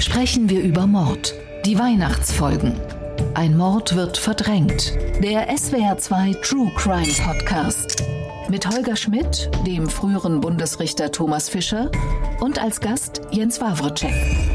sprechen 0.00 0.48
wir 0.48 0.62
über 0.62 0.86
Mord. 0.86 1.34
Die 1.66 1.78
Weihnachtsfolgen. 1.78 2.74
Ein 3.34 3.56
Mord 3.56 3.94
wird 3.94 4.16
verdrängt. 4.16 4.94
Der 5.22 5.54
SWR2 5.54 6.40
True 6.40 6.70
Crime 6.74 7.12
Podcast. 7.22 8.02
Mit 8.48 8.66
Holger 8.66 8.96
Schmidt, 8.96 9.50
dem 9.66 9.88
früheren 9.88 10.40
Bundesrichter 10.40 11.12
Thomas 11.12 11.48
Fischer 11.48 11.90
und 12.40 12.58
als 12.58 12.80
Gast 12.80 13.20
Jens 13.30 13.60
Wawrczyk. 13.60 14.49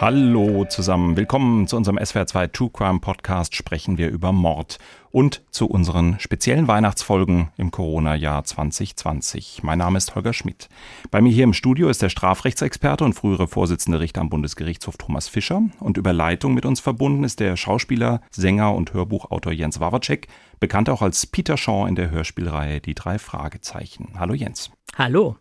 Hallo 0.00 0.64
zusammen, 0.64 1.16
willkommen 1.16 1.66
zu 1.66 1.76
unserem 1.76 1.98
SWR2 1.98 2.52
True 2.52 2.70
Crime 2.72 3.00
Podcast 3.00 3.56
sprechen 3.56 3.98
wir 3.98 4.10
über 4.10 4.30
Mord 4.30 4.78
und 5.10 5.42
zu 5.50 5.66
unseren 5.66 6.20
speziellen 6.20 6.68
Weihnachtsfolgen 6.68 7.50
im 7.56 7.72
Corona-Jahr 7.72 8.44
2020. 8.44 9.64
Mein 9.64 9.78
Name 9.78 9.98
ist 9.98 10.14
Holger 10.14 10.32
Schmidt. 10.32 10.68
Bei 11.10 11.20
mir 11.20 11.32
hier 11.32 11.42
im 11.42 11.52
Studio 11.52 11.88
ist 11.88 12.00
der 12.00 12.10
Strafrechtsexperte 12.10 13.04
und 13.04 13.14
frühere 13.14 13.48
Vorsitzende 13.48 13.98
Richter 13.98 14.20
am 14.20 14.30
Bundesgerichtshof 14.30 14.98
Thomas 14.98 15.26
Fischer 15.26 15.62
und 15.80 15.96
über 15.96 16.12
Leitung 16.12 16.54
mit 16.54 16.64
uns 16.64 16.78
verbunden 16.78 17.24
ist 17.24 17.40
der 17.40 17.56
Schauspieler, 17.56 18.20
Sänger 18.30 18.76
und 18.76 18.94
Hörbuchautor 18.94 19.50
Jens 19.50 19.80
Wawacek, 19.80 20.28
bekannt 20.60 20.88
auch 20.90 21.02
als 21.02 21.26
Peter 21.26 21.56
Shaw 21.56 21.88
in 21.88 21.96
der 21.96 22.12
Hörspielreihe 22.12 22.80
Die 22.80 22.94
drei 22.94 23.18
Fragezeichen. 23.18 24.12
Hallo 24.16 24.34
Jens. 24.34 24.70
Hallo. 24.96 25.38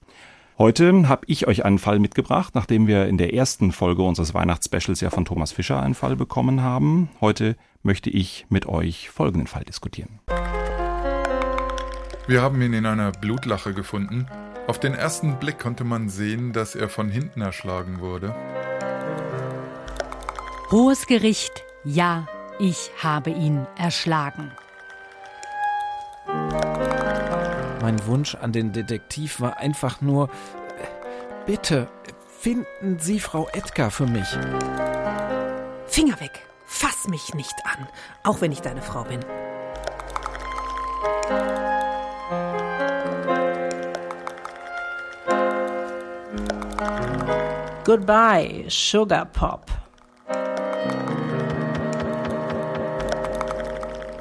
Heute 0.59 1.07
habe 1.07 1.23
ich 1.27 1.45
euch 1.47 1.65
einen 1.65 1.77
Fall 1.77 1.99
mitgebracht, 1.99 2.55
nachdem 2.55 2.87
wir 2.87 3.05
in 3.05 3.19
der 3.19 3.31
ersten 3.31 3.71
Folge 3.71 4.01
unseres 4.01 4.33
Weihnachtsspecials 4.33 5.01
ja 5.01 5.11
von 5.11 5.23
Thomas 5.23 5.51
Fischer 5.51 5.79
einen 5.79 5.93
Fall 5.93 6.15
bekommen 6.15 6.63
haben. 6.63 7.11
Heute 7.21 7.55
möchte 7.83 8.09
ich 8.09 8.47
mit 8.49 8.65
euch 8.65 9.11
folgenden 9.11 9.45
Fall 9.45 9.63
diskutieren. 9.65 10.19
Wir 12.27 12.41
haben 12.41 12.59
ihn 12.63 12.73
in 12.73 12.87
einer 12.87 13.11
Blutlache 13.11 13.75
gefunden. 13.75 14.25
Auf 14.65 14.79
den 14.79 14.95
ersten 14.95 15.37
Blick 15.37 15.59
konnte 15.59 15.83
man 15.83 16.09
sehen, 16.09 16.53
dass 16.53 16.73
er 16.73 16.89
von 16.89 17.09
hinten 17.09 17.41
erschlagen 17.41 17.99
wurde. 17.99 18.33
Hohes 20.71 21.05
Gericht, 21.05 21.63
ja, 21.83 22.27
ich 22.57 22.89
habe 23.03 23.29
ihn 23.29 23.67
erschlagen. 23.77 24.51
Mein 27.81 28.05
Wunsch 28.07 28.35
an 28.35 28.51
den 28.51 28.73
Detektiv 28.73 29.39
war 29.39 29.57
einfach 29.57 30.01
nur, 30.01 30.29
bitte, 31.45 31.87
finden 32.39 32.99
Sie 32.99 33.19
Frau 33.19 33.47
Edgar 33.53 33.91
für 33.91 34.07
mich. 34.07 34.27
Finger 35.87 36.19
weg! 36.19 36.47
Fass 36.69 37.07
mich 37.07 37.33
nicht 37.33 37.55
an, 37.63 37.87
auch 38.23 38.41
wenn 38.41 38.51
ich 38.51 38.61
deine 38.61 38.81
Frau 38.81 39.03
bin. 39.03 39.21
Goodbye, 47.85 48.65
Sugar 48.67 49.25
Pop. 49.25 49.76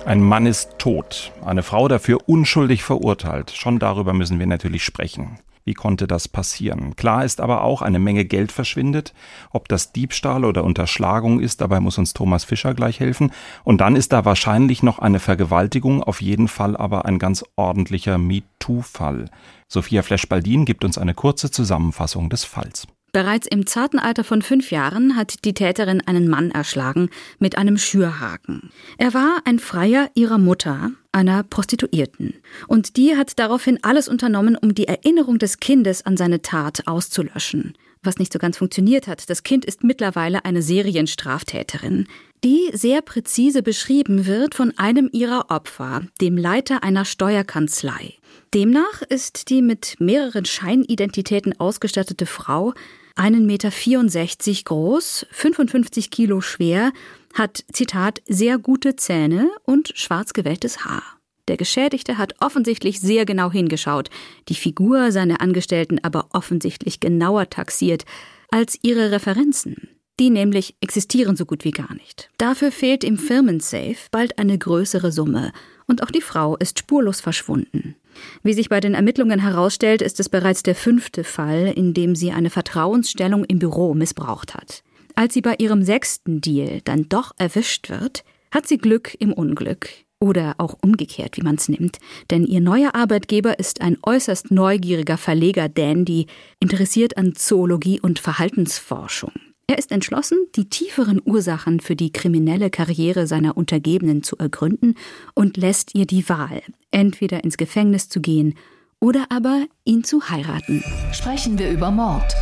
Ein 0.06 0.22
Mann 0.22 0.46
ist 0.46 0.78
tot, 0.78 1.32
eine 1.44 1.64
Frau 1.64 1.88
dafür 1.88 2.20
unschuldig 2.28 2.84
verurteilt. 2.84 3.50
Schon 3.50 3.80
darüber 3.80 4.12
müssen 4.12 4.38
wir 4.38 4.46
natürlich 4.46 4.84
sprechen. 4.84 5.40
Wie 5.64 5.74
konnte 5.74 6.06
das 6.06 6.28
passieren? 6.28 6.94
Klar 6.94 7.24
ist 7.24 7.40
aber 7.40 7.64
auch, 7.64 7.82
eine 7.82 7.98
Menge 7.98 8.24
Geld 8.24 8.52
verschwindet. 8.52 9.14
Ob 9.50 9.66
das 9.66 9.90
Diebstahl 9.90 10.44
oder 10.44 10.62
Unterschlagung 10.62 11.40
ist, 11.40 11.60
dabei 11.60 11.80
muss 11.80 11.98
uns 11.98 12.14
Thomas 12.14 12.44
Fischer 12.44 12.72
gleich 12.72 13.00
helfen. 13.00 13.32
Und 13.64 13.80
dann 13.80 13.96
ist 13.96 14.12
da 14.12 14.24
wahrscheinlich 14.24 14.84
noch 14.84 15.00
eine 15.00 15.18
Vergewaltigung, 15.18 16.04
auf 16.04 16.22
jeden 16.22 16.46
Fall 16.46 16.76
aber 16.76 17.04
ein 17.04 17.18
ganz 17.18 17.44
ordentlicher 17.56 18.16
MeToo-Fall. 18.16 19.28
Sophia 19.66 20.02
Flesch-Baldin 20.02 20.66
gibt 20.66 20.84
uns 20.84 20.98
eine 20.98 21.14
kurze 21.14 21.50
Zusammenfassung 21.50 22.30
des 22.30 22.44
Falls. 22.44 22.86
Bereits 23.16 23.46
im 23.46 23.64
zarten 23.66 23.98
Alter 23.98 24.24
von 24.24 24.42
fünf 24.42 24.70
Jahren 24.70 25.16
hat 25.16 25.46
die 25.46 25.54
Täterin 25.54 26.02
einen 26.02 26.28
Mann 26.28 26.50
erschlagen 26.50 27.08
mit 27.38 27.56
einem 27.56 27.78
Schürhaken. 27.78 28.68
Er 28.98 29.14
war 29.14 29.40
ein 29.46 29.58
Freier 29.58 30.10
ihrer 30.12 30.36
Mutter, 30.36 30.90
einer 31.12 31.42
Prostituierten. 31.42 32.34
Und 32.66 32.98
die 32.98 33.16
hat 33.16 33.38
daraufhin 33.38 33.78
alles 33.80 34.06
unternommen, 34.06 34.54
um 34.54 34.74
die 34.74 34.86
Erinnerung 34.86 35.38
des 35.38 35.60
Kindes 35.60 36.04
an 36.04 36.18
seine 36.18 36.42
Tat 36.42 36.86
auszulöschen. 36.86 37.72
Was 38.02 38.18
nicht 38.18 38.34
so 38.34 38.38
ganz 38.38 38.58
funktioniert 38.58 39.06
hat. 39.06 39.30
Das 39.30 39.42
Kind 39.42 39.64
ist 39.64 39.82
mittlerweile 39.82 40.44
eine 40.44 40.60
Serienstraftäterin, 40.60 42.08
die 42.44 42.68
sehr 42.74 43.00
präzise 43.00 43.62
beschrieben 43.62 44.26
wird 44.26 44.54
von 44.54 44.76
einem 44.76 45.08
ihrer 45.10 45.50
Opfer, 45.50 46.02
dem 46.20 46.36
Leiter 46.36 46.82
einer 46.84 47.06
Steuerkanzlei. 47.06 48.12
Demnach 48.52 49.00
ist 49.08 49.48
die 49.48 49.62
mit 49.62 49.96
mehreren 50.00 50.44
Scheinidentitäten 50.44 51.58
ausgestattete 51.58 52.26
Frau 52.26 52.74
1,64 53.16 53.40
Meter 53.40 54.64
groß, 54.64 55.26
55 55.30 56.10
Kilo 56.10 56.40
schwer, 56.40 56.92
hat, 57.34 57.64
Zitat, 57.72 58.22
sehr 58.28 58.58
gute 58.58 58.96
Zähne 58.96 59.50
und 59.64 59.92
schwarz 59.94 60.32
gewelltes 60.32 60.84
Haar. 60.84 61.02
Der 61.48 61.56
Geschädigte 61.56 62.18
hat 62.18 62.34
offensichtlich 62.40 63.00
sehr 63.00 63.24
genau 63.24 63.50
hingeschaut, 63.50 64.10
die 64.48 64.54
Figur 64.54 65.12
seiner 65.12 65.40
Angestellten 65.40 65.98
aber 66.02 66.28
offensichtlich 66.32 67.00
genauer 67.00 67.48
taxiert 67.48 68.04
als 68.50 68.78
ihre 68.82 69.12
Referenzen. 69.12 69.88
Die 70.18 70.30
nämlich 70.30 70.76
existieren 70.80 71.36
so 71.36 71.44
gut 71.44 71.64
wie 71.64 71.72
gar 71.72 71.92
nicht. 71.94 72.30
Dafür 72.38 72.72
fehlt 72.72 73.04
im 73.04 73.18
Firmensafe 73.18 74.08
bald 74.10 74.38
eine 74.38 74.58
größere 74.58 75.12
Summe 75.12 75.52
und 75.86 76.02
auch 76.02 76.10
die 76.10 76.20
Frau 76.20 76.56
ist 76.56 76.78
spurlos 76.78 77.20
verschwunden. 77.20 77.96
Wie 78.42 78.54
sich 78.54 78.68
bei 78.68 78.80
den 78.80 78.94
Ermittlungen 78.94 79.40
herausstellt, 79.40 80.02
ist 80.02 80.20
es 80.20 80.28
bereits 80.28 80.62
der 80.62 80.74
fünfte 80.74 81.24
Fall, 81.24 81.72
in 81.74 81.94
dem 81.94 82.14
sie 82.14 82.32
eine 82.32 82.50
Vertrauensstellung 82.50 83.44
im 83.44 83.58
Büro 83.58 83.94
missbraucht 83.94 84.54
hat. 84.54 84.82
Als 85.14 85.34
sie 85.34 85.42
bei 85.42 85.54
ihrem 85.58 85.82
sechsten 85.82 86.40
Deal 86.40 86.80
dann 86.84 87.08
doch 87.08 87.32
erwischt 87.38 87.88
wird, 87.88 88.24
hat 88.50 88.66
sie 88.66 88.78
Glück 88.78 89.14
im 89.18 89.32
Unglück. 89.32 89.88
Oder 90.18 90.54
auch 90.58 90.76
umgekehrt, 90.80 91.36
wie 91.36 91.42
man 91.42 91.56
es 91.56 91.68
nimmt. 91.68 91.98
Denn 92.30 92.46
ihr 92.46 92.62
neuer 92.62 92.94
Arbeitgeber 92.94 93.58
ist 93.58 93.82
ein 93.82 93.98
äußerst 94.02 94.50
neugieriger 94.50 95.18
Verleger 95.18 95.68
Dandy, 95.68 96.26
interessiert 96.58 97.18
an 97.18 97.34
Zoologie 97.34 98.00
und 98.00 98.18
Verhaltensforschung. 98.18 99.32
Er 99.68 99.78
ist 99.78 99.90
entschlossen, 99.90 100.38
die 100.54 100.68
tieferen 100.68 101.20
Ursachen 101.24 101.80
für 101.80 101.96
die 101.96 102.12
kriminelle 102.12 102.70
Karriere 102.70 103.26
seiner 103.26 103.56
Untergebenen 103.56 104.22
zu 104.22 104.36
ergründen 104.38 104.94
und 105.34 105.56
lässt 105.56 105.96
ihr 105.96 106.06
die 106.06 106.28
Wahl, 106.28 106.62
entweder 106.92 107.42
ins 107.42 107.56
Gefängnis 107.56 108.08
zu 108.08 108.20
gehen 108.20 108.54
oder 109.00 109.26
aber 109.28 109.66
ihn 109.84 110.04
zu 110.04 110.28
heiraten. 110.28 110.84
Sprechen 111.12 111.58
wir 111.58 111.68
über 111.68 111.90
Mord. 111.90 112.32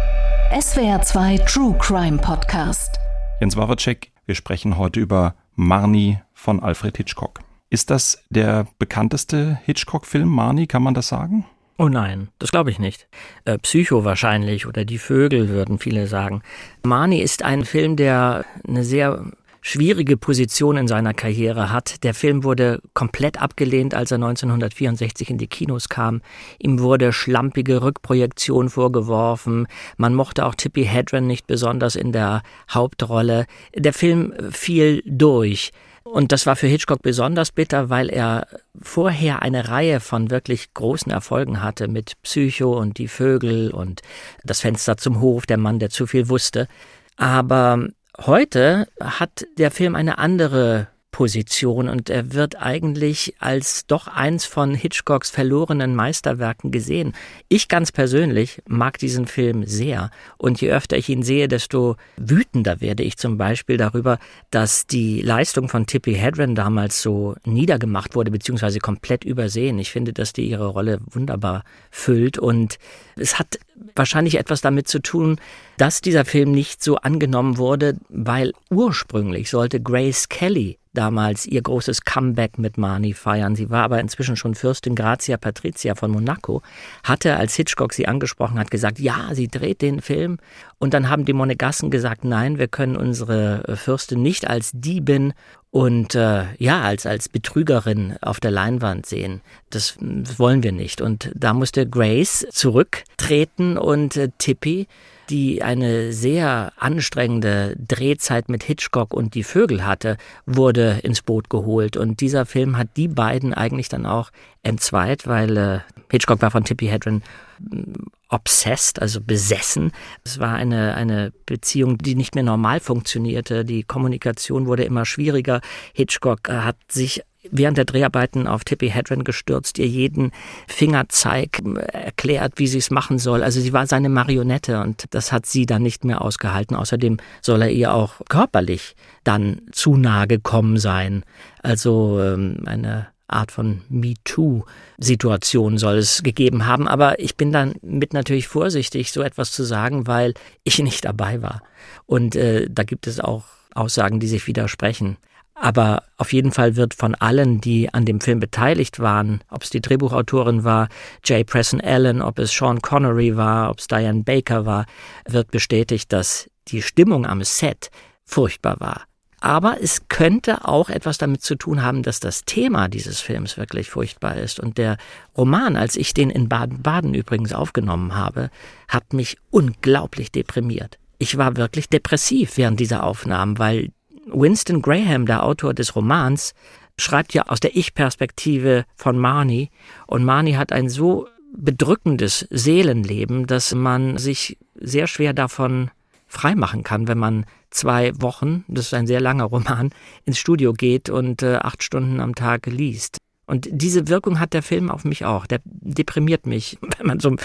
SWR2 0.53 1.47
True 1.47 1.75
Crime 1.79 2.19
Podcast. 2.19 2.99
Jens 3.41 3.57
Wawacek, 3.57 4.13
wir 4.27 4.35
sprechen 4.35 4.77
heute 4.77 5.01
über 5.01 5.35
Marnie 5.55 6.19
von 6.35 6.61
Alfred 6.61 6.99
Hitchcock. 6.99 7.41
Ist 7.71 7.89
das 7.89 8.23
der 8.29 8.67
bekannteste 8.79 9.59
Hitchcock-Film, 9.65 10.29
Marnie, 10.29 10.67
kann 10.67 10.83
man 10.83 10.93
das 10.93 11.09
sagen? 11.09 11.47
Oh 11.77 11.89
nein, 11.89 12.29
das 12.39 12.53
glaube 12.53 12.71
ich 12.71 12.79
nicht. 12.79 13.09
Äh, 13.45 13.59
Psycho 13.59 14.05
wahrscheinlich 14.05 14.67
oder 14.67 14.85
Die 14.85 14.99
Vögel 14.99 15.49
würden 15.49 15.79
viele 15.79 16.07
sagen. 16.07 16.43
Marnie 16.85 17.21
ist 17.21 17.43
ein 17.43 17.65
Film, 17.65 17.97
der 17.97 18.45
eine 18.67 18.85
sehr 18.85 19.25
schwierige 19.67 20.19
Position 20.19 20.77
in 20.77 20.87
seiner 20.87 21.15
Karriere 21.15 21.73
hat. 21.73 22.05
Der 22.05 22.13
Film 22.13 22.45
wurde 22.45 22.81
komplett 22.93 23.41
abgelehnt, 23.41 23.95
als 23.95 24.11
er 24.11 24.17
1964 24.17 25.31
in 25.31 25.39
die 25.39 25.47
Kinos 25.47 25.89
kam. 25.89 26.21
Ihm 26.59 26.81
wurde 26.81 27.15
schlampige 27.15 27.83
Rückprojektion 27.83 28.69
vorgeworfen. 28.69 29.67
Man 29.97 30.15
mochte 30.15 30.45
auch 30.45 30.55
Tippi 30.55 30.85
Hedren 30.85 31.27
nicht 31.27 31.47
besonders 31.47 31.97
in 31.97 32.13
der 32.13 32.43
Hauptrolle. 32.71 33.47
Der 33.75 33.95
Film 33.95 34.35
fiel 34.51 35.03
durch. 35.07 35.73
Und 36.05 36.33
das 36.33 36.47
war 36.47 36.55
für 36.55 36.67
Hitchcock 36.67 37.01
besonders 37.03 37.51
bitter, 37.51 37.89
weil 37.89 38.11
er 38.11 38.47
vorher 38.81 39.43
eine 39.43 39.69
Reihe 39.69 40.01
von 40.01 40.31
wirklich 40.31 40.75
großen 40.75 41.11
Erfolgen 41.11 41.63
hatte 41.63 41.89
mit 41.89 42.21
Psycho 42.23 42.79
und 42.79 42.99
die 42.99 43.09
Vögel 43.09 43.71
und 43.71 44.03
das 44.45 44.61
Fenster 44.61 44.99
zum 44.99 45.21
Hof, 45.21 45.47
der 45.47 45.57
Mann, 45.57 45.79
der 45.79 45.91
zu 45.91 46.07
viel 46.07 46.29
wusste. 46.29 46.69
Aber 47.17 47.89
heute 48.19 48.87
hat 49.01 49.47
der 49.57 49.71
Film 49.71 49.95
eine 49.95 50.19
andere 50.19 50.89
Position 51.15 51.89
und 51.89 52.11
er 52.11 52.33
wird 52.33 52.61
eigentlich 52.61 53.37
als 53.39 53.87
doch 53.87 54.09
eins 54.09 54.47
von 54.47 54.75
Hitchcocks 54.75 55.31
verlorenen 55.31 55.95
Meisterwerken 55.95 56.73
gesehen. 56.73 57.13
Ich 57.49 57.69
ganz 57.69 57.93
persönlich 57.93 58.61
mag 58.67 58.99
diesen 58.99 59.29
Film 59.29 59.65
sehr 59.65 60.11
und 60.39 60.61
je 60.61 60.73
öfter 60.73 60.97
ich 60.97 61.09
ihn 61.09 61.23
sehe, 61.23 61.47
desto 61.47 61.95
wütender 62.17 62.81
werde 62.81 63.05
ich 63.05 63.17
zum 63.17 63.39
Beispiel 63.39 63.77
darüber, 63.77 64.19
dass 64.51 64.89
die 64.89 65.23
Leistung 65.23 65.69
von 65.69 65.87
Tippi 65.87 66.15
Hedren 66.15 66.57
damals 66.57 67.01
so 67.01 67.37
niedergemacht 67.45 68.17
wurde 68.17 68.33
beziehungsweise 68.33 68.81
komplett 68.81 69.23
übersehen. 69.23 69.79
Ich 69.79 69.93
finde, 69.93 70.13
dass 70.13 70.33
die 70.33 70.51
ihre 70.51 70.67
Rolle 70.67 70.99
wunderbar 71.09 71.63
füllt 71.93 72.39
und 72.39 72.81
es 73.15 73.39
hat 73.39 73.61
wahrscheinlich 73.95 74.35
etwas 74.35 74.63
damit 74.63 74.89
zu 74.89 74.99
tun, 74.99 75.41
dass 75.77 76.01
dieser 76.01 76.25
Film 76.25 76.51
nicht 76.51 76.83
so 76.83 76.97
angenommen 76.97 77.57
wurde, 77.57 77.99
weil 78.09 78.53
ursprünglich 78.69 79.49
sollte 79.49 79.81
Grace 79.81 80.29
Kelly 80.29 80.77
damals 80.95 81.47
ihr 81.47 81.63
großes 81.63 82.03
Comeback 82.03 82.59
mit 82.59 82.79
Marnie 82.79 83.13
feiern. 83.13 83.57
Sie 83.57 83.71
war 83.71 83.85
aber 83.85 84.01
inzwischen 84.01 84.37
schon 84.37 84.55
Fürstin 84.55 84.95
Grazia 84.95 85.37
Patricia 85.37 85.95
von 85.95 86.11
Monaco, 86.11 86.63
hatte, 87.03 87.37
als 87.37 87.55
Hitchcock 87.55 87.93
sie 87.93 88.09
angesprochen 88.09 88.59
hat, 88.59 88.71
gesagt, 88.71 88.99
ja, 88.99 89.31
sie 89.33 89.49
dreht 89.49 89.83
den 89.83 90.01
Film. 90.01 90.39
Und 90.79 90.95
dann 90.95 91.09
haben 91.09 91.25
die 91.25 91.33
Monegassen 91.33 91.91
gesagt, 91.91 92.25
nein, 92.25 92.59
wir 92.59 92.69
können 92.69 92.97
unsere 92.97 93.67
äh, 93.69 93.77
Fürstin 93.77 94.23
nicht 94.23 94.49
als 94.49 94.71
Diebin 94.73 95.33
und 95.71 96.15
äh, 96.15 96.45
ja, 96.59 96.83
als, 96.83 97.05
als 97.05 97.29
Betrügerin 97.29 98.17
auf 98.21 98.39
der 98.39 98.53
Leinwand 98.53 99.07
sehen. 99.07 99.41
Das, 99.71 99.97
das 100.01 100.39
wollen 100.39 100.63
wir 100.63 100.71
nicht. 100.71 101.01
Und 101.01 101.33
da 101.35 101.53
musste 101.53 101.89
Grace 101.89 102.47
zurücktreten 102.51 103.77
und 103.77 104.17
äh, 104.17 104.29
Tippy 104.39 104.87
die 105.31 105.63
eine 105.63 106.13
sehr 106.13 106.73
anstrengende 106.77 107.77
Drehzeit 107.77 108.49
mit 108.49 108.63
Hitchcock 108.63 109.15
und 109.15 109.35
die 109.35 109.45
Vögel 109.45 109.85
hatte, 109.87 110.17
wurde 110.47 111.01
ins 111.03 111.23
Boot 111.23 111.51
geholt. 111.51 111.97
Und 111.97 112.21
dieser 112.21 112.47
Film 112.47 112.77
hat 112.77 112.89
die 112.97 113.09
beiden 113.09 113.55
eigentlich 113.55 113.89
dann 113.89 114.07
auch 114.07 114.31
entzweit, 114.63 115.27
weil 115.27 115.57
äh, 115.57 115.79
Hitchcock 116.11 116.43
war 116.43 116.51
von 116.51 116.65
Tippi 116.65 116.87
Hedren 116.87 117.23
mm, 117.59 117.93
obsessed, 118.29 119.01
also 119.01 119.21
besessen. 119.21 119.93
Es 120.25 120.39
war 120.39 120.55
eine, 120.55 120.95
eine 120.95 121.33
Beziehung, 121.47 121.99
die 121.99 122.15
nicht 122.15 122.35
mehr 122.35 122.45
normal 122.45 122.81
funktionierte. 122.81 123.65
Die 123.65 123.83
Kommunikation 123.83 124.67
wurde 124.67 124.85
immer 124.85 125.05
schwieriger. 125.05 125.61
Hitchcock 125.93 126.49
äh, 126.49 126.59
hat 126.59 126.77
sich 126.89 127.23
während 127.51 127.79
der 127.79 127.85
Dreharbeiten 127.85 128.47
auf 128.47 128.65
Tippi 128.65 128.91
Hedren 128.91 129.25
gestürzt, 129.25 129.79
ihr 129.79 129.87
jeden 129.87 130.33
Fingerzeig 130.67 131.63
äh, 131.65 131.81
erklärt, 131.93 132.55
wie 132.57 132.67
sie 132.67 132.79
es 132.79 132.91
machen 132.91 133.19
soll. 133.19 133.43
Also 133.43 133.61
sie 133.61 133.73
war 133.73 133.87
seine 133.87 134.09
Marionette 134.09 134.81
und 134.81 135.05
das 135.11 135.33
hat 135.33 135.47
sie 135.47 135.67
dann 135.67 135.83
nicht 135.83 136.05
mehr 136.05 136.23
ausgehalten. 136.23 136.77
Außerdem 136.77 137.19
soll 137.43 137.63
er 137.63 137.71
ihr 137.71 137.95
auch 137.95 138.21
körperlich 138.29 138.97
dann 139.25 139.63
zu 139.73 139.97
nahe 139.97 140.27
gekommen 140.27 140.79
sein. 140.79 141.25
Also 141.63 142.21
ähm, 142.21 142.63
eine 142.67 143.09
Art 143.27 143.53
von 143.53 143.83
MeToo-Situation 143.89 145.79
soll 145.79 145.97
es 145.97 146.23
gegeben 146.23 146.67
haben. 146.67 146.87
Aber 146.87 147.19
ich 147.19 147.37
bin 147.37 147.53
dann 147.53 147.75
mit 147.83 148.13
natürlich 148.13 148.49
vorsichtig, 148.49 149.13
so 149.13 149.23
etwas 149.23 149.53
zu 149.53 149.65
sagen, 149.65 150.07
weil 150.07 150.35
ich 150.63 150.79
nicht 150.79 151.05
dabei 151.05 151.43
war. 151.43 151.63
Und 152.07 152.37
äh, 152.37 152.69
da 152.71 152.85
gibt 152.85 153.07
es 153.07 153.21
auch 153.21 153.45
Aussagen, 153.75 154.21
die 154.21 154.29
sich 154.29 154.47
widersprechen. 154.47 155.17
Aber 155.55 156.03
auf 156.17 156.33
jeden 156.33 156.51
Fall 156.51 156.77
wird 156.77 156.95
von 156.95 157.15
allen, 157.15 157.61
die 157.61 157.93
an 157.93 158.05
dem 158.05 158.21
Film 158.21 158.41
beteiligt 158.41 158.99
waren, 158.99 159.41
ob 159.49 159.63
es 159.63 159.71
die 159.71 159.81
Drehbuchautorin 159.81 160.65
war, 160.65 160.89
J. 161.25 161.47
Preston 161.47 161.81
Allen, 161.81 162.23
ob 162.23 162.39
es 162.39 162.53
Sean 162.53 162.83
Connery 162.83 163.37
war, 163.37 163.71
ob 163.71 163.79
es 163.79 163.87
Diane 163.87 164.25
Baker 164.25 164.67
war, 164.67 164.87
wird 165.29 165.51
bestätigt, 165.53 166.13
dass 166.13 166.51
die 166.69 166.83
Stimmung 166.83 167.25
am 167.25 167.43
Set 167.45 167.91
furchtbar 168.25 168.81
war. 168.81 169.03
Aber 169.41 169.77
es 169.83 170.09
könnte 170.09 170.67
auch 170.67 170.89
etwas 170.89 171.19
damit 171.19 171.43
zu 171.43 171.55
tun 171.55 171.83
haben, 171.83 172.03
dass 172.03 172.19
das 172.19 172.47
Thema 172.47 172.89
dieses 172.89 173.21
Films 173.21 173.59
wirklich 173.59 173.91
furchtbar 173.91 174.39
ist. 174.39 174.59
Und 174.59 174.79
der 174.79 174.97
Roman, 175.37 175.77
als 175.77 175.97
ich 175.97 176.15
den 176.15 176.31
in 176.31 176.49
Baden-Baden 176.49 177.13
übrigens 177.13 177.53
aufgenommen 177.53 178.15
habe, 178.15 178.49
hat 178.89 179.13
mich 179.13 179.37
unglaublich 179.51 180.33
deprimiert. 180.33 180.99
Ich 181.19 181.37
war 181.37 181.59
wirklich 181.59 181.91
depressiv 181.91 182.57
während 182.57 182.81
dieser 182.81 183.05
Aufnahmen, 183.05 183.59
weil 183.59 183.91
Winston 184.27 184.83
Graham, 184.83 185.27
der 185.27 185.45
Autor 185.45 185.75
des 185.75 185.95
Romans, 185.97 186.55
schreibt 186.97 187.35
ja 187.35 187.45
aus 187.47 187.61
der 187.61 187.77
Ich-Perspektive 187.77 188.85
von 188.97 189.19
Marnie 189.19 189.71
und 190.07 190.25
Marnie 190.25 190.57
hat 190.57 190.73
ein 190.73 190.89
so 190.89 191.29
bedrückendes 191.57 192.47
Seelenleben, 192.51 193.47
dass 193.47 193.75
man 193.75 194.19
sich 194.19 194.59
sehr 194.75 195.07
schwer 195.07 195.33
davon 195.33 195.91
freimachen 196.27 196.83
kann, 196.83 197.09
wenn 197.09 197.19
man 197.19 197.47
zwei 197.71 198.13
Wochen, 198.21 198.65
das 198.69 198.87
ist 198.87 198.95
ein 198.95 199.07
sehr 199.07 199.21
langer 199.21 199.45
Roman, 199.45 199.91
ins 200.25 200.39
Studio 200.39 200.73
geht 200.73 201.11
und 201.11 201.43
äh, 201.43 201.57
acht 201.57 201.83
Stunden 201.83 202.21
am 202.21 202.35
Tag 202.35 202.67
liest. 202.67 203.19
Und 203.47 203.69
diese 203.71 204.09
Wirkung 204.09 204.41
hat 204.41 204.53
der 204.53 204.63
Film 204.63 204.91
auf 204.91 205.05
mich 205.05 205.25
auch. 205.25 205.47
Der 205.47 205.61
deprimiert 205.65 206.47
mich, 206.47 206.79
wenn 206.99 207.07
man 207.07 207.21
so 207.21 207.37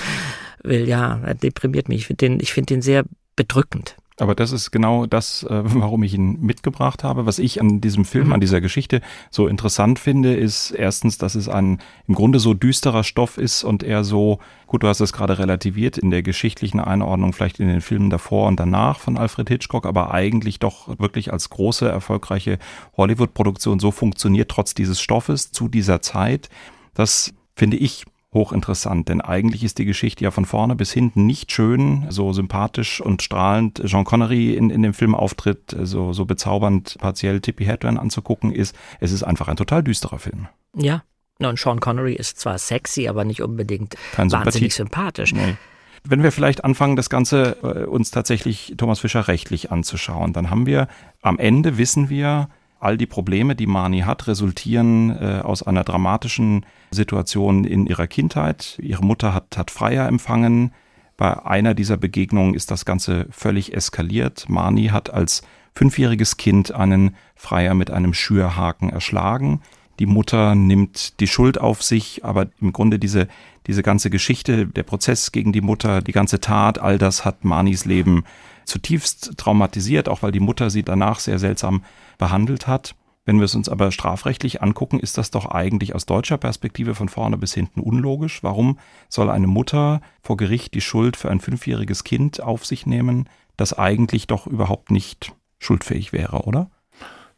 will. 0.64 0.88
Ja, 0.88 1.20
er 1.24 1.36
deprimiert 1.36 1.90
mich. 1.90 2.02
Ich 2.02 2.08
finde 2.08 2.38
den, 2.38 2.42
find 2.42 2.70
den 2.70 2.81
sehr 2.81 3.04
bedrückend. 3.36 3.96
Aber 4.19 4.36
das 4.36 4.51
ist 4.51 4.71
genau 4.71 5.06
das, 5.06 5.44
äh, 5.44 5.48
warum 5.63 6.04
ich 6.04 6.13
ihn 6.13 6.39
mitgebracht 6.42 7.04
habe. 7.04 7.25
Was 7.25 7.39
ich 7.39 7.62
an 7.62 7.81
diesem 7.81 8.06
Film, 8.06 8.27
mhm. 8.27 8.33
an 8.33 8.42
dieser 8.42 8.62
Geschichte 8.62 9.01
so 9.31 9.48
interessant 9.48 10.00
finde, 10.00 10.36
ist 10.36 10.71
erstens, 10.71 11.18
dass 11.18 11.36
es 11.36 11.50
ein 11.50 11.80
im 12.07 12.16
Grunde 12.16 12.39
so 12.39 12.54
düsterer 12.54 13.04
Stoff 13.04 13.38
ist 13.38 13.63
und 13.63 13.83
er 13.83 14.04
so, 14.04 14.39
gut, 14.68 14.83
du 14.83 14.88
hast 14.88 15.00
es 15.00 15.13
gerade 15.13 15.39
relativiert 15.39 15.98
in 15.98 16.12
der 16.12 16.21
geschichtlichen 16.21 16.80
Einordnung, 16.80 17.33
vielleicht 17.33 17.60
in 17.60 17.68
den 17.68 17.81
Filmen 17.81 18.10
davor 18.10 18.48
und 18.48 18.60
danach 18.60 19.00
von 19.00 19.18
Alfred 19.18 19.50
Hitchcock, 19.50 19.86
aber 19.86 20.13
eigentlich 20.13 20.60
doch 20.60 21.00
wirklich 21.00 21.31
als 21.31 21.50
große, 21.50 21.88
erfolgreiche 21.88 22.60
Hollywood-Produktion 22.98 23.80
so 23.80 23.92
funktioniert, 23.92 24.51
trotz 24.51 24.74
dieses 24.74 25.01
Stoffes 25.01 25.51
zu 25.51 25.68
dieser 25.69 26.01
Zeit. 26.01 26.50
Das 26.94 27.33
finde 27.56 27.77
ich 27.77 28.06
hochinteressant, 28.34 29.10
denn 29.10 29.22
eigentlich 29.22 29.64
ist 29.64 29.80
die 29.80 29.86
Geschichte 29.86 30.24
ja 30.24 30.31
von 30.31 30.46
vorne 30.46 30.76
bis 30.76 30.92
hinten 30.92 31.26
nicht 31.26 31.52
schön, 31.52 32.06
so 32.10 32.31
sympathisch 32.31 33.02
und 33.02 33.24
strahlend 33.24 33.81
Jean 33.86 34.04
Connery 34.04 34.54
in, 34.54 34.70
in 34.70 34.84
dem 34.84 34.94
Film 34.94 35.16
auftritt, 35.16 35.76
so, 35.81 36.14
so 36.14 36.26
bezaubernd 36.26 36.98
partiell 37.00 37.42
Tippi 37.42 37.66
Hedren 37.66 37.98
anzugucken 37.98 38.52
ist. 38.52 38.76
Es 39.00 39.12
ist 39.12 39.24
einfach 39.24 39.48
ein 39.48 39.56
total 39.56 39.84
düsterer 39.84 40.20
Film. 40.20 40.48
Ja. 40.76 41.04
Und 41.40 41.58
Sean 41.58 41.80
Connery 41.80 42.16
ist 42.16 42.40
zwar 42.40 42.58
sexy, 42.58 43.08
aber 43.08 43.24
nicht 43.24 43.42
unbedingt 43.42 43.96
Kein 44.12 44.31
wahnsinnig 44.31 44.76
sympathisch. 44.76 45.34
Nee. 45.34 45.56
Wenn 46.04 46.22
wir 46.22 46.31
vielleicht 46.31 46.64
anfangen, 46.64 46.96
das 46.98 47.10
Ganze 47.10 47.58
äh, 47.64 47.86
uns 47.86 48.12
tatsächlich 48.12 48.74
Thomas 48.78 49.00
Fischer 49.00 49.28
rechtlich 49.28 49.72
anzuschauen, 49.72 50.34
dann 50.34 50.50
haben 50.50 50.66
wir 50.66 50.88
am 51.22 51.40
Ende 51.40 51.78
wissen 51.78 52.10
wir, 52.10 52.50
All 52.80 52.98
die 52.98 53.06
Probleme, 53.06 53.56
die 53.56 53.68
Mani 53.68 54.02
hat, 54.02 54.28
resultieren 54.28 55.10
äh, 55.10 55.42
aus 55.44 55.64
einer 55.64 55.84
dramatischen 55.84 56.66
Situation 56.92 57.66
in 57.66 57.86
ihrer 57.86 58.08
Kindheit. 58.08 58.80
Ihre 58.81 59.04
Mutter 59.04 59.34
hat, 59.34 59.58
hat 59.58 59.70
Freier 59.70 60.08
empfangen. 60.08 60.72
Bei 61.18 61.46
einer 61.46 61.74
dieser 61.74 61.98
Begegnungen 61.98 62.54
ist 62.54 62.72
das 62.72 62.86
Ganze 62.86 63.28
völlig 63.31 63.74
eskaliert. 63.74 64.48
Mani 64.48 64.88
hat 64.88 65.10
als 65.10 65.42
fünfjähriges 65.76 66.38
Kind 66.38 66.74
einen 66.74 67.16
Freier 67.36 67.74
mit 67.74 67.92
einem 67.92 68.14
Schürhaken 68.14 68.90
erschlagen. 68.90 69.62
Die 70.00 70.06
Mutter 70.06 70.56
nimmt 70.56 71.20
die 71.20 71.28
Schuld 71.28 71.60
auf 71.60 71.84
sich, 71.84 72.24
aber 72.24 72.48
im 72.62 72.72
Grunde 72.72 73.00
diese, 73.00 73.28
diese 73.68 73.84
ganze 73.84 74.10
Geschichte, 74.10 74.66
der 74.66 74.84
Prozess 74.84 75.34
gegen 75.34 75.52
die 75.52 75.60
Mutter, 75.60 76.02
die 76.02 76.14
ganze 76.14 76.40
Tat, 76.40 76.80
all 76.80 76.98
das 76.98 77.26
hat 77.26 77.44
Manis 77.44 77.84
Leben 77.84 78.24
zutiefst 78.69 79.38
traumatisiert, 79.38 80.07
auch 80.07 80.21
weil 80.21 80.31
die 80.31 80.39
Mutter 80.39 80.69
sie 80.69 80.83
danach 80.83 81.19
sehr 81.19 81.39
seltsam 81.39 81.83
behandelt 82.18 82.68
hat. 82.68 82.95
Wenn 83.25 83.38
wir 83.38 83.45
es 83.45 83.54
uns 83.54 83.69
aber 83.69 83.92
strafrechtlich 83.92 84.63
angucken, 84.63 85.00
ist 85.00 85.18
das 85.18 85.30
doch 85.30 85.45
eigentlich 85.45 85.94
aus 85.94 86.06
deutscher 86.06 86.38
Perspektive 86.38 86.95
von 86.95 87.10
vorne 87.10 87.38
bis 87.38 87.54
hinten 87.54 87.81
unlogisch. 87.81 88.42
Warum 88.44 88.80
soll 89.07 89.30
eine 89.30 89.48
Mutter 89.48 90.01
vor 90.21 90.38
Gericht 90.38 90.74
die 90.74 90.81
Schuld 90.81 91.18
für 91.18 91.30
ein 91.30 91.39
fünfjähriges 91.39 92.04
Kind 92.04 92.42
auf 92.42 92.66
sich 92.66 92.86
nehmen, 92.86 93.30
das 93.57 93.77
eigentlich 93.77 94.25
doch 94.27 94.48
überhaupt 94.48 94.90
nicht 94.90 95.33
schuldfähig 95.59 96.14
wäre, 96.14 96.44
oder? 96.44 96.71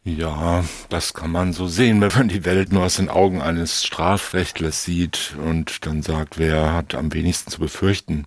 Ja, 0.03 0.63
das 0.89 1.13
kann 1.13 1.31
man 1.31 1.53
so 1.53 1.67
sehen, 1.67 2.01
wenn 2.01 2.11
man 2.15 2.27
die 2.27 2.43
Welt 2.43 2.71
nur 2.71 2.85
aus 2.85 2.95
den 2.95 3.09
Augen 3.09 3.39
eines 3.39 3.85
Strafrechtlers 3.85 4.83
sieht 4.83 5.35
und 5.45 5.85
dann 5.85 6.01
sagt, 6.01 6.39
wer 6.39 6.73
hat 6.73 6.95
am 6.95 7.13
wenigsten 7.13 7.51
zu 7.51 7.59
befürchten. 7.59 8.25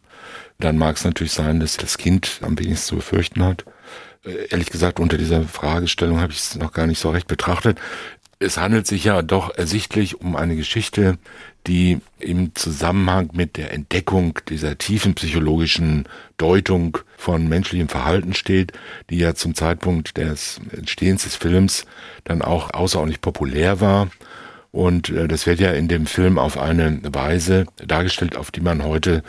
Dann 0.59 0.79
mag 0.79 0.97
es 0.97 1.05
natürlich 1.05 1.33
sein, 1.33 1.61
dass 1.61 1.77
das 1.77 1.99
Kind 1.99 2.41
am 2.43 2.59
wenigsten 2.59 2.89
zu 2.89 2.97
befürchten 2.97 3.43
hat. 3.43 3.65
Äh, 4.25 4.49
ehrlich 4.51 4.71
gesagt, 4.71 5.01
unter 5.01 5.19
dieser 5.19 5.43
Fragestellung 5.43 6.21
habe 6.21 6.33
ich 6.33 6.39
es 6.39 6.55
noch 6.57 6.73
gar 6.73 6.87
nicht 6.87 6.99
so 6.99 7.11
recht 7.11 7.27
betrachtet. 7.27 7.79
Es 8.39 8.59
handelt 8.59 8.87
sich 8.87 9.05
ja 9.05 9.23
doch 9.23 9.57
ersichtlich 9.57 10.21
um 10.21 10.37
eine 10.37 10.57
Geschichte, 10.57 11.19
die 11.67 12.01
im 12.19 12.55
Zusammenhang 12.55 13.31
mit 13.33 13.57
der 13.57 13.73
Entdeckung 13.73 14.39
dieser 14.49 14.77
tiefen 14.77 15.15
psychologischen 15.15 16.07
Deutung 16.37 16.99
von 17.17 17.49
menschlichem 17.49 17.89
Verhalten 17.89 18.35
steht, 18.35 18.73
die 19.09 19.19
ja 19.19 19.35
zum 19.35 19.55
Zeitpunkt 19.55 20.19
des 20.19 20.61
Entstehens 20.77 21.25
des 21.25 21.37
Films 21.37 21.87
dann 22.25 22.43
auch 22.43 22.75
außerordentlich 22.75 23.23
populär 23.23 23.81
war 23.81 24.11
und 24.75 25.09
äh, 25.11 25.29
das 25.29 25.47
wird 25.47 25.61
ja 25.61 25.71
in 25.71 25.87
dem 25.87 26.05
Film 26.05 26.37
auf 26.37 26.59
eine 26.59 27.01
Weise 27.05 27.67
dargestellt, 27.77 28.37
auf 28.37 28.51
die 28.51 28.61
man 28.61 28.83
heute 28.83 29.23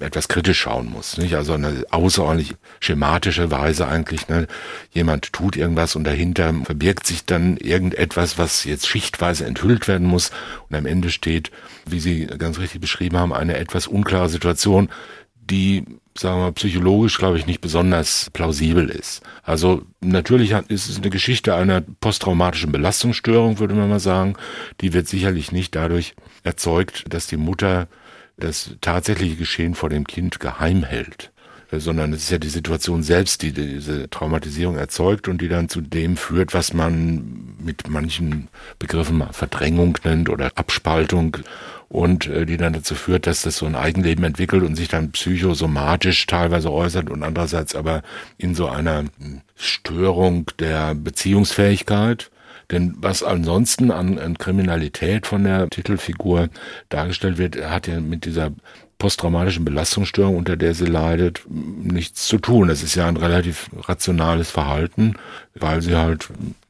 etwas 0.00 0.28
kritisch 0.28 0.60
schauen 0.60 0.90
muss. 0.90 1.18
Nicht? 1.18 1.34
Also 1.34 1.52
eine 1.52 1.84
außerordentlich 1.90 2.54
schematische 2.80 3.50
Weise 3.50 3.86
eigentlich. 3.86 4.28
Ne? 4.28 4.46
Jemand 4.92 5.34
tut 5.34 5.54
irgendwas 5.54 5.96
und 5.96 6.04
dahinter 6.04 6.54
verbirgt 6.64 7.06
sich 7.06 7.26
dann 7.26 7.58
irgendetwas, 7.58 8.38
was 8.38 8.64
jetzt 8.64 8.88
schichtweise 8.88 9.44
enthüllt 9.44 9.86
werden 9.86 10.06
muss. 10.06 10.30
Und 10.70 10.76
am 10.76 10.86
Ende 10.86 11.10
steht, 11.10 11.50
wie 11.84 12.00
Sie 12.00 12.24
ganz 12.24 12.58
richtig 12.58 12.80
beschrieben 12.80 13.18
haben, 13.18 13.34
eine 13.34 13.58
etwas 13.58 13.86
unklare 13.86 14.30
Situation, 14.30 14.88
die 15.50 15.84
sagen 16.16 16.38
wir 16.38 16.44
mal, 16.44 16.52
psychologisch, 16.52 17.18
glaube 17.18 17.38
ich, 17.38 17.46
nicht 17.46 17.60
besonders 17.60 18.30
plausibel 18.32 18.88
ist. 18.88 19.22
Also 19.42 19.82
natürlich 20.00 20.50
ist 20.68 20.88
es 20.88 20.98
eine 20.98 21.10
Geschichte 21.10 21.54
einer 21.54 21.80
posttraumatischen 21.80 22.72
Belastungsstörung, 22.72 23.58
würde 23.58 23.74
man 23.74 23.88
mal 23.88 24.00
sagen. 24.00 24.34
Die 24.80 24.92
wird 24.92 25.08
sicherlich 25.08 25.52
nicht 25.52 25.74
dadurch 25.74 26.14
erzeugt, 26.42 27.04
dass 27.08 27.26
die 27.26 27.36
Mutter 27.36 27.88
das 28.36 28.76
tatsächliche 28.80 29.36
Geschehen 29.36 29.74
vor 29.74 29.88
dem 29.88 30.06
Kind 30.06 30.40
geheim 30.40 30.82
hält. 30.82 31.30
Sondern 31.78 32.12
es 32.12 32.24
ist 32.24 32.30
ja 32.30 32.38
die 32.38 32.48
Situation 32.48 33.02
selbst, 33.02 33.42
die 33.42 33.52
diese 33.52 34.10
Traumatisierung 34.10 34.76
erzeugt 34.76 35.28
und 35.28 35.40
die 35.40 35.48
dann 35.48 35.68
zu 35.68 35.80
dem 35.80 36.16
führt, 36.16 36.52
was 36.52 36.72
man 36.72 37.54
mit 37.58 37.88
manchen 37.88 38.48
Begriffen 38.78 39.22
Verdrängung 39.30 39.96
nennt 40.04 40.28
oder 40.28 40.50
Abspaltung 40.56 41.36
und 41.88 42.26
äh, 42.28 42.46
die 42.46 42.56
dann 42.56 42.72
dazu 42.72 42.94
führt, 42.94 43.26
dass 43.26 43.42
das 43.42 43.56
so 43.56 43.66
ein 43.66 43.74
Eigenleben 43.74 44.24
entwickelt 44.24 44.62
und 44.62 44.76
sich 44.76 44.88
dann 44.88 45.10
psychosomatisch 45.12 46.26
teilweise 46.26 46.72
äußert 46.72 47.10
und 47.10 47.22
andererseits 47.22 47.74
aber 47.74 48.02
in 48.38 48.54
so 48.54 48.68
einer 48.68 49.04
Störung 49.56 50.46
der 50.58 50.94
Beziehungsfähigkeit. 50.94 52.30
Denn 52.70 52.94
was 52.98 53.24
ansonsten 53.24 53.90
an, 53.90 54.18
an 54.18 54.38
Kriminalität 54.38 55.26
von 55.26 55.42
der 55.42 55.68
Titelfigur 55.68 56.48
dargestellt 56.88 57.38
wird, 57.38 57.56
hat 57.56 57.88
ja 57.88 58.00
mit 58.00 58.24
dieser 58.24 58.52
posttraumatischen 59.00 59.64
Belastungsstörung, 59.64 60.36
unter 60.36 60.56
der 60.56 60.74
sie 60.74 60.84
leidet, 60.84 61.42
nichts 61.48 62.26
zu 62.26 62.38
tun. 62.38 62.68
Es 62.68 62.84
ist 62.84 62.94
ja 62.94 63.08
ein 63.08 63.16
relativ 63.16 63.70
rationales 63.88 64.50
Verhalten, 64.50 65.14
weil 65.54 65.80
sie 65.82 65.96
halt 65.96 66.28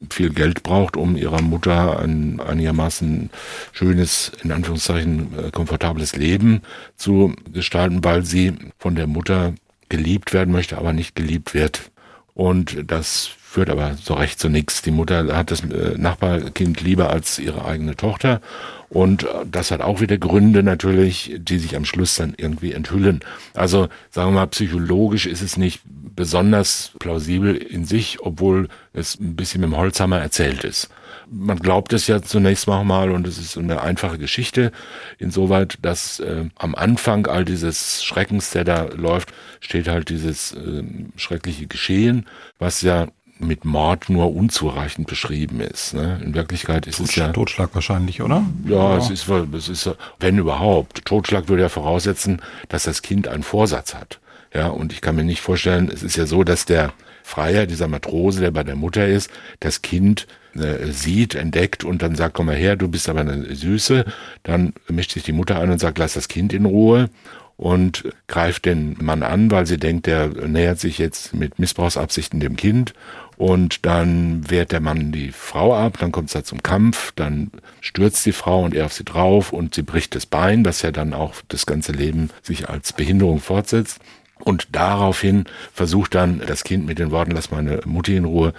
viel 0.09 0.31
Geld 0.31 0.63
braucht, 0.63 0.97
um 0.97 1.15
ihrer 1.15 1.41
Mutter 1.41 1.99
ein 1.99 2.39
einigermaßen 2.39 3.29
schönes, 3.73 4.31
in 4.43 4.51
Anführungszeichen, 4.51 5.37
äh, 5.37 5.51
komfortables 5.51 6.15
Leben 6.15 6.61
zu 6.95 7.35
gestalten, 7.53 8.03
weil 8.03 8.25
sie 8.25 8.53
von 8.79 8.95
der 8.95 9.07
Mutter 9.07 9.53
geliebt 9.89 10.33
werden 10.33 10.53
möchte, 10.53 10.77
aber 10.77 10.93
nicht 10.93 11.15
geliebt 11.15 11.53
wird. 11.53 11.91
Und 12.33 12.89
das 12.89 13.31
führt 13.51 13.69
aber 13.69 13.97
so 14.01 14.13
recht 14.13 14.39
zu 14.39 14.47
nichts. 14.47 14.81
Die 14.81 14.91
Mutter 14.91 15.35
hat 15.35 15.51
das 15.51 15.61
äh, 15.61 15.97
Nachbarkind 15.97 16.79
lieber 16.79 17.09
als 17.09 17.37
ihre 17.37 17.65
eigene 17.65 17.97
Tochter 17.97 18.39
und 18.87 19.25
das 19.45 19.71
hat 19.71 19.81
auch 19.81 19.99
wieder 19.99 20.17
Gründe 20.17 20.63
natürlich, 20.63 21.35
die 21.37 21.59
sich 21.59 21.75
am 21.75 21.83
Schluss 21.83 22.15
dann 22.15 22.33
irgendwie 22.37 22.71
enthüllen. 22.71 23.19
Also 23.53 23.89
sagen 24.09 24.29
wir 24.29 24.39
mal, 24.39 24.47
psychologisch 24.47 25.25
ist 25.25 25.41
es 25.41 25.57
nicht 25.57 25.81
besonders 25.85 26.91
plausibel 26.99 27.55
in 27.55 27.83
sich, 27.85 28.21
obwohl 28.21 28.69
es 28.93 29.19
ein 29.19 29.35
bisschen 29.35 29.61
mit 29.61 29.69
dem 29.69 29.77
Holzhammer 29.77 30.19
erzählt 30.19 30.63
ist. 30.63 30.89
Man 31.29 31.59
glaubt 31.59 31.93
es 31.93 32.07
ja 32.07 32.21
zunächst 32.21 32.67
mal 32.67 33.11
und 33.11 33.25
es 33.27 33.37
ist 33.37 33.57
eine 33.57 33.81
einfache 33.81 34.17
Geschichte, 34.17 34.73
insoweit, 35.17 35.77
dass 35.81 36.19
äh, 36.19 36.45
am 36.55 36.75
Anfang 36.75 37.27
all 37.27 37.45
dieses 37.45 38.03
Schreckens, 38.03 38.51
der 38.51 38.65
da 38.65 38.83
läuft, 38.83 39.33
steht 39.61 39.87
halt 39.87 40.09
dieses 40.09 40.51
äh, 40.51 40.83
schreckliche 41.15 41.67
Geschehen, 41.67 42.27
was 42.59 42.81
ja 42.81 43.07
mit 43.43 43.65
Mord 43.65 44.09
nur 44.09 44.35
unzureichend 44.35 45.07
beschrieben 45.07 45.59
ist. 45.61 45.93
Ne? 45.93 46.19
In 46.23 46.33
Wirklichkeit 46.33 46.87
ist 46.87 46.97
Totschlag, 46.97 47.09
es 47.09 47.27
ja 47.27 47.33
Totschlag 47.33 47.69
wahrscheinlich, 47.73 48.21
oder? 48.21 48.45
Ja, 48.65 48.91
ja, 48.91 48.97
es 48.97 49.09
ist, 49.09 49.27
es 49.29 49.69
ist, 49.69 49.89
wenn 50.19 50.37
überhaupt. 50.37 51.05
Totschlag 51.05 51.49
würde 51.49 51.63
ja 51.63 51.69
voraussetzen, 51.69 52.41
dass 52.69 52.83
das 52.83 53.01
Kind 53.01 53.27
einen 53.27 53.43
Vorsatz 53.43 53.93
hat. 53.93 54.19
Ja, 54.53 54.67
und 54.67 54.91
ich 54.91 55.01
kann 55.01 55.15
mir 55.15 55.23
nicht 55.23 55.41
vorstellen, 55.41 55.89
es 55.93 56.03
ist 56.03 56.17
ja 56.17 56.25
so, 56.25 56.43
dass 56.43 56.65
der 56.65 56.93
Freier, 57.23 57.65
dieser 57.65 57.87
Matrose, 57.87 58.41
der 58.41 58.51
bei 58.51 58.63
der 58.63 58.75
Mutter 58.75 59.07
ist, 59.07 59.29
das 59.61 59.81
Kind 59.81 60.27
äh, 60.55 60.91
sieht, 60.91 61.35
entdeckt 61.35 61.83
und 61.83 62.01
dann 62.01 62.15
sagt, 62.15 62.33
komm 62.33 62.47
mal 62.47 62.55
her, 62.55 62.75
du 62.75 62.89
bist 62.89 63.07
aber 63.07 63.21
eine 63.21 63.55
Süße. 63.55 64.05
Dann 64.43 64.73
mischt 64.89 65.11
sich 65.11 65.23
die 65.23 65.31
Mutter 65.31 65.59
ein 65.59 65.71
und 65.71 65.79
sagt, 65.79 65.97
lass 65.97 66.13
das 66.13 66.27
Kind 66.27 66.51
in 66.51 66.65
Ruhe 66.65 67.09
und 67.55 68.03
greift 68.27 68.65
den 68.65 68.97
Mann 68.99 69.23
an, 69.23 69.51
weil 69.51 69.67
sie 69.67 69.77
denkt, 69.77 70.07
der 70.07 70.27
nähert 70.27 70.79
sich 70.79 70.97
jetzt 70.97 71.33
mit 71.33 71.59
Missbrauchsabsichten 71.59 72.39
dem 72.39 72.57
Kind 72.57 72.93
und 73.41 73.87
dann 73.87 74.47
wehrt 74.51 74.71
der 74.71 74.81
Mann 74.81 75.11
die 75.11 75.31
Frau 75.31 75.75
ab, 75.75 75.97
dann 75.99 76.11
kommt 76.11 76.27
es 76.27 76.33
da 76.33 76.43
zum 76.43 76.61
Kampf, 76.61 77.11
dann 77.15 77.49
stürzt 77.79 78.23
die 78.27 78.33
Frau 78.33 78.63
und 78.63 78.75
er 78.75 78.85
auf 78.85 78.93
sie 78.93 79.03
drauf 79.03 79.51
und 79.51 79.73
sie 79.73 79.81
bricht 79.81 80.13
das 80.13 80.27
Bein, 80.27 80.63
das 80.63 80.83
ja 80.83 80.91
dann 80.91 81.15
auch 81.15 81.33
das 81.47 81.65
ganze 81.65 81.91
Leben 81.91 82.29
sich 82.43 82.69
als 82.69 82.93
Behinderung 82.93 83.39
fortsetzt. 83.39 83.97
Und 84.37 84.67
daraufhin 84.73 85.45
versucht 85.73 86.13
dann 86.13 86.43
das 86.45 86.63
Kind 86.63 86.85
mit 86.85 86.99
den 86.99 87.09
Worten, 87.09 87.31
lass 87.31 87.49
meine 87.49 87.81
Mutti 87.85 88.15
in 88.15 88.25
Ruhe, 88.25 88.53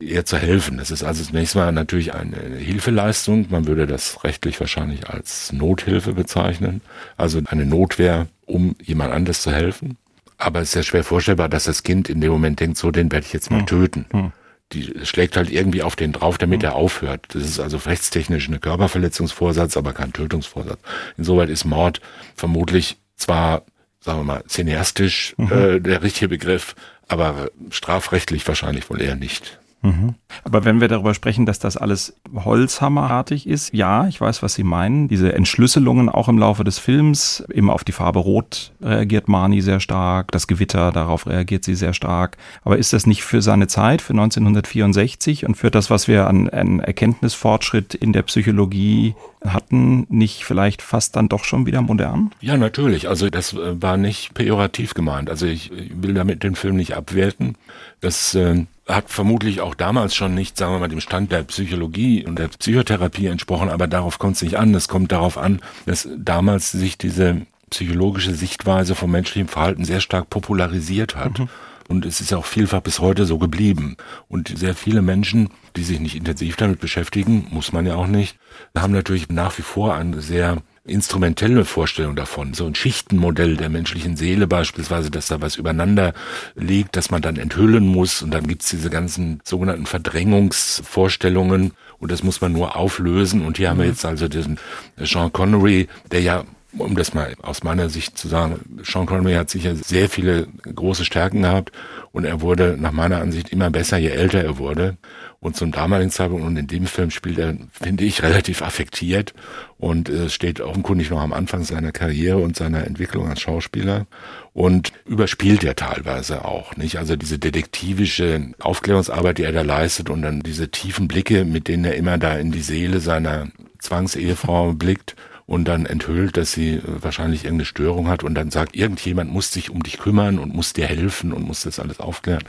ihr 0.00 0.26
zu 0.26 0.36
helfen. 0.36 0.76
Das 0.76 0.90
ist 0.90 1.02
also 1.02 1.24
zunächst 1.24 1.54
mal 1.54 1.72
natürlich 1.72 2.12
eine 2.12 2.36
Hilfeleistung. 2.36 3.46
Man 3.48 3.66
würde 3.66 3.86
das 3.86 4.22
rechtlich 4.22 4.60
wahrscheinlich 4.60 5.08
als 5.08 5.50
Nothilfe 5.54 6.12
bezeichnen. 6.12 6.82
Also 7.16 7.40
eine 7.46 7.64
Notwehr, 7.64 8.26
um 8.44 8.76
jemand 8.82 9.14
anders 9.14 9.40
zu 9.40 9.50
helfen. 9.50 9.96
Aber 10.38 10.60
es 10.60 10.68
ist 10.68 10.74
ja 10.74 10.82
schwer 10.82 11.04
vorstellbar, 11.04 11.48
dass 11.48 11.64
das 11.64 11.82
Kind 11.82 12.08
in 12.08 12.20
dem 12.20 12.30
Moment 12.30 12.60
denkt, 12.60 12.78
so, 12.78 12.90
den 12.90 13.10
werde 13.10 13.26
ich 13.26 13.32
jetzt 13.32 13.50
mal 13.50 13.60
hm. 13.60 13.66
töten. 13.66 14.06
Hm. 14.10 14.32
Die 14.72 14.92
schlägt 15.04 15.36
halt 15.36 15.50
irgendwie 15.50 15.82
auf 15.82 15.96
den 15.96 16.12
drauf, 16.12 16.38
damit 16.38 16.62
hm. 16.62 16.70
er 16.70 16.74
aufhört. 16.74 17.26
Das 17.28 17.42
ist 17.42 17.60
also 17.60 17.78
rechtstechnisch 17.78 18.48
eine 18.48 18.58
Körperverletzungsvorsatz, 18.58 19.76
aber 19.76 19.92
kein 19.92 20.12
Tötungsvorsatz. 20.12 20.80
Insoweit 21.16 21.48
ist 21.48 21.64
Mord 21.64 22.00
vermutlich 22.34 22.98
zwar, 23.16 23.62
sagen 24.00 24.20
wir 24.20 24.24
mal, 24.24 24.44
cineastisch 24.46 25.34
mhm. 25.38 25.52
äh, 25.52 25.80
der 25.80 26.02
richtige 26.02 26.28
Begriff, 26.28 26.74
aber 27.08 27.50
strafrechtlich 27.70 28.46
wahrscheinlich 28.46 28.90
wohl 28.90 29.00
eher 29.00 29.16
nicht. 29.16 29.58
Mhm. 29.82 30.14
Aber 30.44 30.64
wenn 30.64 30.80
wir 30.80 30.88
darüber 30.88 31.14
sprechen, 31.14 31.46
dass 31.46 31.58
das 31.58 31.76
alles 31.76 32.16
Holzhammerartig 32.34 33.46
ist, 33.46 33.72
ja, 33.72 34.06
ich 34.08 34.20
weiß, 34.20 34.42
was 34.42 34.54
Sie 34.54 34.64
meinen. 34.64 35.08
Diese 35.08 35.32
Entschlüsselungen 35.32 36.08
auch 36.08 36.28
im 36.28 36.38
Laufe 36.38 36.64
des 36.64 36.78
Films, 36.78 37.44
immer 37.52 37.72
auf 37.72 37.84
die 37.84 37.92
Farbe 37.92 38.18
Rot 38.18 38.72
reagiert 38.80 39.28
Marnie 39.28 39.60
sehr 39.60 39.80
stark, 39.80 40.32
das 40.32 40.46
Gewitter, 40.46 40.92
darauf 40.92 41.26
reagiert 41.26 41.64
sie 41.64 41.74
sehr 41.74 41.92
stark. 41.92 42.36
Aber 42.62 42.78
ist 42.78 42.92
das 42.92 43.06
nicht 43.06 43.22
für 43.22 43.42
seine 43.42 43.66
Zeit, 43.68 44.02
für 44.02 44.12
1964 44.12 45.46
und 45.46 45.56
für 45.56 45.70
das, 45.70 45.90
was 45.90 46.08
wir 46.08 46.26
an, 46.26 46.48
an 46.48 46.80
Erkenntnisfortschritt 46.80 47.94
in 47.94 48.12
der 48.12 48.22
Psychologie 48.22 49.14
hatten, 49.52 50.06
nicht 50.08 50.44
vielleicht 50.44 50.82
fast 50.82 51.16
dann 51.16 51.28
doch 51.28 51.44
schon 51.44 51.66
wieder 51.66 51.82
modern? 51.82 52.30
Ja, 52.40 52.56
natürlich. 52.56 53.08
Also 53.08 53.30
das 53.30 53.52
äh, 53.52 53.80
war 53.80 53.96
nicht 53.96 54.34
pejorativ 54.34 54.94
gemeint. 54.94 55.30
Also 55.30 55.46
ich 55.46 55.70
will 55.70 56.14
damit 56.14 56.42
den 56.42 56.54
Film 56.54 56.76
nicht 56.76 56.96
abwerten. 56.96 57.56
Das 58.00 58.34
äh, 58.34 58.66
hat 58.88 59.10
vermutlich 59.10 59.60
auch 59.60 59.74
damals 59.74 60.14
schon 60.14 60.34
nicht, 60.34 60.56
sagen 60.56 60.72
wir 60.72 60.78
mal, 60.78 60.88
dem 60.88 61.00
Stand 61.00 61.32
der 61.32 61.42
Psychologie 61.42 62.24
und 62.24 62.38
der 62.38 62.48
Psychotherapie 62.48 63.26
entsprochen, 63.26 63.68
aber 63.68 63.86
darauf 63.86 64.18
kommt 64.18 64.36
es 64.36 64.42
nicht 64.42 64.58
an. 64.58 64.74
Es 64.74 64.88
kommt 64.88 65.12
darauf 65.12 65.38
an, 65.38 65.60
dass 65.86 66.08
damals 66.16 66.72
sich 66.72 66.96
diese 66.96 67.42
psychologische 67.70 68.32
Sichtweise 68.32 68.94
vom 68.94 69.10
menschlichen 69.10 69.48
Verhalten 69.48 69.84
sehr 69.84 70.00
stark 70.00 70.30
popularisiert 70.30 71.16
hat. 71.16 71.38
Mhm. 71.38 71.48
Und 71.88 72.04
es 72.04 72.20
ist 72.20 72.32
auch 72.32 72.44
vielfach 72.44 72.80
bis 72.80 72.98
heute 72.98 73.26
so 73.26 73.38
geblieben. 73.38 73.96
Und 74.28 74.56
sehr 74.56 74.74
viele 74.74 75.02
Menschen, 75.02 75.50
die 75.76 75.84
sich 75.84 76.00
nicht 76.00 76.16
intensiv 76.16 76.56
damit 76.56 76.80
beschäftigen, 76.80 77.46
muss 77.50 77.72
man 77.72 77.86
ja 77.86 77.94
auch 77.94 78.06
nicht, 78.06 78.38
haben 78.76 78.92
natürlich 78.92 79.28
nach 79.28 79.56
wie 79.58 79.62
vor 79.62 79.94
ein 79.94 80.20
sehr 80.20 80.58
instrumentelle 80.86 81.64
Vorstellung 81.64 82.16
davon, 82.16 82.54
so 82.54 82.64
ein 82.64 82.74
Schichtenmodell 82.74 83.56
der 83.56 83.68
menschlichen 83.68 84.16
Seele 84.16 84.46
beispielsweise, 84.46 85.10
dass 85.10 85.26
da 85.26 85.40
was 85.40 85.56
übereinander 85.56 86.14
liegt, 86.54 86.96
dass 86.96 87.10
man 87.10 87.22
dann 87.22 87.36
enthüllen 87.36 87.86
muss 87.86 88.22
und 88.22 88.32
dann 88.32 88.46
gibt's 88.46 88.70
diese 88.70 88.88
ganzen 88.88 89.40
sogenannten 89.44 89.86
Verdrängungsvorstellungen 89.86 91.72
und 91.98 92.12
das 92.12 92.22
muss 92.22 92.40
man 92.40 92.52
nur 92.52 92.76
auflösen 92.76 93.44
und 93.44 93.56
hier 93.56 93.66
mhm. 93.66 93.70
haben 93.70 93.78
wir 93.78 93.86
mhm. 93.86 93.90
jetzt 93.90 94.04
also 94.04 94.28
diesen 94.28 94.58
Sean 94.96 95.32
Connery, 95.32 95.88
der 96.12 96.20
ja 96.20 96.44
um 96.78 96.96
das 96.96 97.14
mal 97.14 97.34
aus 97.42 97.62
meiner 97.62 97.88
Sicht 97.88 98.18
zu 98.18 98.28
sagen, 98.28 98.80
Sean 98.82 99.06
Connery 99.06 99.34
hat 99.34 99.50
sicher 99.50 99.74
sehr 99.76 100.08
viele 100.08 100.46
große 100.62 101.04
Stärken 101.04 101.42
gehabt 101.42 101.72
und 102.12 102.24
er 102.24 102.40
wurde 102.40 102.76
nach 102.78 102.92
meiner 102.92 103.20
Ansicht 103.20 103.50
immer 103.50 103.70
besser, 103.70 103.98
je 103.98 104.08
älter 104.08 104.42
er 104.42 104.58
wurde. 104.58 104.96
Und 105.38 105.54
zum 105.54 105.70
damaligen 105.70 106.10
Zeitpunkt 106.10 106.44
und 106.44 106.56
in 106.56 106.66
dem 106.66 106.86
Film 106.86 107.10
spielt 107.10 107.38
er, 107.38 107.56
finde 107.70 108.04
ich, 108.04 108.22
relativ 108.24 108.62
affektiert 108.62 109.32
und 109.78 110.08
äh, 110.08 110.28
steht 110.28 110.60
offenkundig 110.60 111.10
noch 111.10 111.20
am 111.20 111.32
Anfang 111.32 111.62
seiner 111.62 111.92
Karriere 111.92 112.38
und 112.38 112.56
seiner 112.56 112.86
Entwicklung 112.86 113.28
als 113.28 113.42
Schauspieler 113.42 114.06
und 114.52 114.92
überspielt 115.04 115.62
er 115.62 115.76
teilweise 115.76 116.44
auch, 116.44 116.76
nicht? 116.76 116.98
Also 116.98 117.16
diese 117.16 117.38
detektivische 117.38 118.52
Aufklärungsarbeit, 118.58 119.38
die 119.38 119.44
er 119.44 119.52
da 119.52 119.62
leistet 119.62 120.10
und 120.10 120.22
dann 120.22 120.40
diese 120.40 120.70
tiefen 120.70 121.06
Blicke, 121.08 121.44
mit 121.44 121.68
denen 121.68 121.84
er 121.84 121.96
immer 121.96 122.18
da 122.18 122.36
in 122.36 122.50
die 122.50 122.62
Seele 122.62 123.00
seiner 123.00 123.48
Zwangsehefrau 123.78 124.72
blickt 124.72 125.14
und 125.46 125.66
dann 125.68 125.86
enthüllt, 125.86 126.36
dass 126.36 126.52
sie 126.52 126.74
äh, 126.74 126.82
wahrscheinlich 126.84 127.44
irgendeine 127.44 127.66
Störung 127.66 128.08
hat 128.08 128.24
und 128.24 128.34
dann 128.34 128.50
sagt, 128.50 128.76
irgendjemand 128.76 129.32
muss 129.32 129.52
sich 129.52 129.70
um 129.70 129.82
dich 129.82 129.98
kümmern 129.98 130.38
und 130.38 130.54
muss 130.54 130.72
dir 130.72 130.86
helfen 130.86 131.32
und 131.32 131.46
muss 131.46 131.62
das 131.62 131.78
alles 131.78 132.00
aufklären, 132.00 132.42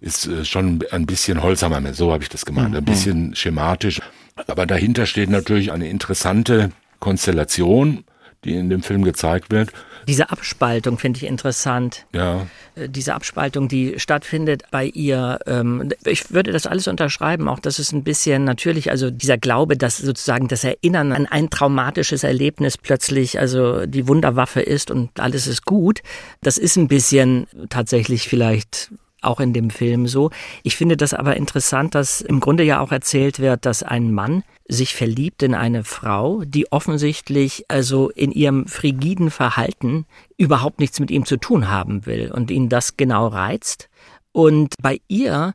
ist 0.00 0.26
äh, 0.26 0.44
schon 0.44 0.84
ein 0.90 1.06
bisschen 1.06 1.42
holsamer, 1.42 1.94
so 1.94 2.12
habe 2.12 2.22
ich 2.22 2.28
das 2.28 2.44
gemeint, 2.44 2.76
ein 2.76 2.82
mhm. 2.82 2.86
bisschen 2.86 3.34
schematisch. 3.34 4.00
Aber 4.46 4.66
dahinter 4.66 5.06
steht 5.06 5.30
natürlich 5.30 5.72
eine 5.72 5.88
interessante 5.88 6.70
Konstellation, 7.00 8.04
die 8.44 8.54
in 8.54 8.70
dem 8.70 8.82
Film 8.82 9.02
gezeigt 9.02 9.50
wird. 9.50 9.72
Diese 10.08 10.30
Abspaltung 10.30 10.98
finde 10.98 11.18
ich 11.18 11.24
interessant. 11.24 12.06
Ja. 12.12 12.46
Äh, 12.74 12.88
diese 12.88 13.14
Abspaltung, 13.14 13.68
die 13.68 13.98
stattfindet 13.98 14.64
bei 14.70 14.86
ihr. 14.86 15.38
Ähm, 15.46 15.92
ich 16.04 16.32
würde 16.32 16.52
das 16.52 16.66
alles 16.66 16.88
unterschreiben, 16.88 17.48
auch 17.48 17.58
das 17.58 17.78
ist 17.78 17.92
ein 17.92 18.04
bisschen 18.04 18.44
natürlich, 18.44 18.90
also 18.90 19.10
dieser 19.10 19.38
Glaube, 19.38 19.76
dass 19.76 19.98
sozusagen 19.98 20.48
das 20.48 20.64
Erinnern 20.64 21.12
an 21.12 21.26
ein 21.26 21.50
traumatisches 21.50 22.24
Erlebnis 22.24 22.78
plötzlich 22.78 23.38
also 23.38 23.86
die 23.86 24.08
Wunderwaffe 24.08 24.60
ist 24.60 24.90
und 24.90 25.18
alles 25.20 25.46
ist 25.46 25.64
gut, 25.64 26.02
das 26.42 26.58
ist 26.58 26.76
ein 26.76 26.88
bisschen 26.88 27.46
tatsächlich 27.68 28.28
vielleicht 28.28 28.90
auch 29.22 29.40
in 29.40 29.52
dem 29.52 29.70
Film 29.70 30.06
so. 30.06 30.30
Ich 30.62 30.76
finde 30.76 30.96
das 30.96 31.14
aber 31.14 31.36
interessant, 31.36 31.94
dass 31.94 32.20
im 32.20 32.40
Grunde 32.40 32.64
ja 32.64 32.80
auch 32.80 32.92
erzählt 32.92 33.38
wird, 33.38 33.66
dass 33.66 33.82
ein 33.82 34.12
Mann 34.12 34.42
sich 34.68 34.94
verliebt 34.94 35.42
in 35.42 35.54
eine 35.54 35.84
Frau, 35.84 36.42
die 36.44 36.70
offensichtlich 36.72 37.64
also 37.68 38.10
in 38.10 38.32
ihrem 38.32 38.66
frigiden 38.66 39.30
Verhalten 39.30 40.06
überhaupt 40.36 40.80
nichts 40.80 41.00
mit 41.00 41.10
ihm 41.10 41.26
zu 41.26 41.36
tun 41.36 41.68
haben 41.68 42.06
will 42.06 42.30
und 42.32 42.50
ihn 42.50 42.68
das 42.68 42.96
genau 42.96 43.26
reizt. 43.28 43.88
Und 44.32 44.74
bei 44.80 45.00
ihr 45.08 45.52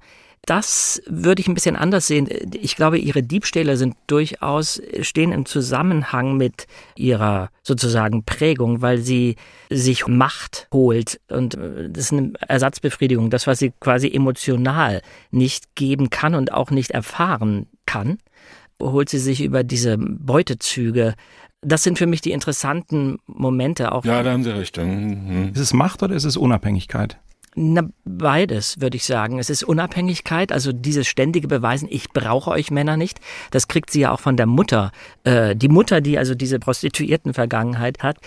das 0.48 1.02
würde 1.06 1.42
ich 1.42 1.48
ein 1.50 1.54
bisschen 1.54 1.76
anders 1.76 2.08
sehen. 2.08 2.30
Ich 2.54 2.78
glaube, 2.78 2.98
ihre 2.98 3.22
Diebstähle 3.22 3.76
sind 3.76 3.96
durchaus, 4.08 4.82
stehen 5.02 5.34
im 5.34 5.46
Zusammenhang 5.46 6.38
mit 6.38 6.68
ihrer 6.96 7.50
sozusagen 7.64 8.24
Prägung, 8.24 8.82
weil 8.82 8.98
sie 9.00 9.36
sich 9.70 10.08
Macht 10.08 10.70
holt 10.74 11.20
und 11.30 11.56
äh, 11.56 11.90
das 11.90 12.06
ist 12.06 12.14
eine 12.14 12.32
Ersatzbefriedigung, 12.48 13.30
das, 13.30 13.46
was 13.46 13.60
sie 13.60 13.74
quasi 13.80 14.10
emotional 14.10 15.02
nicht 15.32 15.76
geben 15.76 16.10
kann 16.10 16.34
und 16.34 16.54
auch 16.54 16.72
nicht 16.72 16.92
erfahren 16.92 17.68
kann, 17.86 18.18
holt 18.82 19.10
sie 19.10 19.20
sich 19.20 19.44
über 19.44 19.64
diese 19.64 19.98
Beutezüge 19.98 21.16
das 21.62 21.84
sind 21.84 21.98
für 21.98 22.06
mich 22.06 22.22
die 22.22 22.32
interessanten 22.32 23.18
Momente 23.26 23.92
auch. 23.92 24.06
Ja, 24.06 24.22
da 24.22 24.32
haben 24.32 24.44
Sie 24.44 24.56
recht. 24.56 24.78
Mhm. 24.78 25.52
Ist 25.54 25.60
es 25.60 25.74
Macht 25.74 26.04
oder 26.04 26.16
ist 26.16 26.24
es 26.24 26.38
Unabhängigkeit? 26.38 27.20
Na, 27.60 27.90
beides, 28.06 28.80
würde 28.82 28.98
ich 28.98 29.06
sagen. 29.06 29.40
Es 29.40 29.50
ist 29.50 29.64
Unabhängigkeit, 29.64 30.52
also 30.52 30.72
dieses 30.72 31.08
ständige 31.08 31.48
Beweisen, 31.48 31.88
ich 31.90 32.12
brauche 32.12 32.52
euch 32.52 32.70
Männer 32.70 32.98
nicht. 32.98 33.20
Das 33.50 33.68
kriegt 33.68 33.90
sie 33.90 34.02
ja 34.02 34.12
auch 34.12 34.20
von 34.20 34.38
der 34.38 34.46
Mutter. 34.46 34.92
Äh, 35.24 35.56
die 35.56 35.68
Mutter, 35.68 36.00
die 36.00 36.20
also 36.20 36.36
diese 36.36 36.60
Prostituierten-Vergangenheit 36.60 38.04
hat, 38.04 38.18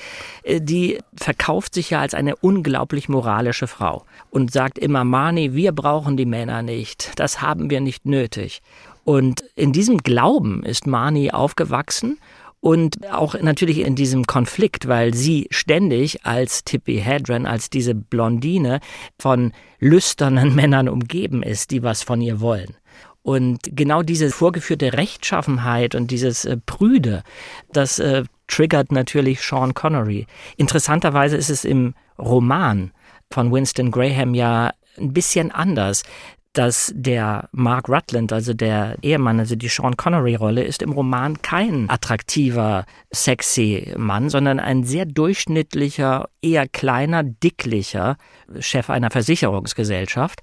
äh, 0.43 0.61
die 0.61 0.99
verkauft 1.15 1.75
sich 1.75 1.91
ja 1.91 2.01
als 2.01 2.15
eine 2.15 2.35
unglaublich 2.35 3.09
moralische 3.09 3.69
Frau 3.69 4.05
und 4.31 4.51
sagt 4.51 4.81
immer, 4.81 5.05
Mani, 5.05 5.55
wir 5.55 5.71
brauchen 5.71 6.17
die 6.17 6.27
Männer 6.27 6.63
nicht. 6.63 7.13
Das 7.15 7.41
haben 7.41 7.71
wir 7.71 7.81
nicht 7.81 8.07
nötig. 8.07 8.63
Und 9.05 9.45
in 9.55 9.73
diesem 9.73 9.99
Glauben 9.99 10.65
ist 10.65 10.89
Mani 10.89 11.31
aufgewachsen 11.31 12.19
und 12.61 13.11
auch 13.11 13.35
natürlich 13.41 13.81
in 13.81 13.97
diesem 13.97 14.27
Konflikt, 14.27 14.87
weil 14.87 15.15
sie 15.15 15.49
ständig 15.51 16.27
als 16.27 16.63
Tippi 16.65 16.99
Hedren, 16.99 17.47
als 17.47 17.71
diese 17.71 17.95
Blondine 17.95 18.81
von 19.19 19.53
lüsternen 19.79 20.55
Männern 20.55 20.89
umgeben 20.89 21.43
ist, 21.43 21.71
die 21.71 21.83
was 21.83 22.03
von 22.03 22.21
ihr 22.21 22.41
wollen. 22.41 22.77
Und 23.23 23.61
genau 23.73 24.03
diese 24.03 24.31
vorgeführte 24.31 24.95
Rechtschaffenheit 24.95 25.95
und 25.95 26.11
dieses 26.11 26.45
äh, 26.45 26.57
Prüde, 26.57 27.23
das 27.73 27.99
äh, 27.99 28.25
triggert 28.47 28.93
natürlich 28.93 29.43
Sean 29.43 29.75
Connery. 29.75 30.27
Interessanterweise 30.57 31.37
ist 31.37 31.51
es 31.51 31.65
im 31.65 31.95
Roman 32.19 32.93
von 33.31 33.53
Winston 33.53 33.91
Graham 33.91 34.35
ja 34.35 34.73
ein 34.99 35.13
bisschen 35.13 35.51
anders 35.51 36.03
dass 36.53 36.93
der 36.97 37.49
Mark 37.53 37.89
Rutland, 37.89 38.33
also 38.33 38.55
der 38.55 38.97
Ehemann, 39.03 39.39
also 39.39 39.55
die 39.55 39.69
Sean 39.69 39.97
Connery-Rolle, 39.97 40.65
ist 40.65 40.83
im 40.83 40.93
Roman 40.93 41.41
kein 41.43 41.89
attraktiver, 41.89 42.87
sexy 43.13 43.95
Mann, 43.97 44.31
sondern 44.31 44.59
ein 44.59 44.83
sehr 44.83 45.07
durchschnittlicher, 45.07 46.29
eher 46.43 46.67
kleiner, 46.67 47.23
dicklicher 47.23 48.17
Chef 48.59 48.91
einer 48.91 49.11
Versicherungsgesellschaft. 49.11 50.41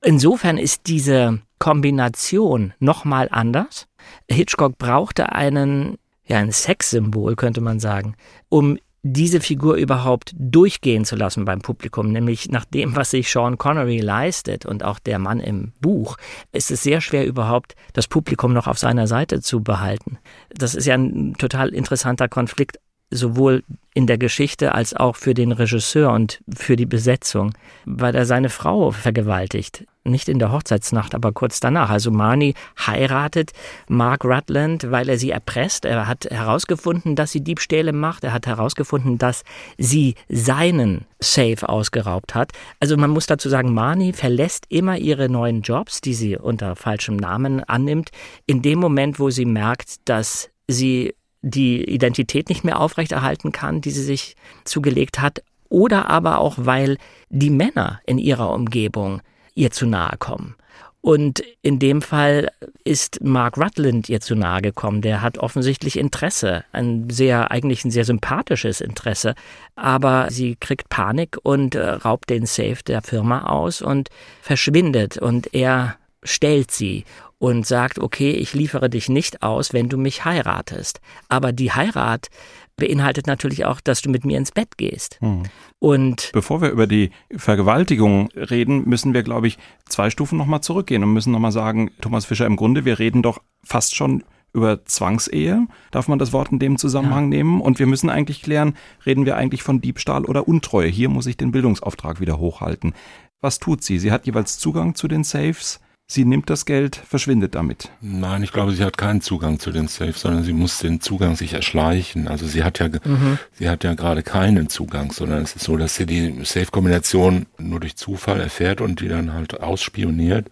Insofern 0.00 0.58
ist 0.58 0.82
diese 0.86 1.40
Kombination 1.58 2.72
nochmal 2.78 3.28
anders. 3.32 3.88
Hitchcock 4.30 4.78
brauchte 4.78 5.32
einen, 5.32 5.98
ja, 6.24 6.38
ein 6.38 6.52
Sexsymbol, 6.52 7.34
könnte 7.34 7.60
man 7.60 7.80
sagen, 7.80 8.14
um 8.48 8.78
diese 9.02 9.40
Figur 9.40 9.76
überhaupt 9.76 10.32
durchgehen 10.36 11.04
zu 11.04 11.16
lassen 11.16 11.44
beim 11.44 11.60
Publikum, 11.60 12.10
nämlich 12.10 12.50
nach 12.50 12.64
dem, 12.64 12.96
was 12.96 13.10
sich 13.10 13.30
Sean 13.30 13.56
Connery 13.56 14.00
leistet 14.00 14.66
und 14.66 14.84
auch 14.84 14.98
der 14.98 15.18
Mann 15.18 15.40
im 15.40 15.72
Buch, 15.80 16.16
ist 16.52 16.70
es 16.70 16.82
sehr 16.82 17.00
schwer 17.00 17.24
überhaupt 17.26 17.74
das 17.92 18.08
Publikum 18.08 18.52
noch 18.52 18.66
auf 18.66 18.78
seiner 18.78 19.06
Seite 19.06 19.40
zu 19.40 19.62
behalten. 19.62 20.18
Das 20.50 20.74
ist 20.74 20.86
ja 20.86 20.94
ein 20.94 21.34
total 21.38 21.68
interessanter 21.68 22.28
Konflikt, 22.28 22.78
sowohl 23.10 23.62
in 23.94 24.06
der 24.06 24.18
Geschichte 24.18 24.74
als 24.74 24.94
auch 24.94 25.16
für 25.16 25.34
den 25.34 25.50
Regisseur 25.50 26.12
und 26.12 26.40
für 26.54 26.76
die 26.76 26.86
Besetzung, 26.86 27.52
weil 27.84 28.14
er 28.14 28.26
seine 28.26 28.48
Frau 28.48 28.92
vergewaltigt. 28.92 29.86
Nicht 30.04 30.28
in 30.28 30.38
der 30.38 30.52
Hochzeitsnacht, 30.52 31.14
aber 31.14 31.32
kurz 31.32 31.60
danach. 31.60 31.90
Also 31.90 32.10
Marnie 32.10 32.54
heiratet 32.78 33.52
Mark 33.88 34.24
Rutland, 34.24 34.90
weil 34.90 35.08
er 35.08 35.18
sie 35.18 35.30
erpresst. 35.30 35.84
Er 35.84 36.06
hat 36.06 36.26
herausgefunden, 36.26 37.16
dass 37.16 37.32
sie 37.32 37.42
Diebstähle 37.42 37.92
macht. 37.92 38.24
Er 38.24 38.32
hat 38.32 38.46
herausgefunden, 38.46 39.18
dass 39.18 39.42
sie 39.76 40.14
seinen 40.28 41.04
Safe 41.20 41.68
ausgeraubt 41.68 42.34
hat. 42.34 42.52
Also 42.80 42.96
man 42.96 43.10
muss 43.10 43.26
dazu 43.26 43.48
sagen, 43.48 43.74
Marnie 43.74 44.12
verlässt 44.12 44.66
immer 44.68 44.96
ihre 44.96 45.28
neuen 45.28 45.62
Jobs, 45.62 46.00
die 46.00 46.14
sie 46.14 46.38
unter 46.38 46.76
falschem 46.76 47.16
Namen 47.16 47.64
annimmt, 47.64 48.10
in 48.46 48.62
dem 48.62 48.78
Moment, 48.78 49.18
wo 49.18 49.28
sie 49.28 49.44
merkt, 49.44 50.08
dass 50.08 50.50
sie 50.68 51.14
die 51.48 51.84
Identität 51.84 52.48
nicht 52.48 52.64
mehr 52.64 52.80
aufrechterhalten 52.80 53.52
kann, 53.52 53.80
die 53.80 53.90
sie 53.90 54.02
sich 54.02 54.36
zugelegt 54.64 55.20
hat, 55.20 55.42
oder 55.68 56.08
aber 56.08 56.38
auch, 56.38 56.54
weil 56.56 56.96
die 57.28 57.50
Männer 57.50 58.00
in 58.06 58.18
ihrer 58.18 58.52
Umgebung 58.52 59.20
ihr 59.54 59.70
zu 59.70 59.86
nahe 59.86 60.16
kommen. 60.18 60.54
Und 61.00 61.42
in 61.62 61.78
dem 61.78 62.02
Fall 62.02 62.50
ist 62.84 63.22
Mark 63.22 63.56
Rutland 63.56 64.08
ihr 64.08 64.20
zu 64.20 64.34
nahe 64.34 64.60
gekommen. 64.60 65.00
Der 65.00 65.22
hat 65.22 65.38
offensichtlich 65.38 65.96
Interesse, 65.96 66.64
ein 66.72 67.08
sehr, 67.08 67.50
eigentlich 67.50 67.84
ein 67.84 67.90
sehr 67.90 68.04
sympathisches 68.04 68.80
Interesse. 68.80 69.34
Aber 69.76 70.28
sie 70.30 70.56
kriegt 70.56 70.88
Panik 70.88 71.38
und 71.42 71.76
äh, 71.76 71.88
raubt 71.88 72.30
den 72.30 72.46
Safe 72.46 72.78
der 72.86 73.00
Firma 73.02 73.44
aus 73.44 73.80
und 73.80 74.08
verschwindet. 74.42 75.18
Und 75.18 75.54
er 75.54 75.96
stellt 76.24 76.72
sie 76.72 77.04
und 77.38 77.66
sagt, 77.66 77.98
okay, 77.98 78.32
ich 78.32 78.54
liefere 78.54 78.90
dich 78.90 79.08
nicht 79.08 79.42
aus, 79.42 79.72
wenn 79.72 79.88
du 79.88 79.96
mich 79.96 80.24
heiratest. 80.24 81.00
Aber 81.28 81.52
die 81.52 81.72
Heirat 81.72 82.28
beinhaltet 82.76 83.26
natürlich 83.26 83.64
auch, 83.64 83.80
dass 83.80 84.02
du 84.02 84.10
mit 84.10 84.24
mir 84.24 84.38
ins 84.38 84.52
Bett 84.52 84.78
gehst. 84.78 85.18
Hm. 85.20 85.42
Und 85.78 86.30
bevor 86.32 86.62
wir 86.62 86.70
über 86.70 86.86
die 86.86 87.10
Vergewaltigung 87.36 88.30
reden, 88.32 88.88
müssen 88.88 89.14
wir, 89.14 89.22
glaube 89.22 89.48
ich, 89.48 89.58
zwei 89.88 90.10
Stufen 90.10 90.38
nochmal 90.38 90.62
zurückgehen 90.62 91.02
und 91.02 91.12
müssen 91.12 91.32
nochmal 91.32 91.52
sagen, 91.52 91.90
Thomas 92.00 92.24
Fischer, 92.24 92.46
im 92.46 92.56
Grunde, 92.56 92.84
wir 92.84 92.98
reden 92.98 93.22
doch 93.22 93.40
fast 93.62 93.94
schon 93.94 94.24
über 94.54 94.84
Zwangsehe, 94.86 95.66
darf 95.90 96.08
man 96.08 96.18
das 96.18 96.32
Wort 96.32 96.50
in 96.50 96.58
dem 96.58 96.78
Zusammenhang 96.78 97.24
ja. 97.24 97.38
nehmen. 97.38 97.60
Und 97.60 97.78
wir 97.78 97.86
müssen 97.86 98.10
eigentlich 98.10 98.42
klären, 98.42 98.74
reden 99.04 99.26
wir 99.26 99.36
eigentlich 99.36 99.62
von 99.62 99.80
Diebstahl 99.80 100.24
oder 100.24 100.48
Untreue. 100.48 100.88
Hier 100.88 101.08
muss 101.08 101.26
ich 101.26 101.36
den 101.36 101.52
Bildungsauftrag 101.52 102.20
wieder 102.20 102.38
hochhalten. 102.38 102.94
Was 103.40 103.58
tut 103.58 103.84
sie? 103.84 103.98
Sie 103.98 104.10
hat 104.10 104.26
jeweils 104.26 104.58
Zugang 104.58 104.94
zu 104.94 105.06
den 105.06 105.22
Safes. 105.22 105.80
Sie 106.10 106.24
nimmt 106.24 106.48
das 106.48 106.64
Geld, 106.64 106.96
verschwindet 106.96 107.54
damit. 107.54 107.90
Nein, 108.00 108.42
ich 108.42 108.50
glaube, 108.50 108.72
sie 108.72 108.82
hat 108.82 108.96
keinen 108.96 109.20
Zugang 109.20 109.60
zu 109.60 109.70
den 109.72 109.88
Safe, 109.88 110.14
sondern 110.14 110.42
sie 110.42 110.54
muss 110.54 110.78
den 110.78 111.02
Zugang 111.02 111.36
sich 111.36 111.52
erschleichen. 111.52 112.28
Also 112.28 112.46
sie 112.46 112.64
hat 112.64 112.78
ja, 112.78 112.88
mhm. 112.88 113.38
sie 113.52 113.68
hat 113.68 113.84
ja 113.84 113.92
gerade 113.92 114.22
keinen 114.22 114.70
Zugang, 114.70 115.12
sondern 115.12 115.42
es 115.42 115.54
ist 115.54 115.66
so, 115.66 115.76
dass 115.76 115.96
sie 115.96 116.06
die 116.06 116.42
Safe-Kombination 116.44 117.44
nur 117.58 117.80
durch 117.80 117.96
Zufall 117.96 118.40
erfährt 118.40 118.80
und 118.80 119.02
die 119.02 119.08
dann 119.08 119.34
halt 119.34 119.60
ausspioniert, 119.60 120.46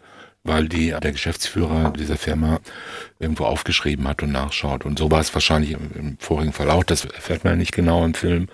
weil 0.44 0.68
die 0.68 0.90
der 0.90 1.12
Geschäftsführer 1.12 1.90
dieser 1.92 2.18
Firma 2.18 2.60
irgendwo 3.18 3.44
aufgeschrieben 3.44 4.06
hat 4.06 4.22
und 4.22 4.32
nachschaut. 4.32 4.84
Und 4.84 4.98
so 4.98 5.10
war 5.10 5.20
es 5.20 5.32
wahrscheinlich 5.32 5.70
im, 5.70 5.90
im 5.94 6.18
vorigen 6.18 6.52
Verlauf. 6.52 6.84
Das 6.84 7.06
erfährt 7.06 7.44
man 7.44 7.54
ja 7.54 7.56
nicht 7.56 7.72
genau 7.72 8.04
im 8.04 8.12
Film. 8.12 8.48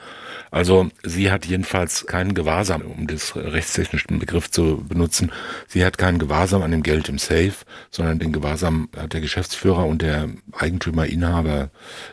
Also 0.52 0.90
sie 1.02 1.30
hat 1.30 1.46
jedenfalls 1.46 2.06
keinen 2.06 2.34
Gewahrsam, 2.34 2.82
um 2.82 3.06
das 3.06 3.34
rechtstechnischen 3.34 4.18
Begriff 4.18 4.50
zu 4.50 4.84
benutzen. 4.86 5.32
Sie 5.66 5.82
hat 5.82 5.96
keinen 5.96 6.18
Gewahrsam 6.18 6.60
an 6.60 6.70
dem 6.70 6.82
Geld 6.82 7.08
im 7.08 7.16
Safe, 7.18 7.54
sondern 7.90 8.18
den 8.18 8.32
Gewahrsam 8.32 8.90
hat 8.94 9.14
der 9.14 9.22
Geschäftsführer 9.22 9.86
und 9.86 10.02
der 10.02 10.28
Eigentümer, 10.52 11.06
Inhaber. 11.06 11.70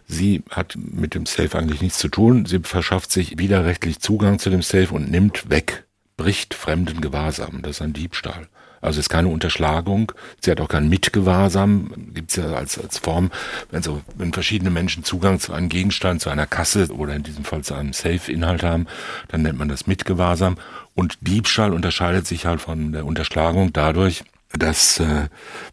Sie 0.08 0.42
hat 0.50 0.78
mit 0.78 1.16
dem 1.16 1.26
Safe 1.26 1.58
eigentlich 1.58 1.82
nichts 1.82 2.00
zu 2.00 2.08
tun. 2.08 2.46
Sie 2.46 2.60
verschafft 2.60 3.12
sich 3.12 3.38
widerrechtlich 3.38 4.00
Zugang 4.00 4.40
zu 4.40 4.50
dem 4.50 4.62
Safe 4.62 4.94
und 4.94 5.12
nimmt 5.12 5.50
weg, 5.50 5.84
bricht 6.16 6.54
fremden 6.54 7.02
Gewahrsam. 7.02 7.62
Das 7.62 7.72
ist 7.72 7.82
ein 7.82 7.92
Diebstahl. 7.92 8.48
Also 8.82 9.00
es 9.00 9.06
ist 9.06 9.10
keine 9.10 9.28
Unterschlagung. 9.30 10.12
Sie 10.42 10.52
hat 10.52 10.62
auch 10.62 10.68
keinen 10.68 10.90
Mitgewahrsam. 10.90 11.92
Gibt 12.14 12.32
es 12.32 12.38
ja 12.38 12.54
als, 12.54 12.80
als 12.80 12.98
Form, 12.98 13.32
wenn 13.72 13.84
so, 13.84 14.02
wenn 14.16 14.34
verschiedene 14.34 14.70
Menschen 14.70 15.04
Zugang 15.04 15.40
zu 15.40 15.54
einem 15.54 15.70
Gegenstand, 15.70 16.22
zu 16.22 16.30
einer 16.30 16.48
Kasse 16.48 16.88
oder 16.94 17.16
in 17.16 17.24
diesem 17.24 17.46
Fall 17.46 17.64
zu 17.64 17.74
einem 17.74 17.94
Safe-Inhalt 17.94 18.64
haben, 18.64 18.88
dann 19.28 19.42
nennt 19.42 19.58
man 19.58 19.70
das 19.70 19.88
Mitgewahrsam. 19.88 20.58
Und 20.96 21.18
Diebstahl 21.22 21.74
unterscheidet 21.74 22.28
sich 22.28 22.46
halt 22.46 22.62
von 22.62 22.92
der 22.92 23.06
Unterschlagung 23.06 23.74
dadurch, 23.74 24.24
dass 24.58 25.00
äh, 25.00 25.28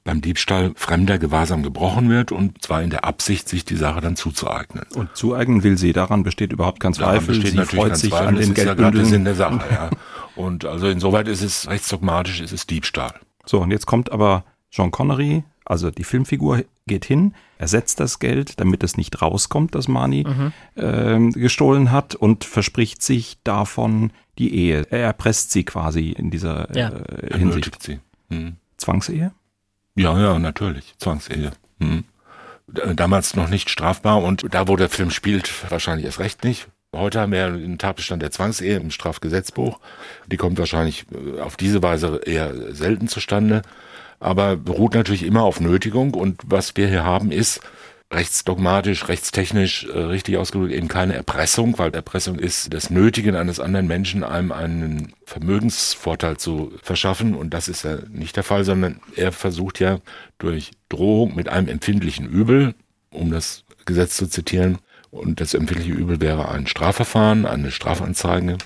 beim 0.04 0.20
Diebstahl 0.20 0.72
fremder 0.76 1.18
Gewahrsam 1.18 1.62
gebrochen 1.62 2.10
wird 2.10 2.30
und 2.30 2.62
zwar 2.62 2.82
in 2.82 2.90
der 2.90 3.04
Absicht, 3.04 3.48
sich 3.48 3.64
die 3.64 3.76
Sache 3.76 4.02
dann 4.02 4.16
zuzueignen. 4.16 4.84
Und 4.94 5.16
zueignen 5.16 5.62
will 5.62 5.78
sie, 5.78 5.94
daran 5.94 6.22
besteht 6.24 6.52
überhaupt 6.52 6.80
kein 6.80 6.92
Zweifel. 6.92 7.12
Daran 7.12 7.26
besteht 7.26 7.50
sie 7.52 7.56
natürlich 7.56 7.84
freut 7.84 7.96
sich 7.96 8.10
Zweifel. 8.10 8.28
an 8.28 8.34
den 8.34 8.48
ja 8.48 8.54
Geldbündeln. 8.54 8.92
gerade 8.92 9.04
Sinn 9.06 9.24
der 9.24 9.34
Sache, 9.34 9.60
ja. 9.70 9.90
Und 10.36 10.64
also 10.64 10.88
insoweit 10.88 11.28
ist 11.28 11.42
es 11.42 11.68
rechtsdogmatisch, 11.68 12.40
ist 12.40 12.52
es 12.52 12.66
Diebstahl. 12.66 13.14
So, 13.44 13.60
und 13.60 13.70
jetzt 13.70 13.86
kommt 13.86 14.12
aber 14.12 14.44
John 14.70 14.90
Connery, 14.90 15.44
also 15.64 15.90
die 15.90 16.04
Filmfigur 16.04 16.64
geht 16.86 17.04
hin, 17.04 17.34
ersetzt 17.58 17.98
das 17.98 18.18
Geld, 18.18 18.60
damit 18.60 18.84
es 18.84 18.96
nicht 18.96 19.20
rauskommt, 19.20 19.74
dass 19.74 19.88
Mani 19.88 20.24
mhm. 20.24 20.52
äh, 20.80 21.30
gestohlen 21.30 21.90
hat 21.90 22.14
und 22.14 22.44
verspricht 22.44 23.02
sich 23.02 23.38
davon 23.42 24.12
die 24.38 24.54
Ehe. 24.54 24.86
Er 24.90 25.00
erpresst 25.00 25.50
sie 25.50 25.64
quasi 25.64 26.10
in 26.10 26.30
dieser 26.30 26.74
ja. 26.76 26.90
äh, 26.90 27.38
Hinsicht. 27.38 27.82
Sie. 27.82 27.98
Mhm. 28.28 28.56
Zwangsehe? 28.76 29.32
Ja, 29.94 30.18
ja, 30.20 30.38
natürlich. 30.38 30.94
Zwangsehe. 30.98 31.52
Mhm. 31.78 32.04
Damals 32.94 33.36
noch 33.36 33.48
nicht 33.48 33.70
strafbar 33.70 34.22
und 34.22 34.46
da, 34.52 34.68
wo 34.68 34.76
der 34.76 34.88
Film 34.88 35.10
spielt, 35.10 35.70
wahrscheinlich 35.70 36.04
erst 36.04 36.18
recht 36.18 36.44
nicht. 36.44 36.68
Heute 36.96 37.20
haben 37.20 37.32
wir 37.32 37.46
einen 37.46 37.78
Tatbestand 37.78 38.22
der 38.22 38.30
Zwangsehe 38.30 38.76
im 38.76 38.90
Strafgesetzbuch. 38.90 39.78
Die 40.26 40.36
kommt 40.36 40.58
wahrscheinlich 40.58 41.06
äh, 41.12 41.40
auf 41.40 41.56
diese 41.56 41.82
Weise 41.82 42.20
eher 42.24 42.74
selten 42.74 43.08
zustande, 43.08 43.62
aber 44.18 44.56
beruht 44.56 44.94
natürlich 44.94 45.22
immer 45.24 45.42
auf 45.42 45.60
Nötigung. 45.60 46.14
Und 46.14 46.40
was 46.46 46.76
wir 46.76 46.88
hier 46.88 47.04
haben, 47.04 47.30
ist 47.30 47.60
rechtsdogmatisch, 48.12 49.08
rechtstechnisch 49.08 49.84
äh, 49.84 49.98
richtig 49.98 50.36
ausgedrückt 50.36 50.72
eben 50.72 50.88
keine 50.88 51.14
Erpressung, 51.14 51.78
weil 51.78 51.92
Erpressung 51.94 52.38
ist 52.38 52.72
das 52.72 52.88
Nötigen 52.88 53.34
eines 53.34 53.58
anderen 53.58 53.88
Menschen, 53.88 54.22
einem 54.22 54.52
einen 54.52 55.12
Vermögensvorteil 55.24 56.36
zu 56.36 56.72
verschaffen. 56.82 57.34
Und 57.34 57.52
das 57.52 57.68
ist 57.68 57.84
ja 57.84 57.98
nicht 58.10 58.36
der 58.36 58.44
Fall, 58.44 58.64
sondern 58.64 59.00
er 59.16 59.32
versucht 59.32 59.80
ja 59.80 59.98
durch 60.38 60.70
Drohung 60.88 61.34
mit 61.34 61.48
einem 61.48 61.68
empfindlichen 61.68 62.26
Übel, 62.28 62.74
um 63.10 63.30
das 63.30 63.64
Gesetz 63.86 64.16
zu 64.16 64.28
zitieren, 64.28 64.78
und 65.16 65.40
das 65.40 65.54
empfindliche 65.54 65.92
Übel 65.92 66.20
wäre 66.20 66.48
ein 66.48 66.66
Strafverfahren, 66.66 67.46
eine 67.46 67.70
Strafanzeige. 67.70 68.58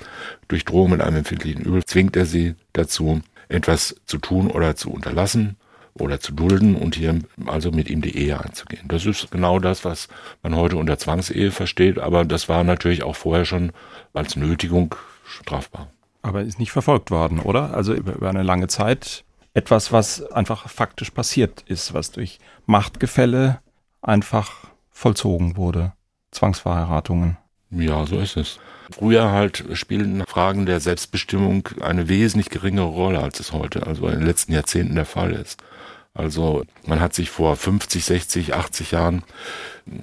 Durch 0.49 0.65
Drohung 0.65 0.91
mit 0.91 1.01
einem 1.01 1.19
empfindlichen 1.19 1.63
Übel 1.63 1.85
zwingt 1.85 2.17
er 2.17 2.27
sie 2.27 2.55
dazu, 2.73 3.23
etwas 3.49 3.97
zu 4.07 4.19
tun 4.19 4.51
oder 4.51 4.77
zu 4.77 4.91
unterlassen 4.91 5.57
oder 5.95 6.21
zu 6.21 6.33
dulden 6.33 6.77
und 6.77 6.95
hier 6.95 7.19
also 7.47 7.71
mit 7.71 7.91
ihm 7.91 8.01
die 8.01 8.17
Ehe 8.17 8.41
einzugehen. 8.41 8.87
Das 8.89 9.07
ist 9.07 9.31
genau 9.31 9.59
das, 9.59 9.85
was 9.85 10.09
man 10.43 10.55
heute 10.55 10.77
unter 10.77 10.99
Zwangsehe 10.99 11.51
versteht, 11.51 11.99
aber 11.99 12.25
das 12.25 12.49
war 12.49 12.65
natürlich 12.65 13.03
auch 13.03 13.17
vorher 13.17 13.45
schon 13.45 13.73
als 14.13 14.37
Nötigung 14.37 14.95
strafbar. 15.25 15.89
Aber 16.23 16.43
ist 16.43 16.59
nicht 16.59 16.73
verfolgt 16.73 17.11
worden, 17.11 17.41
oder? 17.41 17.75
Also 17.75 17.95
über 17.95 18.29
eine 18.29 18.43
lange 18.43 18.69
Zeit 18.69 19.25
etwas, 19.55 19.93
was 19.93 20.23
einfach 20.31 20.69
faktisch 20.69 21.11
passiert 21.11 21.63
ist, 21.67 21.93
was 21.95 22.13
durch 22.13 22.39
Machtgefälle 22.67 23.61
einfach 24.01 24.71
vollzogen 24.91 25.57
wurde. 25.57 25.93
Zwangsverheiratungen. 26.33 27.37
Ja, 27.71 28.05
so 28.07 28.19
ist 28.19 28.37
es. 28.37 28.59
Früher 28.91 29.31
halt 29.31 29.65
spielten 29.75 30.25
Fragen 30.27 30.67
der 30.67 30.81
Selbstbestimmung 30.81 31.69
eine 31.81 32.09
wesentlich 32.09 32.51
geringere 32.51 32.87
Rolle, 32.87 33.21
als 33.21 33.39
es 33.39 33.53
heute, 33.53 33.87
also 33.87 34.09
in 34.09 34.19
den 34.19 34.27
letzten 34.27 34.53
Jahrzehnten 34.53 34.97
der 34.97 35.07
Fall 35.07 35.33
ist. 35.33 35.63
Also 36.13 36.65
man 36.85 37.01
hat 37.01 37.15
sich 37.15 37.31
vor 37.31 37.55
50, 37.55 38.05
60, 38.05 38.55
80 38.55 38.91
Jahren 38.91 39.23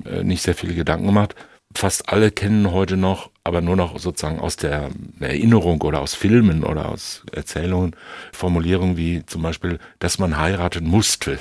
äh, 0.05 0.23
nicht 0.23 0.41
sehr 0.41 0.55
viele 0.55 0.73
Gedanken 0.73 1.07
gemacht. 1.07 1.35
Fast 1.75 2.07
alle 2.07 2.31
kennen 2.31 2.71
heute 2.71 2.95
noch, 2.95 3.29
aber 3.43 3.59
nur 3.59 3.75
noch 3.75 3.99
sozusagen 3.99 4.39
aus 4.39 4.55
der 4.55 4.89
Erinnerung 5.19 5.81
oder 5.81 5.99
aus 5.99 6.15
Filmen 6.15 6.63
oder 6.63 6.87
aus 6.87 7.23
Erzählungen 7.33 7.93
Formulierungen 8.31 8.95
wie 8.95 9.25
zum 9.25 9.41
Beispiel, 9.41 9.79
dass 9.99 10.17
man 10.17 10.37
heiraten 10.37 10.87
musste. 10.87 11.39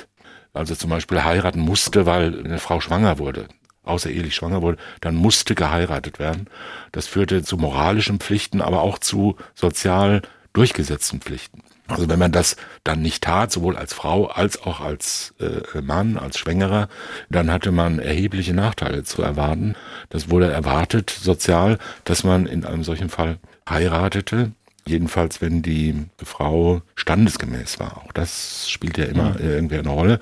Also 0.53 0.75
zum 0.75 0.89
Beispiel 0.89 1.23
heiraten 1.23 1.61
musste, 1.61 2.05
weil 2.05 2.43
eine 2.43 2.59
Frau 2.59 2.81
schwanger 2.81 3.19
wurde 3.19 3.47
außerehelich 3.87 4.35
schwanger 4.35 4.61
wurde, 4.61 4.77
dann 5.01 5.15
musste 5.15 5.55
geheiratet 5.55 6.19
werden. 6.19 6.47
Das 6.91 7.07
führte 7.07 7.43
zu 7.43 7.57
moralischen 7.57 8.19
Pflichten, 8.19 8.61
aber 8.61 8.81
auch 8.81 8.99
zu 8.99 9.37
sozial 9.55 10.21
durchgesetzten 10.53 11.21
Pflichten. 11.21 11.61
Also 11.87 12.09
wenn 12.09 12.19
man 12.19 12.33
das 12.33 12.57
dann 12.83 13.01
nicht 13.01 13.23
tat, 13.23 13.51
sowohl 13.51 13.77
als 13.77 13.93
Frau 13.93 14.27
als 14.27 14.61
auch 14.61 14.81
als 14.81 15.33
äh, 15.39 15.81
Mann, 15.81 16.17
als 16.17 16.37
Schwängerer, 16.37 16.89
dann 17.29 17.49
hatte 17.49 17.71
man 17.71 17.99
erhebliche 17.99 18.53
Nachteile 18.53 19.03
zu 19.03 19.21
erwarten. 19.21 19.75
Das 20.09 20.29
wurde 20.29 20.51
erwartet 20.51 21.09
sozial, 21.09 21.77
dass 22.03 22.25
man 22.25 22.45
in 22.45 22.65
einem 22.65 22.83
solchen 22.83 23.09
Fall 23.09 23.39
heiratete 23.69 24.51
Jedenfalls, 24.87 25.41
wenn 25.41 25.61
die 25.61 26.05
Frau 26.23 26.81
standesgemäß 26.95 27.79
war. 27.79 27.97
Auch 27.97 28.11
das 28.13 28.69
spielt 28.69 28.97
ja 28.97 29.05
immer 29.05 29.35
ja. 29.39 29.49
irgendwie 29.49 29.77
eine 29.77 29.89
Rolle. 29.89 30.19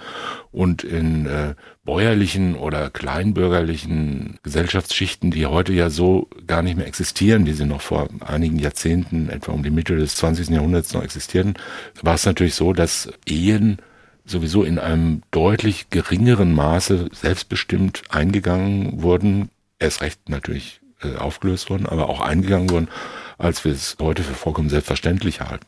Und 0.52 0.84
in 0.84 1.28
äh, 1.28 1.54
bäuerlichen 1.84 2.56
oder 2.56 2.90
kleinbürgerlichen 2.90 4.40
Gesellschaftsschichten, 4.44 5.32
die 5.32 5.46
heute 5.46 5.74
ja 5.74 5.90
so 5.90 6.28
gar 6.48 6.64
nicht 6.64 6.78
mehr 6.78 6.88
existieren, 6.88 7.46
die 7.46 7.54
sie 7.54 7.66
noch 7.66 7.82
vor 7.82 8.10
einigen 8.22 8.58
Jahrzehnten, 8.58 9.30
etwa 9.30 9.52
um 9.52 9.64
die 9.64 9.70
Mitte 9.70 9.96
des 9.96 10.16
20. 10.16 10.50
Jahrhunderts 10.50 10.94
noch 10.94 11.04
existierten, 11.04 11.54
war 12.02 12.16
es 12.16 12.26
natürlich 12.26 12.56
so, 12.56 12.74
dass 12.74 13.10
Ehen 13.26 13.78
sowieso 14.26 14.64
in 14.64 14.80
einem 14.80 15.22
deutlich 15.30 15.92
geringeren 15.92 16.54
Maße 16.54 17.10
selbstbestimmt 17.12 18.02
eingegangen 18.10 19.04
wurden. 19.04 19.50
Erst 19.78 20.02
recht 20.02 20.30
natürlich 20.30 20.82
äh, 21.14 21.18
aufgelöst 21.18 21.70
wurden, 21.70 21.86
aber 21.86 22.10
auch 22.10 22.22
eingegangen 22.22 22.70
wurden 22.70 22.90
als 23.38 23.66
wir 23.66 23.72
es 23.72 23.98
heute 24.02 24.24
für 24.24 24.34
vollkommen 24.34 24.70
selbstverständlich 24.70 25.42
halten. 25.42 25.66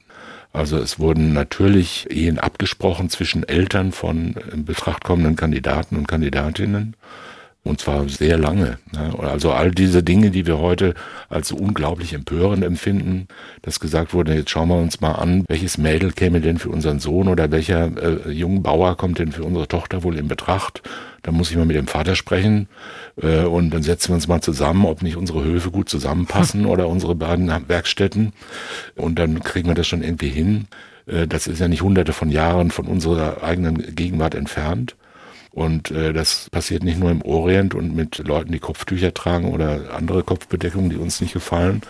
Also 0.53 0.77
es 0.77 0.99
wurden 0.99 1.33
natürlich 1.33 2.09
Ehen 2.09 2.39
abgesprochen 2.39 3.09
zwischen 3.09 3.47
Eltern 3.47 3.91
von 3.91 4.35
in 4.51 4.65
Betracht 4.65 5.03
kommenden 5.03 5.35
Kandidaten 5.35 5.97
und 5.97 6.07
Kandidatinnen. 6.07 6.95
Und 7.67 7.81
zwar 7.81 8.07
sehr 8.07 8.37
lange. 8.37 8.77
Also 9.19 9.51
all 9.51 9.71
diese 9.71 10.01
Dinge, 10.01 10.31
die 10.31 10.47
wir 10.47 10.57
heute 10.57 10.93
als 11.29 11.49
so 11.49 11.57
unglaublich 11.57 12.13
empörend 12.13 12.63
empfinden, 12.63 13.27
dass 13.61 13.81
gesagt 13.81 14.13
wurde, 14.13 14.33
jetzt 14.33 14.51
schauen 14.51 14.69
wir 14.69 14.77
uns 14.77 15.01
mal 15.01 15.11
an, 15.11 15.43
welches 15.49 15.77
Mädel 15.77 16.13
käme 16.13 16.39
denn 16.39 16.59
für 16.59 16.69
unseren 16.69 16.99
Sohn 16.99 17.27
oder 17.27 17.51
welcher 17.51 17.91
äh, 18.25 18.31
jungen 18.31 18.63
Bauer 18.63 18.95
kommt 18.95 19.19
denn 19.19 19.33
für 19.33 19.43
unsere 19.43 19.67
Tochter 19.67 20.03
wohl 20.03 20.17
in 20.17 20.29
Betracht. 20.29 20.81
Da 21.23 21.33
muss 21.33 21.51
ich 21.51 21.57
mal 21.57 21.65
mit 21.65 21.75
dem 21.75 21.87
Vater 21.87 22.15
sprechen 22.15 22.69
äh, 23.21 23.43
und 23.43 23.71
dann 23.71 23.83
setzen 23.83 24.09
wir 24.09 24.15
uns 24.15 24.29
mal 24.29 24.41
zusammen, 24.41 24.85
ob 24.85 25.01
nicht 25.01 25.17
unsere 25.17 25.43
Höfe 25.43 25.69
gut 25.69 25.89
zusammenpassen 25.89 26.65
oder 26.67 26.87
unsere 26.87 27.15
beiden 27.15 27.51
Werkstätten. 27.67 28.31
Und 28.95 29.19
dann 29.19 29.43
kriegen 29.43 29.67
wir 29.67 29.75
das 29.75 29.87
schon 29.87 30.03
irgendwie 30.03 30.29
hin. 30.29 30.67
Äh, 31.05 31.27
das 31.27 31.47
ist 31.47 31.59
ja 31.59 31.67
nicht 31.67 31.81
hunderte 31.81 32.13
von 32.13 32.31
Jahren 32.31 32.71
von 32.71 32.85
unserer 32.85 33.43
eigenen 33.43 33.93
Gegenwart 33.93 34.35
entfernt. 34.35 34.95
Und 35.57 35.89
äh, 35.89 36.13
das 36.13 36.51
passiert 36.51 36.83
nicht 36.83 36.99
nur 36.99 37.09
im 37.09 37.23
Orient 37.23 37.73
und 37.73 37.95
mit 37.95 38.19
Leuten, 38.19 38.51
die 38.51 38.59
Kopftücher 38.59 39.11
tragen 39.15 39.51
oder 39.51 39.91
andere 39.91 40.21
Kopfbedeckungen, 40.21 40.91
die 40.91 40.97
uns 40.97 41.19
nicht 41.19 41.33
gefallen, 41.33 41.81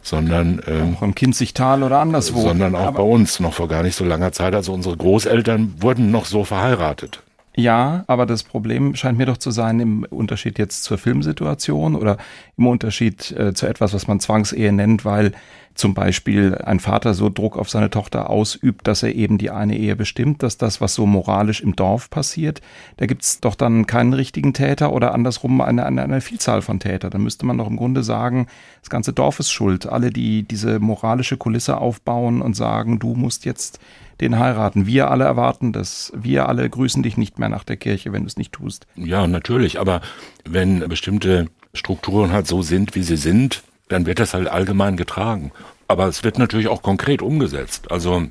sondern 0.00 0.62
ähm, 0.66 0.96
auch 0.96 1.02
im 1.02 1.14
Kinzigtal 1.14 1.82
oder 1.82 1.98
anderswo. 1.98 2.40
Sondern 2.40 2.74
auch 2.74 2.86
Aber 2.86 2.96
bei 2.96 3.02
uns 3.02 3.38
noch 3.38 3.52
vor 3.52 3.68
gar 3.68 3.82
nicht 3.82 3.94
so 3.94 4.06
langer 4.06 4.32
Zeit. 4.32 4.54
Also 4.54 4.72
unsere 4.72 4.96
Großeltern 4.96 5.74
wurden 5.80 6.10
noch 6.10 6.24
so 6.24 6.44
verheiratet. 6.44 7.20
Ja, 7.60 8.04
aber 8.06 8.24
das 8.24 8.42
Problem 8.42 8.94
scheint 8.94 9.18
mir 9.18 9.26
doch 9.26 9.36
zu 9.36 9.50
sein 9.50 9.80
im 9.80 10.04
Unterschied 10.04 10.58
jetzt 10.58 10.82
zur 10.82 10.96
Filmsituation 10.96 11.94
oder 11.94 12.16
im 12.56 12.66
Unterschied 12.66 13.32
äh, 13.32 13.52
zu 13.52 13.66
etwas, 13.66 13.92
was 13.92 14.06
man 14.06 14.18
Zwangsehe 14.18 14.72
nennt, 14.72 15.04
weil 15.04 15.32
zum 15.74 15.94
Beispiel 15.94 16.56
ein 16.56 16.80
Vater 16.80 17.12
so 17.14 17.28
Druck 17.28 17.58
auf 17.58 17.68
seine 17.68 17.90
Tochter 17.90 18.30
ausübt, 18.30 18.86
dass 18.86 19.02
er 19.02 19.14
eben 19.14 19.38
die 19.38 19.50
eine 19.50 19.76
Ehe 19.76 19.94
bestimmt, 19.94 20.42
dass 20.42 20.56
das, 20.58 20.80
was 20.80 20.94
so 20.94 21.06
moralisch 21.06 21.60
im 21.60 21.76
Dorf 21.76 22.08
passiert, 22.08 22.60
da 22.96 23.06
gibt's 23.06 23.40
doch 23.40 23.54
dann 23.54 23.86
keinen 23.86 24.12
richtigen 24.12 24.52
Täter 24.52 24.92
oder 24.92 25.14
andersrum 25.14 25.60
eine, 25.60 25.84
eine, 25.84 26.02
eine 26.02 26.20
Vielzahl 26.20 26.62
von 26.62 26.80
Tätern. 26.80 27.10
Da 27.10 27.18
müsste 27.18 27.46
man 27.46 27.58
doch 27.58 27.68
im 27.68 27.76
Grunde 27.76 28.02
sagen, 28.02 28.46
das 28.80 28.90
ganze 28.90 29.12
Dorf 29.12 29.38
ist 29.38 29.50
schuld. 29.50 29.86
Alle, 29.86 30.10
die 30.10 30.42
diese 30.44 30.80
moralische 30.80 31.36
Kulisse 31.36 31.78
aufbauen 31.78 32.42
und 32.42 32.56
sagen, 32.56 32.98
du 32.98 33.14
musst 33.14 33.44
jetzt 33.44 33.80
den 34.20 34.38
heiraten. 34.38 34.86
Wir 34.86 35.10
alle 35.10 35.24
erwarten 35.24 35.72
das. 35.72 36.12
Wir 36.14 36.48
alle 36.48 36.68
grüßen 36.68 37.02
dich 37.02 37.16
nicht 37.16 37.38
mehr 37.38 37.48
nach 37.48 37.64
der 37.64 37.76
Kirche, 37.76 38.12
wenn 38.12 38.22
du 38.22 38.28
es 38.28 38.36
nicht 38.36 38.52
tust. 38.52 38.86
Ja, 38.96 39.26
natürlich. 39.26 39.80
Aber 39.80 40.00
wenn 40.44 40.80
bestimmte 40.88 41.46
Strukturen 41.74 42.32
halt 42.32 42.46
so 42.46 42.62
sind, 42.62 42.94
wie 42.94 43.02
sie 43.02 43.16
sind, 43.16 43.62
dann 43.88 44.06
wird 44.06 44.18
das 44.18 44.34
halt 44.34 44.48
allgemein 44.48 44.96
getragen. 44.96 45.52
Aber 45.90 46.06
es 46.06 46.22
wird 46.22 46.38
natürlich 46.38 46.68
auch 46.68 46.82
konkret 46.82 47.20
umgesetzt. 47.20 47.90
Also 47.90 48.22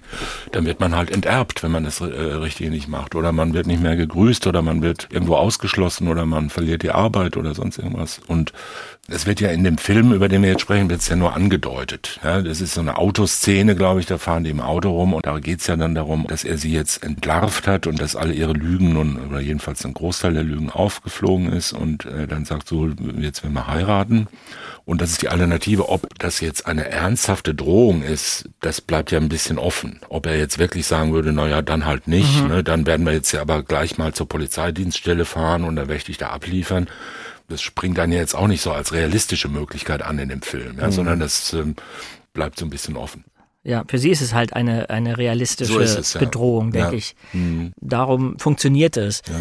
dann 0.53 0.65
wird 0.65 0.79
man 0.79 0.95
halt 0.95 1.11
enterbt, 1.11 1.61
wenn 1.61 1.71
man 1.71 1.83
das 1.83 1.99
äh, 1.99 2.05
Richtige 2.05 2.69
nicht 2.69 2.87
macht. 2.87 3.15
Oder 3.15 3.33
man 3.33 3.53
wird 3.53 3.67
nicht 3.67 3.83
mehr 3.83 3.97
gegrüßt 3.97 4.47
oder 4.47 4.61
man 4.61 4.81
wird 4.81 5.09
irgendwo 5.11 5.35
ausgeschlossen 5.35 6.07
oder 6.07 6.25
man 6.25 6.49
verliert 6.49 6.83
die 6.83 6.91
Arbeit 6.91 7.35
oder 7.35 7.53
sonst 7.53 7.77
irgendwas. 7.77 8.21
Und 8.27 8.53
es 9.09 9.25
wird 9.25 9.41
ja 9.41 9.49
in 9.49 9.65
dem 9.65 9.77
Film, 9.77 10.13
über 10.13 10.29
den 10.29 10.41
wir 10.41 10.51
jetzt 10.51 10.61
sprechen, 10.61 10.89
wird 10.89 11.01
es 11.01 11.09
ja 11.09 11.17
nur 11.17 11.35
angedeutet. 11.35 12.21
Ja, 12.23 12.41
das 12.41 12.61
ist 12.61 12.75
so 12.75 12.81
eine 12.81 12.97
Autoszene, 12.97 13.75
glaube 13.75 13.99
ich, 13.99 14.05
da 14.05 14.17
fahren 14.17 14.45
die 14.45 14.51
im 14.51 14.61
Auto 14.61 14.91
rum 14.91 15.13
und 15.13 15.25
da 15.25 15.39
geht's 15.39 15.67
ja 15.67 15.75
dann 15.75 15.95
darum, 15.95 16.27
dass 16.27 16.45
er 16.45 16.57
sie 16.57 16.71
jetzt 16.71 17.03
entlarvt 17.03 17.67
hat 17.67 17.87
und 17.87 17.99
dass 17.99 18.15
alle 18.15 18.33
ihre 18.33 18.53
Lügen 18.53 18.93
nun, 18.93 19.17
oder 19.27 19.41
jedenfalls 19.41 19.83
ein 19.83 19.93
Großteil 19.93 20.33
der 20.33 20.43
Lügen 20.43 20.69
aufgeflogen 20.69 21.51
ist 21.51 21.73
und 21.73 22.05
äh, 22.05 22.27
dann 22.27 22.45
sagt 22.45 22.69
so, 22.69 22.87
jetzt 23.19 23.43
werden 23.43 23.53
wir 23.53 23.67
heiraten. 23.67 24.27
Und 24.89 25.01
das 25.01 25.11
ist 25.11 25.21
die 25.21 25.29
Alternative. 25.29 25.87
Ob 25.87 26.17
das 26.17 26.41
jetzt 26.41 26.65
eine 26.65 26.89
ernsthafte 26.89 27.53
Drohung 27.53 28.01
ist, 28.01 28.49
das 28.59 28.81
bleibt 28.81 29.11
ja 29.11 29.19
ein 29.19 29.29
bisschen 29.29 29.59
offen. 29.59 29.99
Ob 30.09 30.25
er 30.25 30.35
jetzt 30.35 30.57
wirklich 30.57 30.87
sagen 30.87 31.13
würde, 31.13 31.31
na 31.31 31.47
ja, 31.47 31.61
dann 31.61 31.85
halt 31.85 32.07
nicht. 32.07 32.41
Mhm. 32.41 32.47
Ne? 32.47 32.63
Dann 32.63 32.87
werden 32.87 33.05
wir 33.05 33.13
jetzt 33.13 33.31
ja 33.31 33.41
aber 33.41 33.61
gleich 33.61 33.99
mal 33.99 34.15
zur 34.15 34.27
Polizeidienststelle 34.27 35.25
fahren 35.25 35.63
und 35.63 35.75
dann 35.75 35.89
werde 35.89 35.97
ich 35.97 36.05
dich 36.05 36.17
da 36.17 36.29
abliefern. 36.29 36.87
Das 37.49 37.61
springt 37.61 37.99
dann 37.99 38.11
jetzt 38.11 38.33
auch 38.33 38.47
nicht 38.47 38.63
so 38.63 38.71
als 38.71 38.91
realistische 38.91 39.47
Möglichkeit 39.47 40.01
an 40.01 40.17
in 40.17 40.29
dem 40.29 40.41
Film, 40.41 40.79
ja, 40.79 40.87
mhm. 40.87 40.91
sondern 40.91 41.19
das 41.19 41.53
ähm, 41.53 41.75
bleibt 42.33 42.57
so 42.57 42.65
ein 42.65 42.71
bisschen 42.71 42.97
offen. 42.97 43.25
Ja, 43.63 43.83
für 43.87 43.99
sie 43.99 44.09
ist 44.09 44.21
es 44.21 44.33
halt 44.33 44.53
eine, 44.53 44.89
eine 44.89 45.19
realistische 45.19 45.71
so 45.71 45.79
es, 45.79 46.13
ja. 46.13 46.19
Bedrohung, 46.19 46.71
denke 46.71 46.93
ja. 46.93 46.97
ich. 46.97 47.15
Mhm. 47.33 47.73
Darum 47.79 48.39
funktioniert 48.39 48.97
es. 48.97 49.21
Ja. 49.29 49.35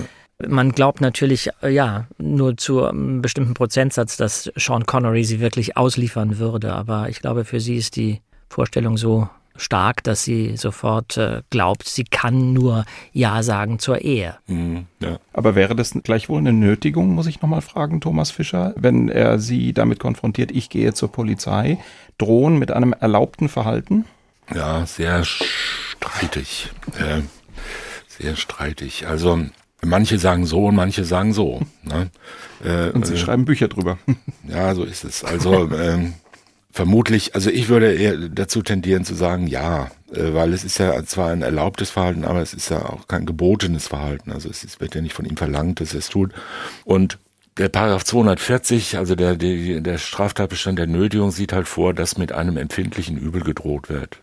Man 0.46 0.70
glaubt 0.70 1.00
natürlich, 1.00 1.50
äh, 1.62 1.68
ja, 1.70 2.06
nur 2.18 2.56
zu 2.56 2.84
einem 2.84 3.22
bestimmten 3.22 3.54
Prozentsatz, 3.54 4.16
dass 4.16 4.50
Sean 4.54 4.86
Connery 4.86 5.24
sie 5.24 5.40
wirklich 5.40 5.76
ausliefern 5.76 6.38
würde. 6.38 6.72
Aber 6.72 7.08
ich 7.08 7.20
glaube, 7.20 7.44
für 7.44 7.58
sie 7.58 7.76
ist 7.76 7.96
die 7.96 8.20
Vorstellung 8.48 8.96
so 8.96 9.28
stark, 9.56 10.04
dass 10.04 10.22
sie 10.22 10.56
sofort 10.56 11.16
äh, 11.16 11.42
glaubt, 11.50 11.88
sie 11.88 12.04
kann 12.04 12.52
nur 12.52 12.84
Ja 13.12 13.42
sagen 13.42 13.80
zur 13.80 14.02
Ehe. 14.02 14.36
Mhm, 14.46 14.86
ja. 15.00 15.18
Aber 15.32 15.56
wäre 15.56 15.74
das 15.74 15.92
gleichwohl 16.04 16.38
eine 16.38 16.52
Nötigung, 16.52 17.08
muss 17.14 17.26
ich 17.26 17.42
nochmal 17.42 17.60
fragen, 17.60 18.00
Thomas 18.00 18.30
Fischer, 18.30 18.72
wenn 18.76 19.08
er 19.08 19.40
sie 19.40 19.72
damit 19.72 19.98
konfrontiert, 19.98 20.52
ich 20.52 20.70
gehe 20.70 20.94
zur 20.94 21.10
Polizei, 21.10 21.78
drohen 22.16 22.58
mit 22.60 22.70
einem 22.70 22.92
erlaubten 22.92 23.48
Verhalten? 23.48 24.04
Ja, 24.54 24.86
sehr 24.86 25.24
streitig. 25.24 26.70
Äh, 26.96 27.22
sehr 28.06 28.36
streitig. 28.36 29.08
Also 29.08 29.40
manche 29.84 30.18
sagen 30.18 30.46
so 30.46 30.66
und 30.66 30.74
manche 30.74 31.04
sagen 31.04 31.32
so. 31.32 31.60
Ne? 31.82 32.10
Äh, 32.64 32.90
und 32.90 33.06
Sie 33.06 33.14
äh, 33.14 33.18
schreiben 33.18 33.44
Bücher 33.44 33.68
drüber. 33.68 33.98
Ja, 34.48 34.74
so 34.74 34.84
ist 34.84 35.04
es. 35.04 35.24
Also 35.24 35.70
ähm, 35.72 36.14
vermutlich, 36.70 37.34
also 37.34 37.50
ich 37.50 37.68
würde 37.68 37.92
eher 37.92 38.16
dazu 38.16 38.62
tendieren 38.62 39.04
zu 39.04 39.14
sagen, 39.14 39.46
ja, 39.46 39.90
äh, 40.10 40.32
weil 40.32 40.54
es 40.54 40.64
ist 40.64 40.78
ja 40.78 41.04
zwar 41.04 41.30
ein 41.32 41.42
erlaubtes 41.42 41.90
Verhalten, 41.90 42.24
aber 42.24 42.40
es 42.40 42.54
ist 42.54 42.70
ja 42.70 42.86
auch 42.86 43.06
kein 43.08 43.26
gebotenes 43.26 43.88
Verhalten. 43.88 44.32
Also 44.32 44.48
es 44.48 44.64
ist, 44.64 44.80
wird 44.80 44.94
ja 44.94 45.02
nicht 45.02 45.12
von 45.12 45.26
ihm 45.26 45.36
verlangt, 45.36 45.80
dass 45.80 45.92
er 45.92 45.98
es 45.98 46.08
tut. 46.08 46.32
Und 46.84 47.18
der 47.58 47.68
Paragraph 47.68 48.04
240, 48.04 48.96
also 48.96 49.16
der, 49.16 49.36
der, 49.36 49.80
der 49.80 49.98
Straftatbestand 49.98 50.78
der 50.78 50.86
Nötigung 50.86 51.30
sieht 51.30 51.52
halt 51.52 51.68
vor, 51.68 51.92
dass 51.92 52.16
mit 52.16 52.32
einem 52.32 52.56
empfindlichen 52.56 53.18
Übel 53.18 53.42
gedroht 53.42 53.88
wird. 53.88 54.18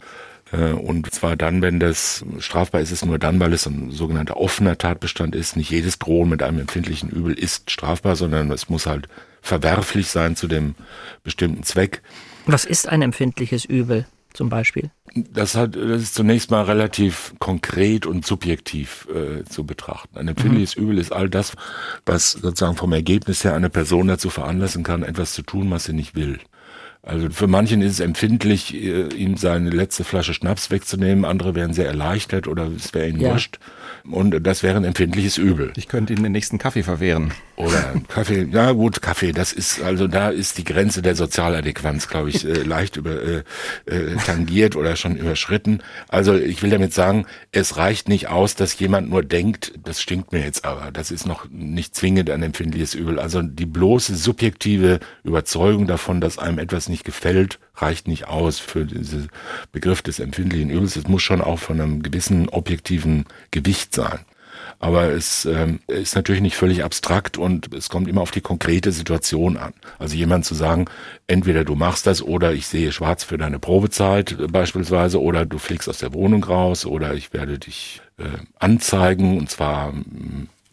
Äh, 0.55 0.73
und 0.73 1.11
zwar 1.13 1.35
dann, 1.35 1.61
wenn 1.61 1.79
das 1.79 2.25
strafbar 2.39 2.81
ist, 2.81 2.91
ist 2.91 3.01
es 3.01 3.05
nur 3.05 3.19
dann, 3.19 3.39
weil 3.39 3.53
es 3.53 3.65
ein 3.65 3.91
sogenannter 3.91 4.37
offener 4.37 4.77
Tatbestand 4.77 5.35
ist. 5.35 5.55
Nicht 5.55 5.71
jedes 5.71 5.99
Drohen 5.99 6.29
mit 6.29 6.43
einem 6.43 6.59
empfindlichen 6.59 7.09
Übel 7.09 7.33
ist 7.33 7.71
strafbar, 7.71 8.15
sondern 8.15 8.51
es 8.51 8.69
muss 8.69 8.85
halt 8.85 9.07
verwerflich 9.41 10.07
sein 10.07 10.35
zu 10.35 10.47
dem 10.47 10.75
bestimmten 11.23 11.63
Zweck. 11.63 12.01
Was 12.45 12.65
ist 12.65 12.87
ein 12.87 13.01
empfindliches 13.01 13.65
Übel 13.65 14.05
zum 14.33 14.49
Beispiel? 14.49 14.91
Das, 15.15 15.55
hat, 15.55 15.75
das 15.75 16.01
ist 16.01 16.15
zunächst 16.15 16.51
mal 16.51 16.63
relativ 16.63 17.33
konkret 17.39 18.05
und 18.05 18.25
subjektiv 18.25 19.07
äh, 19.13 19.43
zu 19.45 19.65
betrachten. 19.65 20.17
Ein 20.17 20.27
empfindliches 20.29 20.75
mhm. 20.75 20.83
Übel 20.83 20.97
ist 20.97 21.13
all 21.13 21.29
das, 21.29 21.53
was 22.05 22.33
sozusagen 22.33 22.75
vom 22.75 22.91
Ergebnis 22.91 23.43
her 23.43 23.55
eine 23.55 23.69
Person 23.69 24.07
dazu 24.07 24.29
veranlassen 24.29 24.83
kann, 24.83 25.03
etwas 25.03 25.33
zu 25.33 25.41
tun, 25.41 25.71
was 25.71 25.85
sie 25.85 25.93
nicht 25.93 26.15
will. 26.15 26.39
Also 27.05 27.29
für 27.29 27.45
manchen 27.45 27.83
ist 27.83 27.93
es 27.93 27.99
empfindlich, 27.99 28.73
äh, 28.73 29.07
ihm 29.13 29.37
seine 29.37 29.69
letzte 29.69 30.03
Flasche 30.03 30.33
Schnaps 30.33 30.71
wegzunehmen. 30.71 31.23
Andere 31.23 31.53
wären 31.53 31.71
sehr 31.71 31.85
erleichtert 31.85 32.47
oder 32.47 32.67
es 32.75 32.93
wäre 32.95 33.07
ihnen 33.07 33.21
ja. 33.21 33.31
wurscht. 33.31 33.59
Und 34.11 34.45
das 34.45 34.61
wäre 34.61 34.77
ein 34.77 34.83
empfindliches 34.83 35.37
Übel. 35.37 35.73
Ich 35.75 35.87
könnte 35.87 36.13
Ihnen 36.13 36.23
den 36.23 36.31
nächsten 36.31 36.57
Kaffee 36.57 36.83
verwehren. 36.83 37.33
Oder 37.55 37.95
Kaffee, 38.07 38.47
ja 38.51 38.71
gut, 38.71 39.01
Kaffee, 39.01 39.31
das 39.31 39.51
ist, 39.51 39.81
also 39.81 40.07
da 40.07 40.29
ist 40.29 40.57
die 40.57 40.63
Grenze 40.63 41.01
der 41.01 41.15
Sozialadäquanz, 41.15 42.07
glaube 42.07 42.29
ich, 42.29 42.45
äh, 42.45 42.63
leicht 42.63 42.97
über, 42.97 43.21
äh, 43.21 43.43
äh, 43.85 44.15
tangiert 44.25 44.75
oder 44.75 44.95
schon 44.95 45.15
überschritten. 45.15 45.81
Also 46.07 46.35
ich 46.35 46.61
will 46.61 46.69
damit 46.69 46.93
sagen, 46.93 47.25
es 47.51 47.77
reicht 47.77 48.07
nicht 48.07 48.27
aus, 48.27 48.55
dass 48.55 48.77
jemand 48.77 49.09
nur 49.09 49.23
denkt, 49.23 49.73
das 49.83 50.01
stinkt 50.01 50.31
mir 50.31 50.41
jetzt 50.41 50.65
aber. 50.65 50.91
Das 50.91 51.09
ist 51.09 51.25
noch 51.25 51.47
nicht 51.49 51.95
zwingend 51.95 52.29
ein 52.29 52.43
empfindliches 52.43 52.93
Übel. 52.93 53.19
Also 53.19 53.41
die 53.41 53.65
bloße 53.65 54.15
subjektive 54.15 54.99
Überzeugung 55.23 55.87
davon, 55.87 56.21
dass 56.21 56.37
einem 56.37 56.59
etwas 56.59 56.89
nicht 56.89 57.05
gefällt, 57.05 57.59
reicht 57.77 58.07
nicht 58.07 58.27
aus 58.27 58.59
für 58.59 58.85
diesen 58.85 59.29
Begriff 59.71 60.01
des 60.01 60.19
empfindlichen 60.19 60.69
Übels. 60.69 60.95
Es 60.95 61.07
muss 61.07 61.23
schon 61.23 61.41
auch 61.41 61.59
von 61.59 61.79
einem 61.79 62.03
gewissen 62.03 62.49
objektiven 62.49 63.25
Gewicht 63.51 63.93
sein. 63.93 64.19
Aber 64.79 65.09
es 65.09 65.45
ähm, 65.45 65.79
ist 65.87 66.15
natürlich 66.15 66.41
nicht 66.41 66.55
völlig 66.55 66.83
abstrakt 66.83 67.37
und 67.37 67.73
es 67.73 67.89
kommt 67.89 68.07
immer 68.07 68.21
auf 68.21 68.31
die 68.31 68.41
konkrete 68.41 68.91
Situation 68.91 69.57
an. 69.57 69.73
Also 69.99 70.15
jemand 70.15 70.45
zu 70.45 70.53
sagen, 70.53 70.85
entweder 71.27 71.63
du 71.63 71.75
machst 71.75 72.07
das 72.07 72.21
oder 72.21 72.53
ich 72.53 72.67
sehe 72.67 72.91
schwarz 72.91 73.23
für 73.23 73.37
deine 73.37 73.59
Probezeit 73.59 74.35
beispielsweise 74.51 75.21
oder 75.21 75.45
du 75.45 75.57
fliegst 75.57 75.87
aus 75.89 75.99
der 75.99 76.13
Wohnung 76.13 76.43
raus 76.43 76.85
oder 76.85 77.13
ich 77.13 77.33
werde 77.33 77.57
dich 77.57 78.01
äh, 78.17 78.23
anzeigen 78.59 79.37
und 79.37 79.49
zwar 79.49 79.93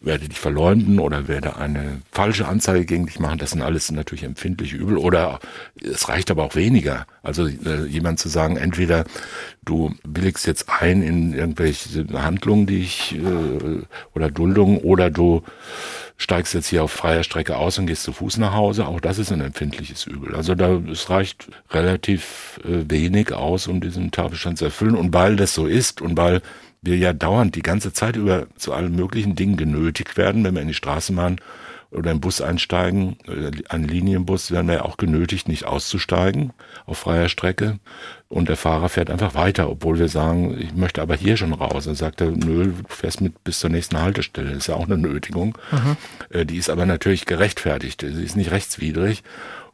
werde 0.02 0.28
dich 0.28 0.38
verleumden 0.38 0.98
oder 0.98 1.28
werde 1.28 1.56
eine 1.56 2.02
falsche 2.10 2.46
Anzeige 2.46 2.84
gegen 2.84 3.06
dich 3.06 3.20
machen. 3.20 3.38
Das 3.38 3.50
sind 3.50 3.62
alles 3.62 3.90
natürlich 3.90 4.24
empfindliche 4.24 4.76
Übel. 4.76 4.96
Oder 4.96 5.38
es 5.80 6.08
reicht 6.08 6.30
aber 6.30 6.44
auch 6.44 6.54
weniger. 6.54 7.06
Also 7.22 7.46
äh, 7.46 7.86
jemand 7.86 8.18
zu 8.18 8.28
sagen, 8.28 8.56
entweder 8.56 9.04
du 9.64 9.94
billigst 10.04 10.46
jetzt 10.46 10.68
ein 10.68 11.02
in 11.02 11.32
irgendwelche 11.32 12.06
Handlungen, 12.12 12.66
die 12.66 12.80
ich 12.80 13.14
äh, 13.14 13.82
oder 14.14 14.30
Duldungen, 14.30 14.78
oder 14.78 15.10
du 15.10 15.42
steigst 16.16 16.54
jetzt 16.54 16.68
hier 16.68 16.84
auf 16.84 16.92
freier 16.92 17.24
Strecke 17.24 17.56
aus 17.56 17.78
und 17.78 17.86
gehst 17.86 18.02
zu 18.04 18.12
Fuß 18.12 18.38
nach 18.38 18.52
Hause. 18.54 18.86
Auch 18.86 19.00
das 19.00 19.18
ist 19.18 19.32
ein 19.32 19.40
empfindliches 19.40 20.06
Übel. 20.06 20.34
Also 20.34 20.54
da 20.54 20.80
es 20.90 21.10
reicht 21.10 21.48
relativ 21.70 22.60
äh, 22.64 22.90
wenig 22.90 23.32
aus, 23.32 23.66
um 23.66 23.80
diesen 23.80 24.10
Tatbestand 24.10 24.58
zu 24.58 24.66
erfüllen. 24.66 24.94
Und 24.94 25.14
weil 25.14 25.36
das 25.36 25.54
so 25.54 25.66
ist 25.66 26.00
und 26.00 26.16
weil 26.16 26.42
wir 26.82 26.96
ja 26.96 27.12
dauernd 27.12 27.54
die 27.54 27.62
ganze 27.62 27.92
Zeit 27.92 28.16
über 28.16 28.46
zu 28.56 28.72
allen 28.72 28.94
möglichen 28.94 29.36
Dingen 29.36 29.56
genötigt 29.56 30.16
werden, 30.16 30.44
wenn 30.44 30.54
wir 30.54 30.62
in 30.62 30.68
die 30.68 30.74
Straßenbahn 30.74 31.40
oder 31.92 32.10
im 32.10 32.20
Bus 32.20 32.40
einsteigen, 32.40 33.16
äh, 33.26 33.50
ein 33.68 33.84
Linienbus, 33.84 34.50
werden 34.50 34.66
wir 34.66 34.76
ja 34.76 34.82
auch 34.82 34.96
genötigt, 34.96 35.46
nicht 35.46 35.66
auszusteigen 35.66 36.52
auf 36.86 36.98
freier 36.98 37.28
Strecke. 37.28 37.78
Und 38.28 38.48
der 38.48 38.56
Fahrer 38.56 38.88
fährt 38.88 39.10
einfach 39.10 39.34
weiter, 39.34 39.68
obwohl 39.68 39.98
wir 39.98 40.08
sagen, 40.08 40.58
ich 40.58 40.74
möchte 40.74 41.02
aber 41.02 41.14
hier 41.14 41.36
schon 41.36 41.52
raus. 41.52 41.84
Dann 41.84 41.94
sagt 41.94 42.22
er, 42.22 42.30
nö, 42.30 42.72
du 42.72 42.72
fährst 42.88 43.20
mit 43.20 43.44
bis 43.44 43.60
zur 43.60 43.68
nächsten 43.68 44.00
Haltestelle. 44.00 44.48
Das 44.48 44.58
ist 44.58 44.66
ja 44.68 44.74
auch 44.74 44.86
eine 44.86 44.96
Nötigung. 44.96 45.58
Mhm. 45.70 46.46
Die 46.46 46.56
ist 46.56 46.70
aber 46.70 46.86
natürlich 46.86 47.26
gerechtfertigt. 47.26 48.00
Sie 48.00 48.24
ist 48.24 48.36
nicht 48.36 48.50
rechtswidrig. 48.50 49.22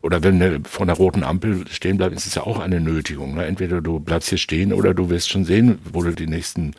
Oder 0.01 0.23
wenn 0.23 0.39
du 0.39 0.61
vor 0.69 0.83
einer 0.83 0.95
roten 0.95 1.25
Ampel 1.25 1.67
stehen 1.69 1.97
bleibst, 1.97 2.19
ist 2.19 2.27
es 2.27 2.35
ja 2.37 2.43
auch 2.43 2.61
eine 2.61 2.81
Nötigung. 2.81 3.35
Ne? 3.35 3.47
Entweder 3.47 3.81
du 3.81 3.99
bleibst 3.99 4.29
hier 4.29 4.39
stehen 4.39 4.73
oder 4.73 4.95
du 4.95 5.11
wirst 5.11 5.29
schon 5.29 5.45
sehen, 5.45 5.79
wo 5.93 6.03
du 6.03 6.13
die 6.13 6.29
nächsten 6.29 6.75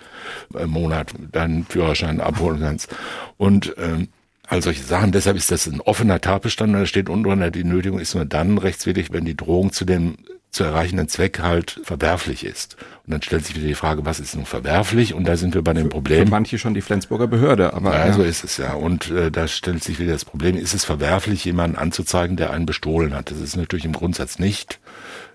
äh, 0.55 0.65
Monat 0.65 1.13
deinen 1.31 1.65
Führerschein 1.65 2.21
abholen 2.21 2.61
kannst. 2.61 2.95
Und 3.37 3.75
ähm, 3.77 4.07
all 4.47 4.61
solche 4.61 4.83
Sachen. 4.83 5.11
Deshalb 5.11 5.37
ist 5.37 5.51
das 5.51 5.67
ein 5.67 5.81
offener 5.81 6.21
Tatbestand. 6.21 6.73
Da 6.73 6.85
steht 6.85 7.09
unten 7.09 7.25
drunter, 7.25 7.51
die 7.51 7.63
Nötigung 7.63 7.99
ist 7.99 8.15
nur 8.15 8.25
dann 8.25 8.57
rechtswidrig, 8.57 9.11
wenn 9.11 9.25
die 9.25 9.37
Drohung 9.37 9.71
zu 9.71 9.85
dem 9.85 10.17
zu 10.51 10.63
erreichenden 10.63 11.07
Zweck 11.07 11.39
halt 11.39 11.79
verwerflich 11.83 12.43
ist. 12.43 12.75
Und 13.05 13.13
dann 13.13 13.21
stellt 13.21 13.45
sich 13.45 13.55
wieder 13.55 13.67
die 13.67 13.75
Frage, 13.75 14.05
was 14.05 14.19
ist 14.19 14.35
nun 14.35 14.45
verwerflich? 14.45 15.13
Und 15.13 15.25
da 15.25 15.37
sind 15.37 15.53
wir 15.53 15.61
bei 15.61 15.73
dem 15.73 15.89
Problem. 15.89 16.25
Für 16.25 16.31
manche 16.31 16.57
schon 16.57 16.73
die 16.73 16.81
Flensburger 16.81 17.27
Behörde, 17.27 17.73
aber. 17.73 17.93
Ja, 17.93 18.07
ja. 18.07 18.13
so 18.13 18.23
ist 18.23 18.43
es 18.43 18.57
ja. 18.57 18.73
Und 18.73 19.11
äh, 19.11 19.29
da 19.31 19.47
stellt 19.47 19.83
sich 19.83 19.99
wieder 19.99 20.13
das 20.13 20.25
Problem, 20.25 20.57
ist 20.57 20.73
es 20.73 20.85
verwerflich, 20.85 21.45
jemanden 21.45 21.77
anzuzeigen, 21.77 22.35
der 22.35 22.51
einen 22.51 22.65
bestohlen 22.65 23.13
hat? 23.13 23.29
Das 23.29 23.39
ist 23.39 23.57
natürlich 23.57 23.85
im 23.85 23.93
Grundsatz 23.93 24.39
nicht. 24.39 24.79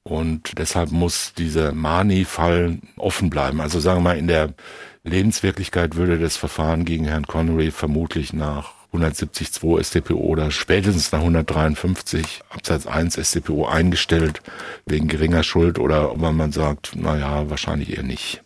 Und 0.02 0.58
deshalb 0.58 0.90
muss 0.90 1.32
dieser 1.32 1.72
Mani-Fall 1.72 2.78
offen 2.96 3.30
bleiben. 3.30 3.60
Also 3.60 3.80
sagen 3.80 3.98
wir 3.98 4.10
mal, 4.10 4.18
in 4.18 4.26
der 4.26 4.52
Lebenswirklichkeit 5.04 5.96
würde 5.96 6.18
das 6.18 6.36
Verfahren 6.36 6.84
gegen 6.84 7.04
Herrn 7.04 7.26
Connery 7.26 7.70
vermutlich 7.70 8.32
nach 8.32 8.72
170.2 8.94 9.82
StPO 9.82 10.14
oder 10.14 10.50
spätestens 10.50 11.12
nach 11.12 11.20
153 11.20 12.42
Absatz 12.50 12.86
1 12.86 13.16
StPO 13.16 13.66
eingestellt 13.66 14.42
wegen 14.86 15.08
geringer 15.08 15.42
Schuld 15.42 15.78
oder 15.78 16.12
ob 16.12 16.18
man 16.18 16.52
sagt, 16.52 16.94
naja, 16.96 17.50
wahrscheinlich 17.50 17.96
eher 17.96 18.02
nicht. 18.02 18.42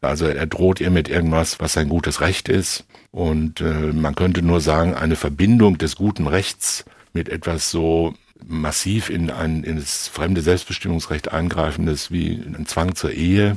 Also 0.00 0.26
er 0.26 0.46
droht 0.46 0.80
ihr 0.80 0.90
mit 0.90 1.08
irgendwas, 1.08 1.60
was 1.60 1.74
sein 1.74 1.88
gutes 1.88 2.20
Recht 2.20 2.48
ist. 2.48 2.84
Und 3.12 3.60
äh, 3.60 3.92
man 3.92 4.14
könnte 4.14 4.42
nur 4.42 4.60
sagen, 4.60 4.94
eine 4.94 5.16
Verbindung 5.16 5.78
des 5.78 5.96
guten 5.96 6.26
Rechts 6.26 6.84
mit 7.12 7.28
etwas 7.28 7.70
so 7.70 8.14
massiv 8.44 9.08
in 9.10 9.30
ein 9.30 9.62
in 9.62 9.76
das 9.76 10.08
fremde 10.08 10.40
Selbstbestimmungsrecht 10.40 11.32
eingreifendes 11.32 12.10
wie 12.10 12.32
ein 12.32 12.66
Zwang 12.66 12.96
zur 12.96 13.12
Ehe, 13.12 13.56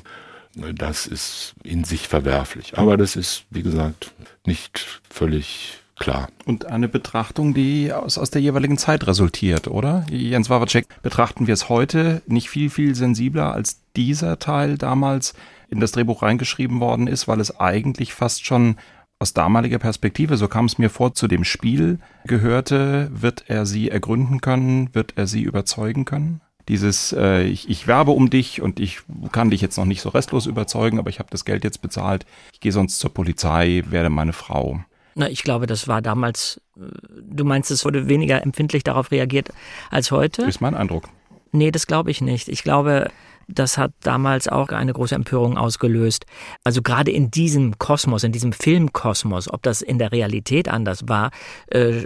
das 0.56 1.08
ist 1.08 1.56
in 1.64 1.84
sich 1.84 2.08
verwerflich. 2.08 2.78
Aber 2.78 2.98
das 2.98 3.16
ist, 3.16 3.46
wie 3.50 3.64
gesagt, 3.64 4.12
nicht 4.46 5.02
völlig 5.10 5.80
klar. 5.96 6.28
Und 6.46 6.66
eine 6.66 6.88
Betrachtung, 6.88 7.54
die 7.54 7.92
aus, 7.94 8.18
aus 8.18 8.30
der 8.30 8.42
jeweiligen 8.42 8.78
Zeit 8.78 9.08
resultiert, 9.08 9.68
oder? 9.68 10.06
Jens 10.10 10.50
Wawacek, 10.50 10.88
betrachten 11.02 11.48
wir 11.48 11.54
es 11.54 11.70
heute 11.70 12.22
nicht 12.28 12.50
viel, 12.50 12.70
viel 12.70 12.96
sensibler, 12.96 13.54
als 13.54 13.82
dieser 13.96 14.40
Teil 14.40 14.78
damals 14.78 15.34
in 15.70 15.80
das 15.80 15.92
Drehbuch 15.92 16.22
reingeschrieben 16.22 16.80
worden 16.80 17.08
ist, 17.08 17.28
weil 17.28 17.40
es 17.40 17.60
eigentlich 17.60 18.14
fast 18.14 18.46
schon 18.46 18.76
aus 19.20 19.34
damaliger 19.34 19.80
Perspektive, 19.80 20.38
so 20.38 20.48
kam 20.48 20.66
es 20.66 20.78
mir 20.78 20.90
vor, 20.90 21.14
zu 21.14 21.28
dem 21.28 21.44
Spiel 21.44 22.00
gehörte, 22.26 23.10
wird 23.14 23.46
er 23.48 23.66
sie 23.66 23.90
ergründen 23.90 24.42
können, 24.42 24.94
wird 24.94 25.14
er 25.16 25.26
sie 25.26 25.42
überzeugen 25.42 26.06
können? 26.06 26.42
Dieses, 26.68 27.14
äh, 27.14 27.44
ich, 27.44 27.70
ich 27.70 27.88
werbe 27.88 28.12
um 28.12 28.30
dich 28.30 28.62
und 28.62 28.80
ich 28.80 29.02
kann 29.32 29.52
dich 29.52 29.62
jetzt 29.62 29.78
noch 29.78 29.86
nicht 29.86 30.02
so 30.02 30.10
restlos 30.10 30.48
überzeugen, 30.48 31.00
aber 31.00 31.10
ich 31.10 31.20
habe 31.20 31.30
das 31.32 31.46
Geld 31.46 31.64
jetzt 31.64 31.82
bezahlt, 31.82 32.26
ich 32.54 32.60
gehe 32.60 32.72
sonst 32.72 33.00
zur 33.00 33.14
Polizei, 33.14 33.84
werde 33.88 34.10
meine 34.10 34.34
Frau. 34.34 34.82
Na, 35.16 35.30
ich 35.30 35.44
glaube, 35.44 35.66
das 35.66 35.88
war 35.88 36.02
damals, 36.02 36.62
äh, 36.78 36.82
du 37.24 37.46
meinst, 37.46 37.72
es 37.72 37.86
wurde 37.86 38.08
weniger 38.10 38.44
empfindlich 38.44 38.84
darauf 38.84 39.12
reagiert 39.12 39.50
als 39.90 40.12
heute? 40.12 40.44
Ist 40.44 40.62
mein 40.62 40.76
Eindruck. 40.76 41.08
Nee, 41.52 41.72
das 41.72 41.88
glaube 41.88 42.12
ich 42.12 42.22
nicht. 42.22 42.50
Ich 42.50 42.64
glaube, 42.64 43.10
Das 43.48 43.78
hat 43.78 43.92
damals 44.02 44.48
auch 44.48 44.70
eine 44.70 44.92
große 44.92 45.14
Empörung 45.14 45.56
ausgelöst. 45.58 46.26
Also 46.64 46.82
gerade 46.82 47.12
in 47.12 47.30
diesem 47.30 47.78
Kosmos, 47.78 48.24
in 48.24 48.32
diesem 48.32 48.54
Filmkosmos, 48.54 49.54
ob 49.54 49.62
das 49.62 49.84
in 49.84 50.00
der 50.00 50.12
Realität 50.12 50.68
anders 50.68 51.08
war, 51.08 51.30
äh, 51.68 52.06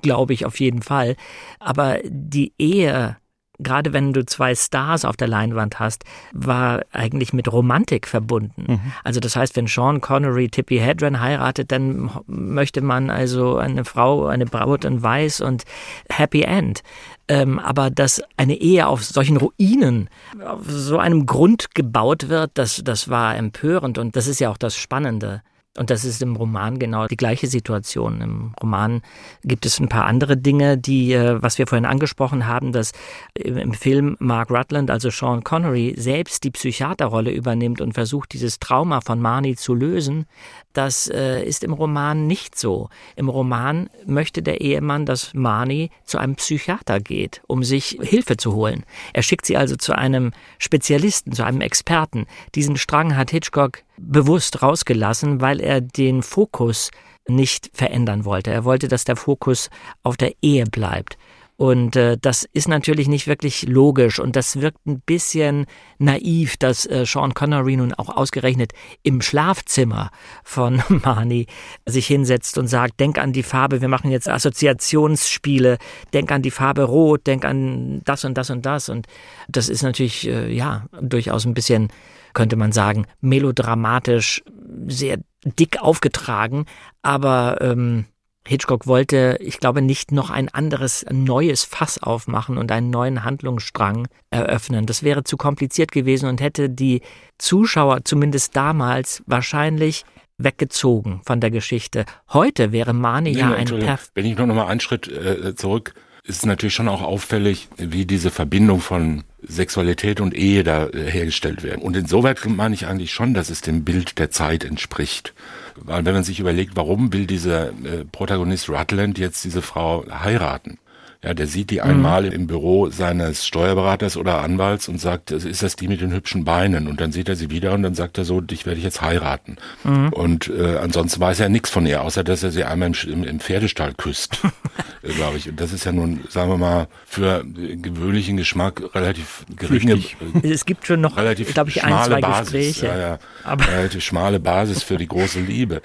glaube 0.00 0.32
ich 0.32 0.46
auf 0.46 0.60
jeden 0.60 0.80
Fall. 0.82 1.16
Aber 1.60 1.98
die 2.04 2.54
Ehe 2.58 3.18
gerade 3.62 3.92
wenn 3.92 4.12
du 4.12 4.24
zwei 4.26 4.54
Stars 4.54 5.04
auf 5.04 5.16
der 5.16 5.28
Leinwand 5.28 5.78
hast, 5.80 6.04
war 6.32 6.82
eigentlich 6.92 7.32
mit 7.32 7.50
Romantik 7.52 8.06
verbunden. 8.06 8.64
Mhm. 8.68 8.92
Also 9.04 9.20
das 9.20 9.36
heißt, 9.36 9.56
wenn 9.56 9.66
Sean 9.66 10.00
Connery 10.00 10.48
Tippi 10.48 10.78
Hedren 10.78 11.20
heiratet, 11.20 11.72
dann 11.72 12.10
möchte 12.26 12.80
man 12.80 13.10
also 13.10 13.56
eine 13.56 13.84
Frau, 13.84 14.26
eine 14.26 14.46
Braut 14.46 14.84
in 14.84 15.02
Weiß 15.02 15.40
und 15.40 15.64
Happy 16.10 16.42
End. 16.42 16.82
Ähm, 17.28 17.58
aber 17.58 17.90
dass 17.90 18.22
eine 18.36 18.54
Ehe 18.54 18.86
auf 18.86 19.04
solchen 19.04 19.36
Ruinen, 19.36 20.10
auf 20.44 20.68
so 20.68 20.98
einem 20.98 21.26
Grund 21.26 21.74
gebaut 21.74 22.28
wird, 22.28 22.50
das, 22.54 22.82
das 22.84 23.08
war 23.08 23.36
empörend 23.36 23.98
und 23.98 24.16
das 24.16 24.26
ist 24.26 24.40
ja 24.40 24.50
auch 24.50 24.58
das 24.58 24.76
Spannende. 24.76 25.42
Und 25.78 25.88
das 25.88 26.04
ist 26.04 26.20
im 26.20 26.36
Roman 26.36 26.78
genau 26.78 27.06
die 27.06 27.16
gleiche 27.16 27.46
Situation. 27.46 28.20
Im 28.20 28.54
Roman 28.60 29.00
gibt 29.42 29.64
es 29.64 29.80
ein 29.80 29.88
paar 29.88 30.04
andere 30.04 30.36
Dinge, 30.36 30.76
die, 30.76 31.14
äh, 31.14 31.40
was 31.40 31.56
wir 31.56 31.66
vorhin 31.66 31.86
angesprochen 31.86 32.46
haben, 32.46 32.72
dass 32.72 32.92
im 33.34 33.72
Film 33.72 34.16
Mark 34.18 34.50
Rutland, 34.50 34.90
also 34.90 35.08
Sean 35.08 35.44
Connery, 35.44 35.94
selbst 35.96 36.44
die 36.44 36.50
Psychiaterrolle 36.50 37.30
übernimmt 37.30 37.80
und 37.80 37.94
versucht, 37.94 38.34
dieses 38.34 38.58
Trauma 38.58 39.00
von 39.00 39.18
Marnie 39.20 39.56
zu 39.56 39.74
lösen. 39.74 40.26
Das 40.72 41.08
äh, 41.08 41.42
ist 41.44 41.64
im 41.64 41.72
Roman 41.72 42.26
nicht 42.26 42.58
so. 42.58 42.88
Im 43.16 43.28
Roman 43.28 43.90
möchte 44.06 44.42
der 44.42 44.60
Ehemann, 44.60 45.06
dass 45.06 45.34
Marnie 45.34 45.90
zu 46.04 46.18
einem 46.18 46.36
Psychiater 46.36 47.00
geht, 47.00 47.42
um 47.46 47.62
sich 47.62 47.98
Hilfe 48.00 48.36
zu 48.36 48.54
holen. 48.54 48.84
Er 49.12 49.22
schickt 49.22 49.46
sie 49.46 49.56
also 49.56 49.76
zu 49.76 49.96
einem 49.96 50.32
Spezialisten, 50.58 51.32
zu 51.32 51.44
einem 51.44 51.60
Experten. 51.60 52.26
Diesen 52.54 52.76
Strang 52.76 53.16
hat 53.16 53.30
Hitchcock 53.30 53.82
bewusst 53.98 54.62
rausgelassen, 54.62 55.40
weil 55.40 55.60
er 55.60 55.80
den 55.80 56.22
Fokus 56.22 56.90
nicht 57.28 57.70
verändern 57.72 58.24
wollte. 58.24 58.50
Er 58.50 58.64
wollte, 58.64 58.88
dass 58.88 59.04
der 59.04 59.16
Fokus 59.16 59.70
auf 60.02 60.16
der 60.16 60.32
Ehe 60.42 60.64
bleibt. 60.64 61.16
Und 61.56 61.96
äh, 61.96 62.16
das 62.20 62.44
ist 62.52 62.66
natürlich 62.66 63.08
nicht 63.08 63.26
wirklich 63.26 63.68
logisch. 63.68 64.18
Und 64.18 64.36
das 64.36 64.60
wirkt 64.60 64.84
ein 64.86 65.00
bisschen 65.00 65.66
naiv, 65.98 66.56
dass 66.56 66.86
äh, 66.86 67.04
Sean 67.06 67.34
Connery 67.34 67.76
nun 67.76 67.94
auch 67.94 68.08
ausgerechnet 68.08 68.72
im 69.02 69.20
Schlafzimmer 69.20 70.10
von 70.42 70.82
Marnie 70.88 71.46
sich 71.86 72.06
hinsetzt 72.06 72.58
und 72.58 72.66
sagt, 72.66 72.98
denk 73.00 73.18
an 73.18 73.32
die 73.32 73.42
Farbe, 73.42 73.80
wir 73.80 73.88
machen 73.88 74.10
jetzt 74.10 74.28
Assoziationsspiele, 74.28 75.78
denk 76.12 76.32
an 76.32 76.42
die 76.42 76.50
Farbe 76.50 76.84
Rot, 76.84 77.26
denk 77.26 77.44
an 77.44 78.00
das 78.04 78.24
und 78.24 78.36
das 78.36 78.50
und 78.50 78.66
das. 78.66 78.88
Und 78.88 79.06
das 79.48 79.68
ist 79.68 79.82
natürlich, 79.82 80.26
äh, 80.26 80.52
ja, 80.52 80.86
durchaus 81.00 81.44
ein 81.44 81.54
bisschen 81.54 81.88
könnte 82.34 82.56
man 82.56 82.72
sagen, 82.72 83.06
melodramatisch, 83.20 84.42
sehr 84.86 85.18
dick 85.44 85.82
aufgetragen, 85.82 86.66
aber 87.02 87.58
ähm, 87.60 88.06
Hitchcock 88.46 88.86
wollte, 88.86 89.38
ich 89.40 89.60
glaube, 89.60 89.82
nicht 89.82 90.12
noch 90.12 90.30
ein 90.30 90.48
anderes 90.48 91.06
neues 91.10 91.64
Fass 91.64 92.02
aufmachen 92.02 92.58
und 92.58 92.72
einen 92.72 92.90
neuen 92.90 93.24
Handlungsstrang 93.24 94.08
eröffnen. 94.30 94.86
Das 94.86 95.02
wäre 95.02 95.24
zu 95.24 95.36
kompliziert 95.36 95.92
gewesen 95.92 96.28
und 96.28 96.40
hätte 96.40 96.68
die 96.68 97.02
Zuschauer 97.38 98.04
zumindest 98.04 98.56
damals 98.56 99.22
wahrscheinlich 99.26 100.04
weggezogen 100.38 101.20
von 101.24 101.40
der 101.40 101.50
Geschichte. 101.50 102.04
Heute 102.32 102.72
wäre 102.72 102.92
Mane 102.92 103.30
nee, 103.30 103.38
ja 103.38 103.52
ein 103.52 103.66
Perf 103.66 104.10
Wenn 104.14 104.26
ich 104.26 104.36
nur 104.36 104.46
noch 104.46 104.54
mal 104.54 104.66
einen 104.66 104.80
Schritt 104.80 105.08
äh, 105.08 105.54
zurück, 105.54 105.94
ist 106.24 106.46
natürlich 106.46 106.74
schon 106.74 106.88
auch 106.88 107.02
auffällig, 107.02 107.68
wie 107.76 108.06
diese 108.06 108.30
Verbindung 108.30 108.80
von 108.80 109.24
Sexualität 109.42 110.20
und 110.20 110.34
Ehe 110.34 110.62
da 110.62 110.86
äh, 110.86 111.10
hergestellt 111.10 111.64
werden. 111.64 111.82
Und 111.82 111.96
insoweit 111.96 112.44
meine 112.46 112.74
ich 112.74 112.86
eigentlich 112.86 113.12
schon, 113.12 113.34
dass 113.34 113.50
es 113.50 113.60
dem 113.60 113.84
Bild 113.84 114.18
der 114.18 114.30
Zeit 114.30 114.64
entspricht. 114.64 115.34
Weil 115.76 116.04
wenn 116.04 116.14
man 116.14 116.22
sich 116.22 116.38
überlegt, 116.38 116.76
warum 116.76 117.12
will 117.12 117.26
dieser 117.26 117.70
äh, 117.70 118.04
Protagonist 118.10 118.68
Rutland 118.68 119.18
jetzt 119.18 119.44
diese 119.44 119.62
Frau 119.62 120.04
heiraten? 120.08 120.78
Ja, 121.24 121.34
der 121.34 121.46
sieht 121.46 121.70
die 121.70 121.76
mhm. 121.76 121.82
einmal 121.82 122.22
mhm. 122.24 122.32
im 122.32 122.46
Büro 122.48 122.90
seines 122.90 123.46
Steuerberaters 123.46 124.16
oder 124.16 124.40
Anwalts 124.40 124.88
und 124.88 125.00
sagt, 125.00 125.30
ist 125.30 125.62
das 125.62 125.76
die 125.76 125.86
mit 125.86 126.00
den 126.00 126.12
hübschen 126.12 126.44
Beinen? 126.44 126.88
Und 126.88 127.00
dann 127.00 127.12
sieht 127.12 127.28
er 127.28 127.36
sie 127.36 127.48
wieder 127.48 127.74
und 127.74 127.84
dann 127.84 127.94
sagt 127.94 128.18
er 128.18 128.24
so, 128.24 128.40
dich 128.40 128.66
werde 128.66 128.78
ich 128.78 128.84
jetzt 128.84 129.02
heiraten. 129.02 129.56
Mhm. 129.84 130.08
Und 130.08 130.48
äh, 130.48 130.78
ansonsten 130.78 131.20
weiß 131.20 131.38
er 131.38 131.48
nichts 131.48 131.70
von 131.70 131.86
ihr, 131.86 132.02
außer 132.02 132.24
dass 132.24 132.42
er 132.42 132.50
sie 132.50 132.64
einmal 132.64 132.92
im, 133.06 133.22
im 133.22 133.38
Pferdestall 133.38 133.94
küsst, 133.94 134.40
äh, 135.02 135.12
glaube 135.12 135.36
ich. 135.36 135.48
Und 135.48 135.60
das 135.60 135.72
ist 135.72 135.84
ja 135.84 135.92
nun, 135.92 136.24
sagen 136.28 136.50
wir 136.50 136.58
mal, 136.58 136.88
für 137.06 137.44
gewöhnlichen 137.44 138.36
Geschmack 138.36 138.82
relativ 138.92 139.46
geringe. 139.56 140.02
Äh, 140.42 140.50
es 140.50 140.64
gibt 140.64 140.88
schon 140.88 141.00
noch, 141.00 141.16
relativ 141.16 141.54
glaube 141.54 141.70
ich, 141.70 141.84
ein, 141.84 142.04
zwei 142.04 142.20
Basis, 142.20 142.52
Gespräche. 142.52 142.86
Ja, 142.86 142.98
ja, 142.98 143.18
aber 143.44 143.68
relativ 143.68 144.02
schmale 144.02 144.40
Basis 144.40 144.82
für 144.82 144.96
die 144.96 145.06
große 145.06 145.38
Liebe. 145.38 145.82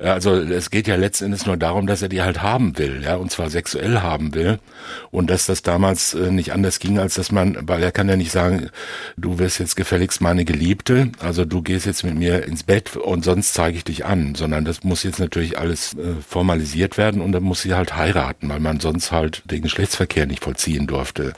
Also 0.00 0.34
es 0.34 0.70
geht 0.70 0.86
ja 0.88 0.96
letztendlich 0.96 1.44
nur 1.44 1.58
darum, 1.58 1.86
dass 1.86 2.00
er 2.00 2.08
die 2.08 2.22
halt 2.22 2.42
haben 2.42 2.78
will, 2.78 3.02
ja, 3.02 3.16
und 3.16 3.30
zwar 3.30 3.50
sexuell 3.50 4.00
haben 4.00 4.34
will. 4.34 4.58
Und 5.10 5.28
dass 5.28 5.44
das 5.44 5.62
damals 5.62 6.14
äh, 6.14 6.30
nicht 6.30 6.52
anders 6.52 6.78
ging, 6.78 6.98
als 6.98 7.14
dass 7.14 7.30
man, 7.30 7.58
weil 7.62 7.82
er 7.82 7.92
kann 7.92 8.08
ja 8.08 8.16
nicht 8.16 8.32
sagen, 8.32 8.70
du 9.18 9.38
wirst 9.38 9.58
jetzt 9.58 9.76
gefälligst 9.76 10.22
meine 10.22 10.46
Geliebte, 10.46 11.10
also 11.18 11.44
du 11.44 11.60
gehst 11.60 11.84
jetzt 11.84 12.02
mit 12.02 12.14
mir 12.14 12.44
ins 12.44 12.62
Bett 12.62 12.96
und 12.96 13.24
sonst 13.24 13.52
zeige 13.52 13.76
ich 13.76 13.84
dich 13.84 14.06
an, 14.06 14.34
sondern 14.34 14.64
das 14.64 14.84
muss 14.84 15.02
jetzt 15.02 15.18
natürlich 15.18 15.58
alles 15.58 15.92
äh, 15.94 16.14
formalisiert 16.26 16.96
werden 16.96 17.20
und 17.20 17.32
dann 17.32 17.42
muss 17.42 17.60
sie 17.60 17.74
halt 17.74 17.94
heiraten, 17.94 18.48
weil 18.48 18.60
man 18.60 18.80
sonst 18.80 19.12
halt 19.12 19.42
den 19.44 19.60
Geschlechtsverkehr 19.60 20.24
nicht 20.24 20.42
vollziehen 20.42 20.86
durfte 20.86 21.34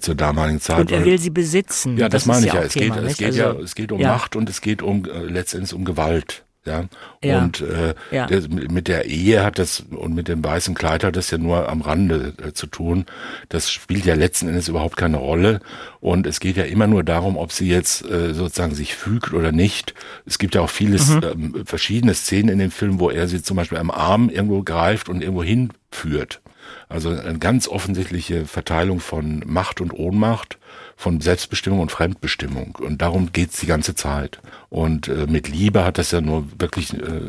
zur 0.00 0.14
damaligen 0.14 0.60
Zeit. 0.60 0.80
Und 0.80 0.92
er 0.92 1.04
will 1.04 1.18
sie 1.18 1.30
besitzen. 1.30 1.98
Ja, 1.98 2.08
das, 2.08 2.24
das 2.24 2.26
meine 2.26 2.46
ich 2.46 2.52
ja. 2.54 2.62
Es 2.62 2.72
Thema, 2.72 2.96
geht, 2.96 3.10
es 3.10 3.16
geht 3.18 3.26
also, 3.26 3.40
ja, 3.40 3.52
es 3.52 3.74
geht 3.74 3.92
um 3.92 4.00
ja. 4.00 4.12
Macht 4.12 4.36
und 4.36 4.48
es 4.48 4.62
geht 4.62 4.80
um 4.80 5.04
äh, 5.04 5.18
letztendlich 5.18 5.74
um 5.74 5.84
Gewalt. 5.84 6.45
Ja. 6.66 6.84
ja. 7.22 7.38
Und 7.38 7.60
äh, 7.60 7.94
ja. 8.10 8.26
Der, 8.26 8.42
mit 8.48 8.88
der 8.88 9.06
Ehe 9.06 9.44
hat 9.44 9.58
das 9.58 9.80
und 9.80 10.14
mit 10.14 10.28
dem 10.28 10.44
weißen 10.44 10.74
Kleid 10.74 11.04
hat 11.04 11.16
das 11.16 11.30
ja 11.30 11.38
nur 11.38 11.68
am 11.68 11.80
Rande 11.80 12.34
äh, 12.44 12.52
zu 12.52 12.66
tun. 12.66 13.06
Das 13.48 13.70
spielt 13.70 14.04
ja 14.04 14.14
letzten 14.14 14.48
Endes 14.48 14.68
überhaupt 14.68 14.96
keine 14.96 15.18
Rolle. 15.18 15.60
Und 16.00 16.26
es 16.26 16.40
geht 16.40 16.56
ja 16.56 16.64
immer 16.64 16.86
nur 16.86 17.02
darum, 17.02 17.36
ob 17.36 17.52
sie 17.52 17.68
jetzt 17.68 18.04
äh, 18.08 18.34
sozusagen 18.34 18.74
sich 18.74 18.94
fügt 18.94 19.32
oder 19.32 19.52
nicht. 19.52 19.94
Es 20.24 20.38
gibt 20.38 20.54
ja 20.54 20.60
auch 20.60 20.70
vieles, 20.70 21.08
mhm. 21.08 21.22
ähm, 21.24 21.62
verschiedene 21.66 22.14
Szenen 22.14 22.48
in 22.48 22.58
dem 22.58 22.70
Film, 22.70 23.00
wo 23.00 23.10
er 23.10 23.28
sie 23.28 23.42
zum 23.42 23.56
Beispiel 23.56 23.78
am 23.78 23.90
Arm 23.90 24.28
irgendwo 24.28 24.62
greift 24.62 25.08
und 25.08 25.22
irgendwo 25.22 25.42
hinführt. 25.42 26.40
Also 26.88 27.10
eine 27.10 27.38
ganz 27.38 27.68
offensichtliche 27.68 28.46
Verteilung 28.46 29.00
von 29.00 29.42
Macht 29.46 29.80
und 29.80 29.92
Ohnmacht 29.92 30.58
von 30.96 31.20
Selbstbestimmung 31.20 31.80
und 31.80 31.92
Fremdbestimmung. 31.92 32.76
Und 32.80 33.02
darum 33.02 33.32
geht's 33.32 33.60
die 33.60 33.66
ganze 33.66 33.94
Zeit. 33.94 34.40
Und 34.68 35.08
äh, 35.08 35.26
mit 35.28 35.48
Liebe 35.48 35.84
hat 35.84 35.98
das 35.98 36.10
ja 36.10 36.20
nur 36.20 36.46
wirklich 36.58 36.94
äh, 36.94 37.20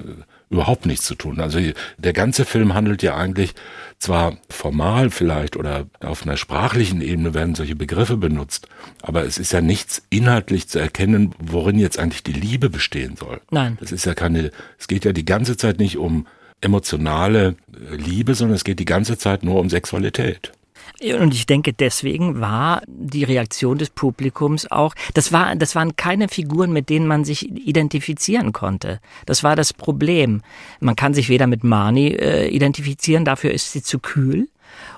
überhaupt 0.50 0.86
nichts 0.86 1.06
zu 1.06 1.16
tun. 1.16 1.40
Also 1.40 1.60
der 1.98 2.14
ganze 2.14 2.46
Film 2.46 2.74
handelt 2.74 3.04
ja 3.04 3.16
eigentlich 3.16 3.54
zwar 4.00 4.38
formal 4.50 5.10
vielleicht 5.10 5.58
oder 5.58 5.88
auf 6.00 6.24
einer 6.24 6.38
sprachlichen 6.38 7.02
Ebene 7.02 7.34
werden 7.34 7.56
solche 7.56 7.76
Begriffe 7.76 8.16
benutzt, 8.16 8.68
aber 9.02 9.26
es 9.26 9.38
ist 9.38 9.52
ja 9.52 9.62
nichts 9.62 10.04
inhaltlich 10.10 10.70
zu 10.70 10.80
erkennen, 10.80 11.36
worin 11.40 11.80
jetzt 11.80 12.00
eigentlich 12.00 12.24
die 12.24 12.34
Liebe 12.34 12.70
bestehen 12.70 13.18
soll. 13.18 13.42
Nein. 13.52 13.78
Das 13.82 13.92
ist 13.92 14.06
ja 14.06 14.14
keine, 14.14 14.52
es 14.80 14.88
geht 14.88 15.04
ja 15.04 15.12
die 15.12 15.26
ganze 15.26 15.58
Zeit 15.58 15.80
nicht 15.80 15.98
um 15.98 16.28
emotionale 16.62 17.56
äh, 17.92 17.96
Liebe, 17.96 18.36
sondern 18.36 18.56
es 18.56 18.64
geht 18.64 18.80
die 18.80 18.86
ganze 18.86 19.18
Zeit 19.18 19.44
nur 19.44 19.60
um 19.60 19.70
Sexualität. 19.70 20.52
Und 21.20 21.34
ich 21.34 21.46
denke, 21.46 21.74
deswegen 21.74 22.40
war 22.40 22.82
die 22.88 23.24
Reaktion 23.24 23.78
des 23.78 23.90
Publikums 23.90 24.72
auch, 24.72 24.96
das 25.14 25.32
war, 25.32 25.56
das 25.56 25.76
waren 25.76 25.96
keine 25.96 26.28
Figuren, 26.28 26.74
mit 26.74 26.90
denen 26.90 27.08
man 27.08 27.24
sich 27.24 27.50
identifizieren 27.50 28.52
konnte. 28.52 29.00
Das 29.26 29.44
war 29.44 29.56
das 29.56 29.74
Problem. 29.74 30.42
Man 30.80 30.96
kann 30.96 31.14
sich 31.14 31.30
weder 31.30 31.46
mit 31.46 31.64
Marnie 31.64 32.14
äh, 32.14 32.48
identifizieren, 32.48 33.26
dafür 33.26 33.52
ist 33.52 33.74
sie 33.74 33.84
zu 33.84 34.00
kühl. 34.00 34.48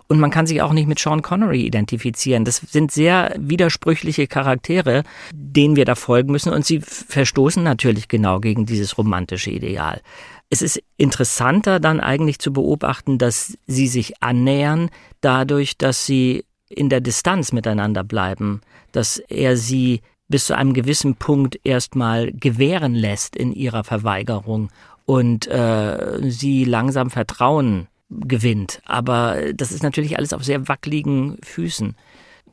Und 0.07 0.19
man 0.19 0.31
kann 0.31 0.47
sich 0.47 0.61
auch 0.61 0.73
nicht 0.73 0.87
mit 0.87 0.99
Sean 0.99 1.21
Connery 1.21 1.61
identifizieren. 1.61 2.43
Das 2.43 2.57
sind 2.57 2.91
sehr 2.91 3.35
widersprüchliche 3.37 4.25
Charaktere, 4.25 5.03
denen 5.31 5.75
wir 5.75 5.85
da 5.85 5.93
folgen 5.93 6.31
müssen. 6.31 6.51
Und 6.51 6.65
sie 6.65 6.81
verstoßen 6.81 7.61
natürlich 7.61 8.07
genau 8.07 8.39
gegen 8.39 8.65
dieses 8.65 8.97
romantische 8.97 9.51
Ideal. 9.51 10.01
Es 10.49 10.61
ist 10.61 10.81
interessanter 10.97 11.79
dann 11.79 11.99
eigentlich 11.99 12.39
zu 12.39 12.51
beobachten, 12.51 13.17
dass 13.17 13.57
sie 13.67 13.87
sich 13.87 14.21
annähern, 14.21 14.89
dadurch, 15.21 15.77
dass 15.77 16.05
sie 16.05 16.45
in 16.69 16.89
der 16.89 17.01
Distanz 17.01 17.51
miteinander 17.51 18.03
bleiben, 18.03 18.61
dass 18.91 19.17
er 19.17 19.57
sie 19.57 20.01
bis 20.27 20.45
zu 20.45 20.55
einem 20.55 20.73
gewissen 20.73 21.15
Punkt 21.15 21.59
erstmal 21.63 22.31
gewähren 22.31 22.93
lässt 22.93 23.35
in 23.35 23.51
ihrer 23.51 23.83
Verweigerung 23.83 24.69
und 25.05 25.47
äh, 25.47 26.19
sie 26.29 26.65
langsam 26.65 27.09
Vertrauen 27.09 27.87
gewinnt. 28.09 28.81
Aber 28.85 29.37
das 29.53 29.71
ist 29.71 29.83
natürlich 29.83 30.17
alles 30.17 30.33
auf 30.33 30.43
sehr 30.43 30.67
wackeligen 30.67 31.37
Füßen. 31.43 31.95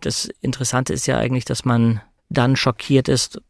Das 0.00 0.28
Interessante 0.40 0.92
ist 0.92 1.06
ja 1.06 1.18
eigentlich, 1.18 1.44
dass 1.44 1.64
man 1.64 2.00
dann 2.28 2.56
schockiert 2.56 3.08
ist, 3.08 3.40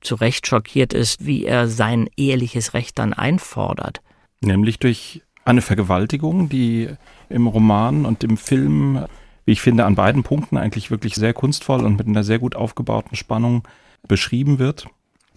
zu 0.00 0.14
Recht 0.14 0.46
schockiert 0.46 0.92
ist, 0.92 1.24
wie 1.26 1.44
er 1.44 1.68
sein 1.68 2.08
eheliches 2.16 2.74
Recht 2.74 2.98
dann 2.98 3.12
einfordert. 3.12 4.00
Nämlich 4.40 4.78
durch 4.78 5.22
eine 5.44 5.62
Vergewaltigung, 5.62 6.48
die 6.48 6.88
im 7.28 7.46
Roman 7.46 8.04
und 8.04 8.24
im 8.24 8.36
Film 8.36 9.04
wie 9.44 9.52
ich 9.52 9.60
finde, 9.60 9.84
an 9.84 9.94
beiden 9.94 10.22
Punkten 10.22 10.56
eigentlich 10.56 10.90
wirklich 10.90 11.14
sehr 11.14 11.34
kunstvoll 11.34 11.84
und 11.84 11.96
mit 11.96 12.06
einer 12.06 12.24
sehr 12.24 12.38
gut 12.38 12.54
aufgebauten 12.54 13.16
Spannung 13.16 13.66
beschrieben 14.06 14.58
wird. 14.58 14.86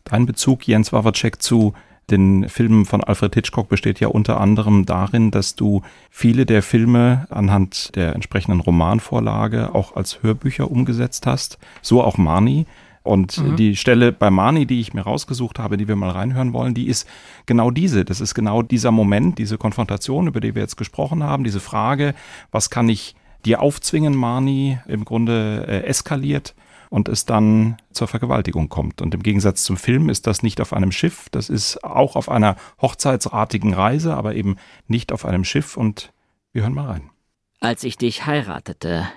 Dein 0.03 0.25
Bezug, 0.25 0.67
Jens 0.67 0.93
Wawacek, 0.93 1.41
zu 1.41 1.73
den 2.11 2.47
Filmen 2.49 2.85
von 2.85 3.03
Alfred 3.03 3.33
Hitchcock 3.33 3.67
besteht 3.67 3.99
ja 3.99 4.09
unter 4.09 4.39
anderem 4.39 4.85
darin, 4.85 5.31
dass 5.31 5.55
du 5.55 5.81
viele 6.11 6.45
der 6.45 6.61
Filme 6.61 7.25
anhand 7.31 7.95
der 7.95 8.13
entsprechenden 8.13 8.59
Romanvorlage 8.59 9.73
auch 9.73 9.95
als 9.95 10.21
Hörbücher 10.21 10.69
umgesetzt 10.69 11.25
hast. 11.25 11.57
So 11.81 12.03
auch 12.03 12.19
Marnie. 12.19 12.67
Und 13.05 13.37
mhm. 13.37 13.55
die 13.55 13.75
Stelle 13.75 14.11
bei 14.11 14.31
Marnie, 14.31 14.65
die 14.65 14.81
ich 14.81 14.95
mir 14.95 15.01
rausgesucht 15.01 15.59
habe, 15.59 15.77
die 15.77 15.87
wir 15.87 15.95
mal 15.95 16.09
reinhören 16.09 16.53
wollen, 16.53 16.73
die 16.73 16.87
ist 16.87 17.07
genau 17.45 17.69
diese. 17.69 18.03
Das 18.03 18.19
ist 18.19 18.33
genau 18.33 18.63
dieser 18.63 18.89
Moment, 18.89 19.37
diese 19.37 19.59
Konfrontation, 19.59 20.25
über 20.25 20.41
die 20.41 20.55
wir 20.55 20.63
jetzt 20.63 20.75
gesprochen 20.75 21.23
haben, 21.23 21.43
diese 21.43 21.59
Frage, 21.59 22.15
was 22.51 22.71
kann 22.71 22.89
ich 22.89 23.15
dir 23.45 23.61
aufzwingen, 23.61 24.15
Marnie, 24.15 24.79
im 24.87 25.05
Grunde 25.05 25.65
äh, 25.67 25.83
eskaliert 25.83 26.55
und 26.89 27.07
es 27.07 27.25
dann 27.25 27.77
zur 27.91 28.07
Vergewaltigung 28.07 28.69
kommt. 28.69 29.03
Und 29.03 29.13
im 29.13 29.21
Gegensatz 29.21 29.63
zum 29.63 29.77
Film 29.77 30.09
ist 30.09 30.25
das 30.25 30.41
nicht 30.41 30.59
auf 30.59 30.73
einem 30.73 30.91
Schiff, 30.91 31.29
das 31.29 31.49
ist 31.49 31.83
auch 31.83 32.15
auf 32.15 32.27
einer 32.27 32.55
hochzeitsartigen 32.81 33.75
Reise, 33.75 34.15
aber 34.15 34.33
eben 34.33 34.57
nicht 34.87 35.11
auf 35.11 35.25
einem 35.25 35.43
Schiff. 35.43 35.77
Und 35.77 36.11
wir 36.53 36.63
hören 36.63 36.73
mal 36.73 36.87
rein. 36.87 37.11
Als 37.59 37.83
ich 37.83 37.97
dich 37.97 38.25
heiratete, 38.25 39.07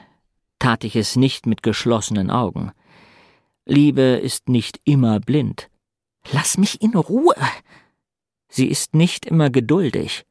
tat 0.58 0.84
ich 0.84 0.94
es 0.94 1.16
nicht 1.16 1.46
mit 1.46 1.62
geschlossenen 1.62 2.30
Augen. 2.30 2.72
Liebe 3.70 4.00
ist 4.00 4.48
nicht 4.48 4.80
immer 4.84 5.20
blind. 5.20 5.68
Lass 6.32 6.56
mich 6.56 6.80
in 6.80 6.94
Ruhe. 6.94 7.34
Sie 8.48 8.66
ist 8.66 8.94
nicht 8.94 9.26
immer 9.26 9.50
geduldig, 9.50 10.24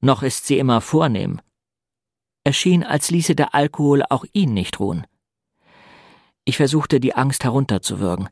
noch 0.00 0.24
ist 0.24 0.46
sie 0.46 0.58
immer 0.58 0.80
vornehm. 0.80 1.40
Er 2.42 2.52
schien, 2.52 2.82
als 2.82 3.10
ließe 3.10 3.36
der 3.36 3.54
Alkohol 3.54 4.02
auch 4.10 4.24
ihn 4.32 4.52
nicht 4.52 4.80
ruhen. 4.80 5.06
Ich 6.44 6.56
versuchte, 6.56 6.98
die 6.98 7.14
Angst 7.14 7.44
herunterzuwürgen. 7.44 8.28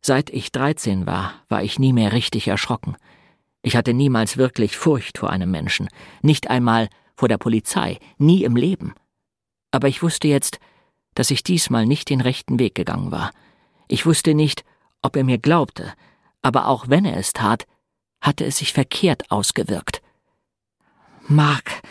Seit 0.00 0.30
ich 0.30 0.52
dreizehn 0.52 1.06
war, 1.06 1.34
war 1.50 1.62
ich 1.62 1.78
nie 1.78 1.92
mehr 1.92 2.14
richtig 2.14 2.48
erschrocken. 2.48 2.96
Ich 3.60 3.76
hatte 3.76 3.92
niemals 3.92 4.38
wirklich 4.38 4.78
Furcht 4.78 5.18
vor 5.18 5.28
einem 5.28 5.50
Menschen, 5.50 5.88
nicht 6.22 6.48
einmal 6.48 6.88
vor 7.14 7.28
der 7.28 7.38
Polizei, 7.38 7.98
nie 8.16 8.42
im 8.44 8.56
Leben. 8.56 8.94
Aber 9.70 9.86
ich 9.88 10.02
wusste 10.02 10.28
jetzt, 10.28 10.58
dass 11.14 11.30
ich 11.30 11.42
diesmal 11.42 11.84
nicht 11.84 12.08
den 12.08 12.22
rechten 12.22 12.58
Weg 12.58 12.74
gegangen 12.74 13.10
war. 13.10 13.32
Ich 13.92 14.06
wusste 14.06 14.34
nicht, 14.34 14.64
ob 15.02 15.16
er 15.16 15.24
mir 15.24 15.38
glaubte, 15.38 15.94
aber 16.42 16.68
auch 16.68 16.88
wenn 16.88 17.04
er 17.04 17.16
es 17.16 17.32
tat, 17.32 17.66
hatte 18.20 18.44
es 18.44 18.58
sich 18.58 18.72
verkehrt 18.72 19.28
ausgewirkt. 19.32 20.00
Mark, 21.26 21.82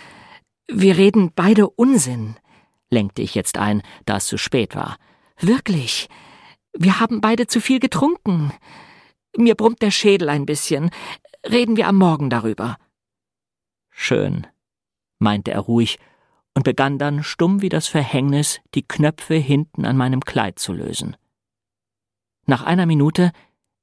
wir 0.69 0.95
reden 0.95 1.33
beide 1.35 1.69
Unsinn, 1.69 2.37
lenkte 2.89 3.21
ich 3.21 3.35
jetzt 3.35 3.57
ein, 3.57 3.81
da 4.05 4.15
es 4.15 4.27
zu 4.27 4.37
spät 4.37 4.77
war. 4.77 4.95
Wirklich. 5.41 6.07
Wir 6.71 7.01
haben 7.01 7.19
beide 7.19 7.47
zu 7.47 7.59
viel 7.59 7.81
getrunken. 7.81 8.53
Mir 9.35 9.55
brummt 9.55 9.81
der 9.81 9.91
Schädel 9.91 10.29
ein 10.29 10.45
bisschen. 10.45 10.91
Reden 11.45 11.75
wir 11.75 11.89
am 11.89 11.97
Morgen 11.97 12.29
darüber. 12.29 12.77
Schön, 13.89 14.47
meinte 15.17 15.51
er 15.51 15.59
ruhig 15.59 15.99
und 16.53 16.63
begann 16.63 16.97
dann 16.97 17.23
stumm 17.23 17.61
wie 17.61 17.69
das 17.69 17.89
Verhängnis, 17.89 18.61
die 18.73 18.87
Knöpfe 18.87 19.35
hinten 19.35 19.83
an 19.83 19.97
meinem 19.97 20.21
Kleid 20.21 20.59
zu 20.59 20.71
lösen. 20.71 21.17
Nach 22.49 22.63
einer 22.63 22.87
Minute 22.87 23.31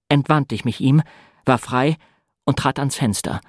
entwandte 0.09 0.57
ich 0.57 0.65
mich 0.65 0.81
ihm, 0.81 1.01
war 1.45 1.59
frei 1.59 1.97
und 2.45 2.59
trat 2.59 2.81
ans 2.81 2.97
Fenster. 2.97 3.41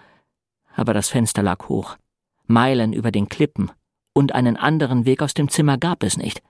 Aber 0.76 0.93
das 0.93 1.09
Fenster 1.09 1.41
lag 1.41 1.68
hoch, 1.70 1.97
Meilen 2.45 2.93
über 2.93 3.09
den 3.11 3.28
Klippen, 3.28 3.72
und 4.13 4.36
einen 4.36 4.57
anderen 4.57 5.05
Weg 5.05 5.24
aus 5.24 5.34
dem 5.34 5.49
Zimmer 5.49 5.80
gab 5.80 6.03
es 6.03 6.18
nicht. 6.18 6.43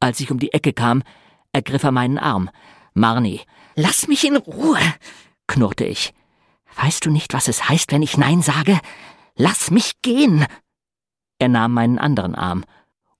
Als 0.00 0.18
ich 0.18 0.32
um 0.32 0.40
die 0.40 0.52
Ecke 0.52 0.72
kam, 0.72 1.04
ergriff 1.52 1.84
er 1.84 1.92
meinen 1.92 2.18
Arm. 2.18 2.50
Marnie, 2.94 3.42
lass 3.76 4.08
mich 4.08 4.26
in 4.26 4.36
Ruhe, 4.38 4.80
knurrte 5.46 5.84
ich. 5.84 6.12
Weißt 6.74 7.06
du 7.06 7.12
nicht, 7.12 7.32
was 7.32 7.46
es 7.46 7.68
heißt, 7.68 7.92
wenn 7.92 8.02
ich 8.02 8.18
Nein 8.18 8.42
sage? 8.42 8.80
Lass 9.36 9.70
mich 9.70 10.02
gehen! 10.02 10.46
Er 11.38 11.48
nahm 11.48 11.74
meinen 11.74 12.00
anderen 12.00 12.34
Arm, 12.34 12.64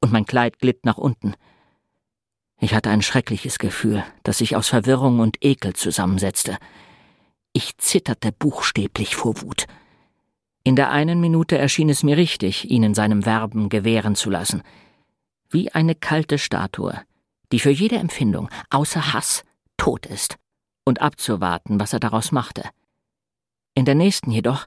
und 0.01 0.11
mein 0.11 0.27
Kleid 0.27 0.59
glitt 0.59 0.85
nach 0.85 0.99
unten. 0.99 1.37
Ich 2.61 2.75
hatte 2.75 2.91
ein 2.91 3.03
schreckliches 3.03 3.59
Gefühl, 3.59 4.05
das 4.25 4.39
sich 4.39 4.57
aus 4.57 4.69
Verwirrung 4.69 5.21
und 5.21 5.45
Ekel 5.45 5.75
zusammensetzte. 5.75 6.59
Ich 7.53 7.79
zitterte 7.79 8.33
buchstäblich 8.33 9.15
vor 9.15 9.41
Wut. 9.41 9.67
In 10.65 10.75
der 10.77 10.91
einen 10.91 11.21
Minute 11.21 11.57
erschien 11.57 11.89
es 11.89 12.03
mir 12.03 12.17
richtig, 12.17 12.69
ihn 12.69 12.83
in 12.83 12.95
seinem 12.95 13.25
Werben 13.25 13.69
gewähren 13.69 14.17
zu 14.17 14.29
lassen. 14.29 14.63
Wie 15.49 15.73
eine 15.73 15.95
kalte 15.95 16.37
Statue, 16.37 17.01
die 17.53 17.61
für 17.61 17.71
jede 17.71 17.97
Empfindung, 17.97 18.51
außer 18.71 19.13
Hass, 19.13 19.45
tot 19.77 20.05
ist, 20.05 20.37
und 20.85 21.01
abzuwarten, 21.01 21.81
was 21.81 21.93
er 21.93 22.01
daraus 22.01 22.33
machte. 22.33 22.65
In 23.75 23.85
der 23.85 23.95
nächsten 23.95 24.31
jedoch 24.31 24.67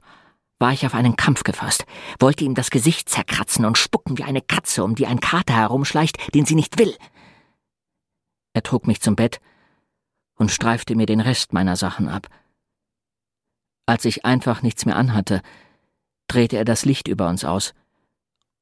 war 0.58 0.72
ich 0.72 0.86
auf 0.86 0.94
einen 0.94 1.16
Kampf 1.16 1.44
gefasst, 1.44 1.84
wollte 2.18 2.44
ihm 2.44 2.54
das 2.54 2.70
Gesicht 2.70 3.08
zerkratzen 3.08 3.64
und 3.64 3.78
spucken 3.78 4.16
wie 4.16 4.24
eine 4.24 4.40
Katze, 4.40 4.82
um 4.82 4.94
die 4.94 5.06
ein 5.06 5.20
Kater 5.20 5.54
herumschleicht, 5.54 6.34
den 6.34 6.46
sie 6.46 6.54
nicht 6.54 6.78
will. 6.78 6.96
Er 8.52 8.62
trug 8.62 8.86
mich 8.86 9.00
zum 9.00 9.16
Bett 9.16 9.40
und 10.36 10.50
streifte 10.50 10.94
mir 10.94 11.06
den 11.06 11.20
Rest 11.20 11.52
meiner 11.52 11.76
Sachen 11.76 12.08
ab. 12.08 12.28
Als 13.86 14.04
ich 14.04 14.24
einfach 14.24 14.62
nichts 14.62 14.86
mehr 14.86 14.96
anhatte, 14.96 15.42
drehte 16.28 16.56
er 16.56 16.64
das 16.64 16.84
Licht 16.84 17.08
über 17.08 17.28
uns 17.28 17.44
aus, 17.44 17.74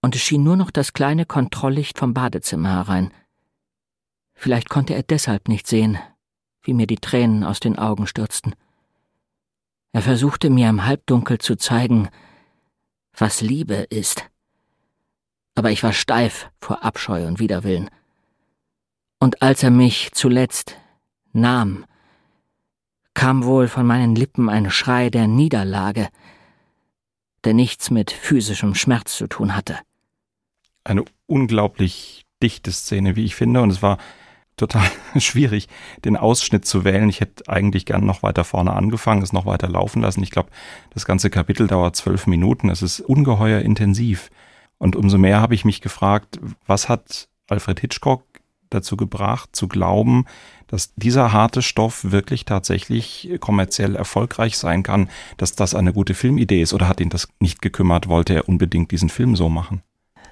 und 0.03 0.17
es 0.17 0.23
schien 0.23 0.43
nur 0.43 0.57
noch 0.57 0.71
das 0.71 0.93
kleine 0.93 1.27
Kontrolllicht 1.27 1.99
vom 1.99 2.15
Badezimmer 2.15 2.71
herein. 2.71 3.13
Vielleicht 4.33 4.71
konnte 4.71 4.95
er 4.95 5.03
deshalb 5.03 5.49
nicht 5.49 5.67
sehen, 5.67 5.99
wie 6.63 6.73
mir 6.73 6.87
die 6.87 6.97
Tränen 6.97 7.45
aus 7.45 7.61
den 7.61 7.79
Augen 7.79 8.07
stürzten. 8.07 8.55
Er 9.93 10.03
versuchte 10.03 10.51
mir 10.51 10.69
im 10.71 10.87
Halbdunkel 10.87 11.39
zu 11.39 11.57
zeigen, 11.57 12.09
was 13.13 13.41
Liebe 13.41 13.75
ist. 13.75 14.25
Aber 15.55 15.71
ich 15.71 15.83
war 15.83 15.93
steif 15.93 16.51
vor 16.61 16.83
Abscheu 16.85 17.27
und 17.27 17.39
Widerwillen. 17.39 17.91
Und 19.21 19.43
als 19.43 19.63
er 19.63 19.71
mich 19.71 20.11
zuletzt 20.13 20.77
nahm, 21.33 21.85
kam 23.15 23.45
wohl 23.45 23.69
von 23.69 23.87
meinen 23.87 24.17
Lippen 24.17 24.49
ein 24.49 24.71
Schrei 24.71 25.11
der 25.11 25.29
Niederlage, 25.29 26.09
der 27.45 27.53
nichts 27.53 27.91
mit 27.91 28.11
physischem 28.11 28.75
Schmerz 28.75 29.17
zu 29.17 29.27
tun 29.27 29.55
hatte. 29.55 29.79
Eine 30.85 31.05
unglaublich 31.27 32.25
dichte 32.43 32.73
Szene, 32.73 33.15
wie 33.15 33.27
ich 33.27 33.35
finde, 33.35 33.61
und 33.61 33.71
es 33.71 33.83
war 33.83 33.99
total 34.57 34.89
schwierig, 35.19 35.69
den 36.05 36.17
Ausschnitt 36.17 36.65
zu 36.65 36.85
wählen. 36.85 37.11
Ich 37.11 37.21
hätte 37.21 37.47
eigentlich 37.47 37.85
gern 37.85 38.07
noch 38.07 38.23
weiter 38.23 38.45
vorne 38.45 38.73
angefangen, 38.73 39.23
es 39.23 39.35
noch 39.35 39.45
weiter 39.45 39.69
laufen 39.69 40.01
lassen. 40.01 40.23
Ich 40.23 40.31
glaube, 40.31 40.51
das 40.95 41.05
ganze 41.05 41.29
Kapitel 41.29 41.67
dauert 41.67 41.95
zwölf 41.95 42.27
Minuten. 42.27 42.71
Es 42.71 42.81
ist 42.81 43.01
ungeheuer 43.01 43.61
intensiv. 43.61 44.31
Und 44.79 44.97
umso 44.97 45.19
mehr 45.19 45.43
habe 45.43 45.55
ich 45.55 45.67
mich 45.67 45.83
gefragt, 45.83 46.41
was 46.67 46.89
hat 46.89 47.29
Alfred 47.49 47.81
Hitchcock 47.81 48.25
dazu 48.71 48.97
gebracht, 48.97 49.51
zu 49.53 49.69
glauben, 49.69 50.25
dass 50.69 50.95
dieser 50.95 51.33
harte 51.33 51.63
Stoff 51.63 52.13
wirklich 52.13 52.45
tatsächlich 52.45 53.29
kommerziell 53.41 53.97
erfolgreich 53.97 54.57
sein 54.57 54.83
kann, 54.83 55.11
dass 55.37 55.55
das 55.55 55.75
eine 55.75 55.93
gute 55.93 56.15
Filmidee 56.15 56.63
ist? 56.63 56.73
Oder 56.73 56.89
hat 56.89 57.01
ihn 57.01 57.11
das 57.11 57.29
nicht 57.41 57.61
gekümmert? 57.61 58.09
Wollte 58.09 58.35
er 58.35 58.49
unbedingt 58.49 58.93
diesen 58.93 59.09
Film 59.09 59.37
so 59.37 59.49
machen? 59.49 59.83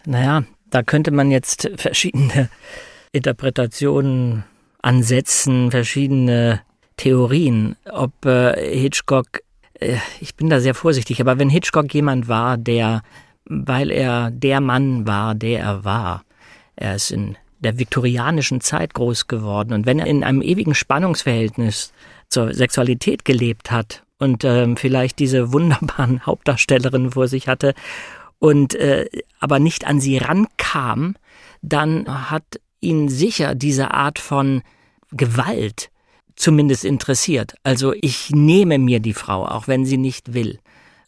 Naja, 0.07 0.45
da 0.70 0.82
könnte 0.82 1.11
man 1.11 1.30
jetzt 1.30 1.70
verschiedene 1.76 2.49
Interpretationen 3.12 4.45
ansetzen, 4.80 5.70
verschiedene 5.70 6.61
Theorien, 6.97 7.76
ob 7.91 8.24
äh, 8.24 8.78
Hitchcock, 8.78 9.41
äh, 9.74 9.97
ich 10.20 10.34
bin 10.34 10.51
da 10.51 10.61
sehr 10.61 10.74
vorsichtig, 10.74 11.20
aber 11.20 11.39
wenn 11.39 11.51
Hitchcock 11.51 11.93
jemand 11.95 12.28
war, 12.28 12.57
der, 12.57 13.03
weil 13.45 13.91
er 13.91 14.30
der 14.30 14.61
Mann 14.61 15.07
war, 15.07 15.34
der 15.34 15.61
er 15.61 15.84
war, 15.84 16.22
er 16.76 16.95
ist 16.97 17.11
in 17.11 17.36
der 17.61 17.79
viktorianischen 17.79 18.61
Zeit 18.61 18.95
groß 18.95 19.27
geworden. 19.27 19.73
Und 19.73 19.87
wenn 19.87 19.99
er 19.99 20.07
in 20.07 20.25
einem 20.25 20.43
ewigen 20.43 20.75
Spannungsverhältnis 20.75 21.93
zur 22.29 22.55
Sexualität 22.55 23.25
gelebt 23.25 23.71
hat 23.71 24.05
und 24.19 24.45
ähm, 24.45 24.77
vielleicht 24.77 25.19
diese 25.19 25.53
wunderbaren 25.53 26.21
Hauptdarstellerinnen 26.27 27.13
vor 27.13 27.29
sich 27.29 27.49
hatte 27.49 27.75
und 28.39 28.75
äh, 28.75 29.07
aber 29.41 29.59
nicht 29.59 29.87
an 29.87 30.01
sie 30.01 30.19
rankam, 30.19 31.17
dann 31.63 32.31
hat 32.31 32.61
ihn 32.81 33.09
sicher 33.09 33.55
diese 33.55 33.93
Art 33.93 34.19
von 34.19 34.63
Gewalt 35.11 35.91
zumindest 36.37 36.85
interessiert. 36.85 37.55
Also 37.65 37.95
ich 38.01 38.31
nehme 38.31 38.79
mir 38.79 39.01
die 39.01 39.15
Frau, 39.15 39.45
auch 39.45 39.67
wenn 39.67 39.85
sie 39.85 39.97
nicht 39.97 40.35
will. 40.35 40.61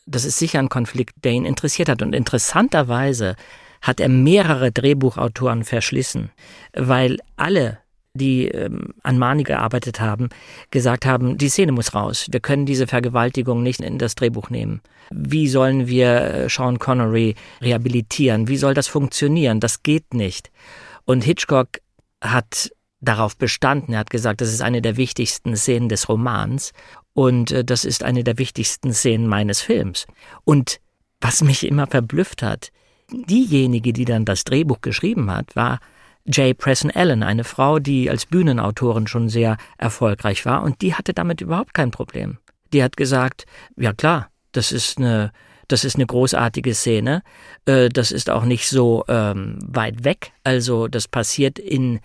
Das 0.06 0.24
ist 0.24 0.38
sicher 0.38 0.58
ein 0.58 0.68
Konflikt, 0.68 1.24
der 1.24 1.32
ihn 1.32 1.44
interessiert 1.44 1.88
hat. 1.88 2.02
Und 2.02 2.14
interessanterweise 2.14 3.36
hat 3.80 4.00
er 4.00 4.08
mehrere 4.08 4.72
Drehbuchautoren 4.72 5.64
verschlissen, 5.64 6.30
weil 6.74 7.18
alle 7.36 7.78
die 8.14 8.48
ähm, 8.48 8.88
an 9.02 9.18
Mani 9.18 9.44
gearbeitet 9.44 10.00
haben, 10.00 10.30
gesagt 10.70 11.06
haben, 11.06 11.38
die 11.38 11.48
Szene 11.48 11.72
muss 11.72 11.94
raus. 11.94 12.26
Wir 12.30 12.40
können 12.40 12.66
diese 12.66 12.86
Vergewaltigung 12.86 13.62
nicht 13.62 13.80
in 13.80 13.98
das 13.98 14.14
Drehbuch 14.16 14.50
nehmen. 14.50 14.80
Wie 15.10 15.48
sollen 15.48 15.86
wir 15.86 16.22
äh, 16.22 16.48
Sean 16.48 16.78
Connery 16.78 17.36
rehabilitieren? 17.60 18.48
Wie 18.48 18.56
soll 18.56 18.74
das 18.74 18.88
funktionieren? 18.88 19.60
Das 19.60 19.82
geht 19.82 20.12
nicht. 20.12 20.50
Und 21.04 21.22
Hitchcock 21.22 21.80
hat 22.20 22.70
darauf 23.00 23.36
bestanden. 23.36 23.92
Er 23.92 24.00
hat 24.00 24.10
gesagt, 24.10 24.40
das 24.40 24.52
ist 24.52 24.60
eine 24.60 24.82
der 24.82 24.96
wichtigsten 24.96 25.56
Szenen 25.56 25.88
des 25.88 26.08
Romans 26.08 26.72
und 27.14 27.52
äh, 27.52 27.64
das 27.64 27.84
ist 27.84 28.02
eine 28.02 28.24
der 28.24 28.38
wichtigsten 28.38 28.92
Szenen 28.92 29.26
meines 29.26 29.60
Films. 29.60 30.06
Und 30.44 30.80
was 31.20 31.42
mich 31.42 31.66
immer 31.66 31.86
verblüfft 31.86 32.42
hat, 32.42 32.72
diejenige, 33.12 33.92
die 33.92 34.04
dann 34.04 34.24
das 34.24 34.44
Drehbuch 34.44 34.80
geschrieben 34.80 35.30
hat, 35.30 35.56
war 35.56 35.80
Jay 36.26 36.54
Preston 36.54 36.90
Allen, 36.90 37.22
eine 37.22 37.44
Frau, 37.44 37.78
die 37.78 38.10
als 38.10 38.26
Bühnenautorin 38.26 39.06
schon 39.06 39.28
sehr 39.28 39.56
erfolgreich 39.78 40.44
war 40.46 40.62
und 40.62 40.82
die 40.82 40.94
hatte 40.94 41.14
damit 41.14 41.40
überhaupt 41.40 41.74
kein 41.74 41.90
Problem. 41.90 42.38
Die 42.72 42.82
hat 42.82 42.96
gesagt, 42.96 43.46
ja 43.76 43.92
klar, 43.92 44.28
das 44.52 44.70
ist 44.72 44.98
eine, 44.98 45.32
das 45.68 45.84
ist 45.84 45.96
eine 45.96 46.06
großartige 46.06 46.74
Szene, 46.74 47.22
äh, 47.66 47.88
das 47.88 48.12
ist 48.12 48.30
auch 48.30 48.44
nicht 48.44 48.68
so 48.68 49.04
ähm, 49.08 49.58
weit 49.66 50.04
weg, 50.04 50.32
also 50.44 50.88
das 50.88 51.08
passiert 51.08 51.58
in 51.58 52.00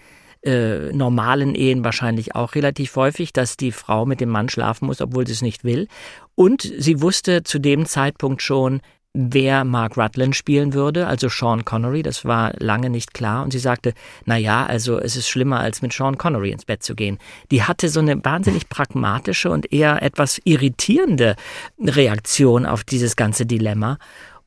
äh, 0.46 0.92
normalen 0.94 1.56
Ehen 1.56 1.84
wahrscheinlich 1.84 2.36
auch 2.36 2.56
relativ 2.56 2.96
häufig, 2.96 3.34
dass 3.34 3.58
die 3.58 3.72
Frau 3.72 4.06
mit 4.06 4.22
dem 4.22 4.30
Mann 4.30 4.48
schlafen 4.48 4.86
muss, 4.86 5.02
obwohl 5.02 5.26
sie 5.26 5.34
es 5.34 5.42
nicht 5.42 5.64
will. 5.64 5.88
Und 6.36 6.62
sie 6.62 7.02
wusste 7.02 7.44
zu 7.44 7.58
dem 7.58 7.88
Zeitpunkt 7.88 8.44
schon, 8.44 8.82
wer 9.16 9.64
Mark 9.64 9.98
Rutland 9.98 10.36
spielen 10.36 10.74
würde, 10.74 11.08
also 11.08 11.30
Sean 11.30 11.64
Connery, 11.64 12.04
das 12.04 12.26
war 12.26 12.54
lange 12.60 12.90
nicht 12.90 13.14
klar. 13.14 13.44
Und 13.44 13.52
sie 13.52 13.60
sagte, 13.60 13.94
na 14.26 14.38
ja, 14.38 14.66
also 14.66 15.00
es 15.00 15.16
ist 15.16 15.30
schlimmer, 15.30 15.62
als 15.62 15.82
mit 15.82 15.94
Sean 15.94 16.18
Connery 16.18 16.52
ins 16.52 16.66
Bett 16.66 16.84
zu 16.84 16.96
gehen. 16.96 17.18
Die 17.50 17.64
hatte 17.64 17.88
so 17.88 18.02
eine 18.02 18.24
wahnsinnig 18.24 18.68
pragmatische 18.68 19.50
und 19.50 19.72
eher 19.72 20.02
etwas 20.02 20.42
irritierende 20.44 21.36
Reaktion 21.80 22.66
auf 22.66 22.84
dieses 22.84 23.16
ganze 23.16 23.46
Dilemma. 23.46 23.98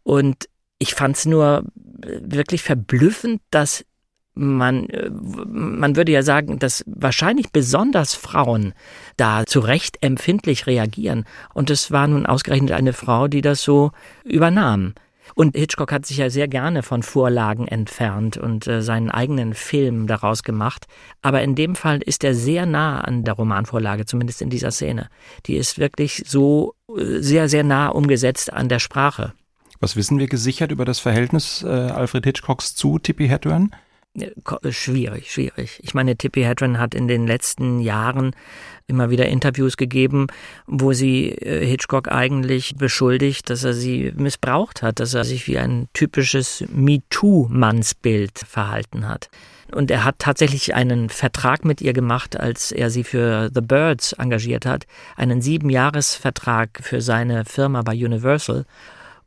Und 0.03 0.49
ich 0.79 0.95
fand 0.95 1.17
es 1.17 1.27
nur 1.27 1.65
wirklich 2.21 2.63
verblüffend, 2.63 3.41
dass 3.51 3.85
man, 4.39 4.89
äh, 4.89 5.11
man 5.11 5.97
würde 5.97 6.13
ja 6.13 6.23
sagen, 6.23 6.59
dass 6.59 6.85
wahrscheinlich 6.87 7.51
besonders 7.51 8.15
Frauen 8.15 8.73
da 9.17 9.45
zu 9.45 9.61
Recht 9.61 9.99
empfindlich 10.01 10.67
reagieren. 10.67 11.25
Und 11.53 11.71
es 11.71 11.91
war 11.91 12.07
nun 12.07 12.27
ausgerechnet 12.27 12.73
eine 12.73 12.93
Frau, 12.93 13.29
die 13.29 13.41
das 13.41 13.63
so 13.63 13.91
übernahm. 14.25 14.95
Und 15.35 15.57
Hitchcock 15.57 15.93
hat 15.93 16.07
sich 16.07 16.17
ja 16.17 16.31
sehr 16.31 16.49
gerne 16.49 16.83
von 16.83 17.03
Vorlagen 17.03 17.69
entfernt 17.69 18.37
und 18.37 18.67
äh, 18.67 18.83
seinen 18.83 19.11
eigenen 19.11 19.55
Film 19.55 20.07
daraus 20.07 20.43
gemacht. 20.43 20.87
Aber 21.23 21.43
in 21.43 21.55
dem 21.55 21.77
Fall 21.77 22.01
ist 22.03 22.25
er 22.25 22.35
sehr 22.35 22.67
nah 22.67 23.01
an 23.01 23.25
der 23.25 23.35
Romanvorlage, 23.35 24.07
zumindest 24.07 24.43
in 24.43 24.51
dieser 24.51 24.71
Szene. 24.71 25.09
Die 25.47 25.57
ist 25.57 25.79
wirklich 25.79 26.25
so 26.27 26.75
äh, 26.89 27.21
sehr, 27.21 27.49
sehr 27.49 27.63
nah 27.63 27.89
umgesetzt 27.89 28.53
an 28.53 28.69
der 28.69 28.79
Sprache. 28.79 29.33
Was 29.81 29.95
wissen 29.95 30.19
wir 30.19 30.27
gesichert 30.27 30.73
über 30.73 30.85
das 30.85 30.99
Verhältnis 30.99 31.63
äh, 31.63 31.69
Alfred 31.69 32.25
Hitchcocks 32.25 32.75
zu 32.75 32.99
Tippi 32.99 33.29
Hedren? 33.29 33.71
Schwierig, 34.71 35.31
schwierig. 35.31 35.81
Ich 35.83 35.95
meine, 35.95 36.17
Tippi 36.17 36.43
Hedren 36.43 36.79
hat 36.79 36.95
in 36.95 37.09
den 37.09 37.27
letzten 37.27 37.81
Jahren 37.81 38.35
immer 38.87 39.11
wieder 39.11 39.27
Interviews 39.27 39.77
gegeben, 39.77 40.27
wo 40.67 40.93
sie 40.93 41.31
äh, 41.31 41.65
Hitchcock 41.65 42.09
eigentlich 42.11 42.77
beschuldigt, 42.77 43.51
dass 43.51 43.65
er 43.65 43.75
sie 43.75 44.13
missbraucht 44.17 44.83
hat, 44.83 45.01
dass 45.01 45.15
er 45.15 45.25
sich 45.25 45.47
wie 45.47 45.59
ein 45.59 45.89
typisches 45.93 46.65
MeToo-Mannsbild 46.73 48.39
verhalten 48.39 49.07
hat. 49.07 49.29
Und 49.73 49.91
er 49.91 50.05
hat 50.05 50.19
tatsächlich 50.19 50.75
einen 50.75 51.11
Vertrag 51.11 51.65
mit 51.65 51.83
ihr 51.83 51.93
gemacht, 51.93 52.41
als 52.41 52.73
er 52.73 52.89
sie 52.89 53.05
für 53.05 53.51
The 53.55 53.61
Birds 53.61 54.15
engagiert 54.15 54.65
hat, 54.65 54.87
einen 55.17 55.43
Siebenjahresvertrag 55.43 56.81
für 56.83 57.03
seine 57.03 57.45
Firma 57.45 57.83
bei 57.83 57.93
Universal. 57.93 58.65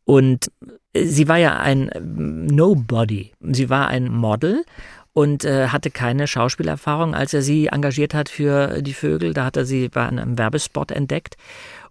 Und 0.03 0.51
sie 0.93 1.27
war 1.27 1.37
ja 1.37 1.57
ein 1.57 1.91
Nobody. 2.49 3.33
Sie 3.41 3.69
war 3.69 3.87
ein 3.87 4.11
Model 4.11 4.63
und 5.13 5.43
äh, 5.45 5.67
hatte 5.67 5.91
keine 5.91 6.27
Schauspielerfahrung. 6.27 7.15
Als 7.15 7.33
er 7.33 7.41
sie 7.41 7.67
engagiert 7.67 8.13
hat 8.13 8.29
für 8.29 8.81
die 8.81 8.93
Vögel, 8.93 9.33
da 9.33 9.45
hat 9.45 9.57
er 9.57 9.65
sie 9.65 9.89
bei 9.89 10.05
einem 10.05 10.37
Werbespot 10.37 10.91
entdeckt. 10.91 11.35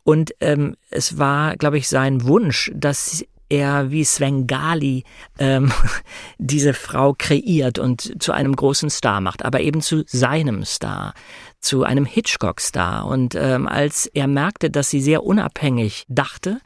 Und 0.05 0.35
ähm, 0.41 0.77
es 0.91 1.19
war, 1.19 1.57
glaube 1.57 1.79
ich, 1.79 1.89
sein 1.89 2.25
Wunsch, 2.25 2.71
dass 2.75 3.25
er 3.51 3.91
wie 3.91 4.05
Svengali 4.05 5.05
ähm, 5.39 5.73
diese 6.39 6.73
Frau 6.73 7.15
kreiert 7.19 7.79
und 7.79 8.23
zu 8.23 8.33
einem 8.33 8.57
großen 8.57 8.89
Star 8.89 9.21
macht, 9.21 9.45
aber 9.45 9.61
eben 9.61 9.83
zu 9.83 10.05
seinem 10.07 10.65
Star, 10.65 11.13
zu 11.59 11.83
einem 11.85 12.07
Hitchcock-Star. 12.07 13.07
Und 13.07 13.35
ähm, 13.35 13.69
als 13.69 14.07
er 14.07 14.29
merkte, 14.29 14.71
dass 14.71 14.89
sie 14.89 15.01
sehr 15.01 15.25
unabhängig 15.25 16.07
dachte 16.09 16.61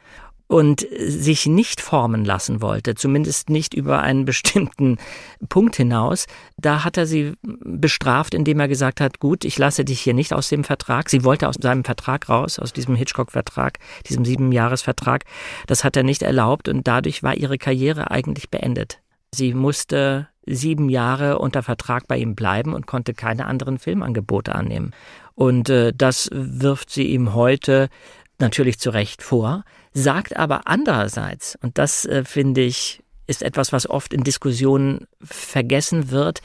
und 0.55 0.87
sich 0.97 1.47
nicht 1.47 1.81
formen 1.81 2.25
lassen 2.25 2.63
wollte, 2.63 2.95
zumindest 2.95 3.51
nicht 3.51 3.75
über 3.75 4.03
einen 4.03 4.25
bestimmten 4.35 4.99
Punkt 5.49 5.75
hinaus, 5.75 6.27
da 6.57 6.85
hat 6.85 6.97
er 6.97 7.07
sie 7.07 7.33
bestraft, 7.43 8.35
indem 8.35 8.61
er 8.61 8.69
gesagt 8.69 9.01
hat, 9.01 9.19
gut, 9.19 9.45
ich 9.45 9.59
lasse 9.59 9.85
dich 9.85 10.01
hier 10.01 10.15
nicht 10.15 10.33
aus 10.33 10.49
dem 10.49 10.63
Vertrag. 10.63 11.11
Sie 11.11 11.25
wollte 11.25 11.49
aus 11.49 11.57
seinem 11.61 11.83
Vertrag 11.83 12.29
raus, 12.29 12.61
aus 12.61 12.73
diesem 12.73 12.95
Hitchcock-Vertrag, 12.95 13.81
diesem 14.09 14.25
Siebenjahres-Vertrag. 14.25 15.25
Das 15.67 15.83
hat 15.83 15.97
er 15.97 16.05
nicht 16.05 16.23
erlaubt 16.23 16.69
und 16.69 16.87
dadurch 16.87 17.25
war 17.25 17.35
ihre 17.35 17.59
Karriere 17.59 18.13
eigentlich 18.13 18.49
beendet. 18.49 19.01
Sie 19.35 19.55
musste 19.55 20.29
sieben 20.47 20.89
Jahre 20.89 21.41
unter 21.41 21.65
Vertrag 21.65 22.07
bei 22.07 22.17
ihm 22.17 22.37
bleiben 22.37 22.75
und 22.75 22.87
konnte 22.87 23.13
keine 23.13 23.47
anderen 23.47 23.81
Filmangebote 23.81 24.55
annehmen. 24.55 24.93
Und 25.35 25.69
äh, 25.69 25.93
das 25.93 26.31
wirft 26.33 26.91
sie 26.91 27.09
ihm 27.09 27.35
heute 27.35 27.89
natürlich 28.39 28.79
zu 28.79 28.91
Recht 28.91 29.21
vor, 29.21 29.65
sagt 29.95 30.37
aber 30.37 30.67
andererseits, 30.67 31.57
und 31.63 31.79
das 31.79 32.05
äh, 32.05 32.25
finde 32.25 32.63
ich 32.63 33.01
ist 33.27 33.43
etwas, 33.43 33.73
was 33.73 33.89
oft 33.89 34.13
in 34.13 34.23
Diskussionen 34.23 35.07
vergessen 35.23 36.11
wird, 36.11 36.43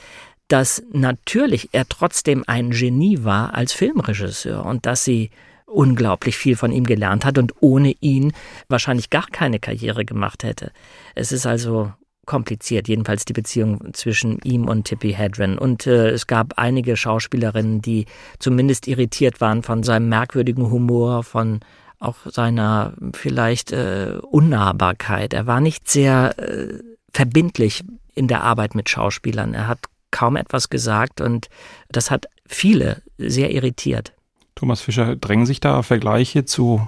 dass 0.48 0.82
natürlich 0.92 1.70
er 1.74 1.88
trotzdem 1.90 2.44
ein 2.48 2.72
Genie 2.72 3.24
war 3.24 3.54
als 3.54 3.74
Filmregisseur 3.74 4.66
und 4.66 4.86
dass 4.86 5.04
sie 5.04 5.30
unglaublich 5.66 6.38
viel 6.38 6.56
von 6.56 6.72
ihm 6.72 6.86
gelernt 6.86 7.26
hat 7.26 7.38
und 7.38 7.54
ohne 7.60 7.94
ihn 8.00 8.34
wahrscheinlich 8.70 9.10
gar 9.10 9.28
keine 9.28 9.60
Karriere 9.60 10.06
gemacht 10.06 10.44
hätte. 10.44 10.72
Es 11.16 11.32
ist 11.32 11.46
also 11.46 11.92
kompliziert, 12.26 12.88
jedenfalls 12.88 13.26
die 13.26 13.34
Beziehung 13.34 13.94
zwischen 13.94 14.40
ihm 14.44 14.68
und 14.68 14.86
Tippi 14.86 15.14
Hedren. 15.14 15.58
Und 15.58 15.88
äh, 15.88 16.10
es 16.10 16.28
gab 16.28 16.54
einige 16.58 16.96
Schauspielerinnen, 16.96 17.82
die 17.82 18.06
zumindest 18.38 18.88
irritiert 18.88 19.42
waren 19.42 19.64
von 19.64 19.84
seinem 19.84 20.10
merkwürdigen 20.10 20.70
Humor, 20.70 21.24
von 21.24 21.60
auch 22.00 22.18
seiner 22.26 22.94
vielleicht 23.14 23.72
äh, 23.72 24.18
Unnahbarkeit. 24.22 25.34
Er 25.34 25.48
war 25.48 25.60
nicht 25.62 25.90
sehr 25.90 26.38
äh, 26.40 26.80
verbindlich 27.12 27.84
in 28.16 28.28
der 28.28 28.44
Arbeit 28.44 28.76
mit 28.76 28.90
Schauspielern. 28.90 29.54
Er 29.54 29.68
hat 29.68 29.80
kaum 30.12 30.36
etwas 30.36 30.70
gesagt 30.70 31.22
und 31.22 31.50
das 31.90 32.10
hat 32.10 32.28
viele 32.46 33.02
sehr 33.18 33.52
irritiert. 33.52 34.14
Thomas 34.56 34.82
Fischer, 34.82 35.16
drängen 35.16 35.46
sich 35.46 35.60
da 35.60 35.84
Vergleiche 35.84 36.46
zu 36.46 36.88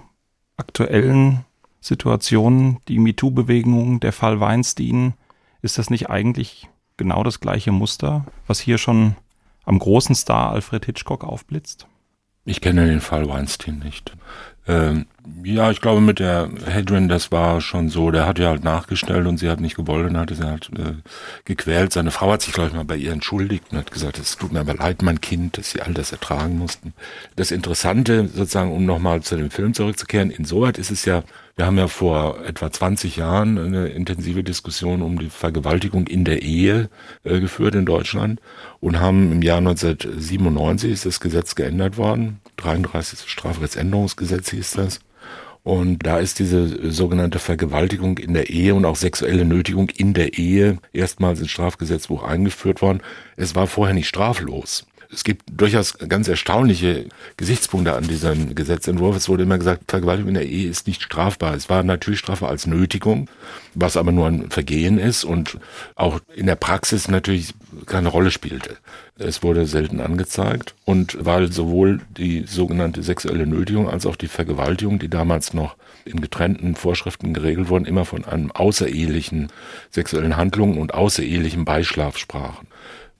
aktuellen 0.58 1.46
Situationen, 1.80 2.78
die 2.88 3.00
MeToo-Bewegung, 3.00 4.00
der 4.00 4.14
Fall 4.14 4.40
Weinstein? 4.40 5.14
Ist 5.62 5.78
das 5.78 5.90
nicht 5.90 6.10
eigentlich 6.10 6.70
genau 6.98 7.24
das 7.24 7.40
gleiche 7.40 7.72
Muster, 7.72 8.26
was 8.48 8.60
hier 8.60 8.78
schon 8.78 9.16
am 9.66 9.80
großen 9.80 10.16
Star 10.16 10.52
Alfred 10.52 10.86
Hitchcock 10.86 11.24
aufblitzt? 11.24 11.88
Ich 12.46 12.62
kenne 12.62 12.88
den 12.88 13.02
Fall 13.02 13.28
Weinstein 13.30 13.80
nicht. 13.80 14.16
Ähm, 14.68 15.06
ja, 15.44 15.72
ich 15.72 15.82
glaube 15.82 16.02
mit 16.02 16.20
der 16.20 16.50
Hedrin, 16.66 17.08
das 17.08 17.32
war 17.32 17.62
schon 17.62 17.90
so, 17.90 18.12
der 18.12 18.28
hat 18.28 18.40
ja 18.40 18.50
halt 18.50 18.64
nachgestellt 18.64 19.28
und 19.28 19.38
sie 19.38 19.50
hat 19.50 19.60
nicht 19.60 19.76
gewollt 19.76 20.10
und 20.10 20.18
hat 20.18 20.30
sie 20.36 20.46
halt 20.46 20.70
äh, 20.78 20.94
gequält. 21.46 21.94
Seine 21.94 22.12
Frau 22.12 22.32
hat 22.32 22.42
sich, 22.42 22.54
glaube 22.54 22.70
ich, 22.70 22.76
mal 22.76 22.86
bei 22.86 22.96
ihr 22.96 23.12
entschuldigt 23.12 23.66
und 23.72 23.78
hat 23.78 23.92
gesagt, 23.92 24.20
es 24.20 24.38
tut 24.38 24.52
mir 24.52 24.60
aber 24.60 24.76
leid, 24.76 25.02
mein 25.02 25.22
Kind, 25.22 25.58
dass 25.58 25.72
sie 25.72 25.82
all 25.82 25.94
das 25.94 26.12
ertragen 26.12 26.58
mussten. 26.58 26.94
Das 27.36 27.52
Interessante, 27.52 28.28
sozusagen, 28.28 28.72
um 28.72 28.86
nochmal 28.86 29.22
zu 29.22 29.36
dem 29.36 29.52
Film 29.52 29.74
zurückzukehren, 29.74 30.32
insoweit 30.32 30.78
ist 30.78 30.92
es 30.92 31.06
ja, 31.06 31.24
wir 31.56 31.66
haben 31.66 31.78
ja 31.78 31.88
vor 31.88 32.44
etwa 32.46 32.72
20 32.72 33.18
Jahren 33.18 33.58
eine 33.58 33.88
intensive 33.88 34.44
Diskussion 34.44 35.02
um 35.02 35.20
die 35.20 35.30
Vergewaltigung 35.30 36.08
in 36.08 36.26
der 36.26 36.42
Ehe 36.42 36.90
äh, 37.24 37.40
geführt 37.40 37.76
in 37.76 37.86
Deutschland 37.86 38.40
und 38.80 39.00
haben 39.00 39.32
im 39.32 39.42
Jahr 39.42 39.58
1997 39.58 40.92
ist 40.92 41.06
das 41.06 41.20
Gesetz 41.20 41.56
geändert 41.56 41.98
worden. 41.98 42.40
33. 42.58 43.30
Strafrechtsänderungsgesetz 43.30 44.52
hieß 44.52 44.72
das. 44.72 45.00
Und 45.64 46.08
da 46.08 46.18
ist 46.18 46.40
diese 46.40 46.92
sogenannte 46.92 47.38
Vergewaltigung 47.38 48.18
in 48.18 48.34
der 48.34 48.50
Ehe 48.50 48.74
und 48.74 48.86
auch 48.86 48.96
sexuelle 48.96 49.46
Nötigung 49.46 49.90
in 49.90 50.14
der 50.14 50.34
Ehe 50.34 50.80
erstmals 50.92 51.40
ins 51.40 51.52
Strafgesetzbuch 51.52 52.24
eingeführt 52.24 52.82
worden. 52.82 53.02
Es 53.36 53.54
war 53.54 53.68
vorher 53.68 53.94
nicht 53.94 54.08
straflos. 54.08 54.88
Es 55.14 55.24
gibt 55.24 55.44
durchaus 55.52 55.98
ganz 55.98 56.28
erstaunliche 56.28 57.06
Gesichtspunkte 57.36 57.94
an 57.94 58.08
diesem 58.08 58.56
Gesetzentwurf. 58.56 59.16
Es 59.16 59.28
wurde 59.28 59.44
immer 59.44 59.58
gesagt, 59.58 59.84
Vergewaltigung 59.90 60.30
in 60.30 60.36
der 60.36 60.48
Ehe 60.48 60.70
ist 60.70 60.88
nicht 60.88 61.02
strafbar. 61.02 61.54
Es 61.54 61.70
war 61.70 61.84
natürlich 61.84 62.20
strafbar 62.20 62.50
als 62.50 62.66
Nötigung, 62.66 63.30
was 63.74 63.98
aber 63.98 64.12
nur 64.12 64.28
ein 64.28 64.50
Vergehen 64.50 64.98
ist 64.98 65.24
und 65.26 65.58
auch 65.96 66.20
in 66.34 66.46
der 66.46 66.56
Praxis 66.56 67.10
natürlich 67.10 67.54
keine 67.86 68.08
Rolle 68.08 68.32
spielte. 68.32 68.78
Es 69.18 69.44
wurde 69.44 69.66
selten 69.66 70.00
angezeigt 70.00 70.76
und 70.86 71.18
weil 71.20 71.52
sowohl 71.52 72.00
die 72.18 72.46
sogenannte 72.48 73.04
sexuelle 73.04 73.46
Nötigung 73.46 73.90
als 73.90 74.06
auch 74.06 74.16
die 74.16 74.28
Vergewaltigung, 74.28 74.98
die 74.98 75.10
damals 75.10 75.54
noch 75.54 75.76
in 76.06 76.22
getrennten 76.22 76.76
Vorschriften 76.76 77.34
geregelt 77.34 77.70
wurden, 77.70 77.86
immer 77.86 78.06
von 78.06 78.26
einem 78.26 78.52
außerehelichen 78.52 79.50
sexuellen 79.92 80.38
Handlungen 80.38 80.78
und 80.78 80.94
außerehelichem 80.94 81.66
Beischlaf 81.66 82.18
sprachen. 82.18 82.68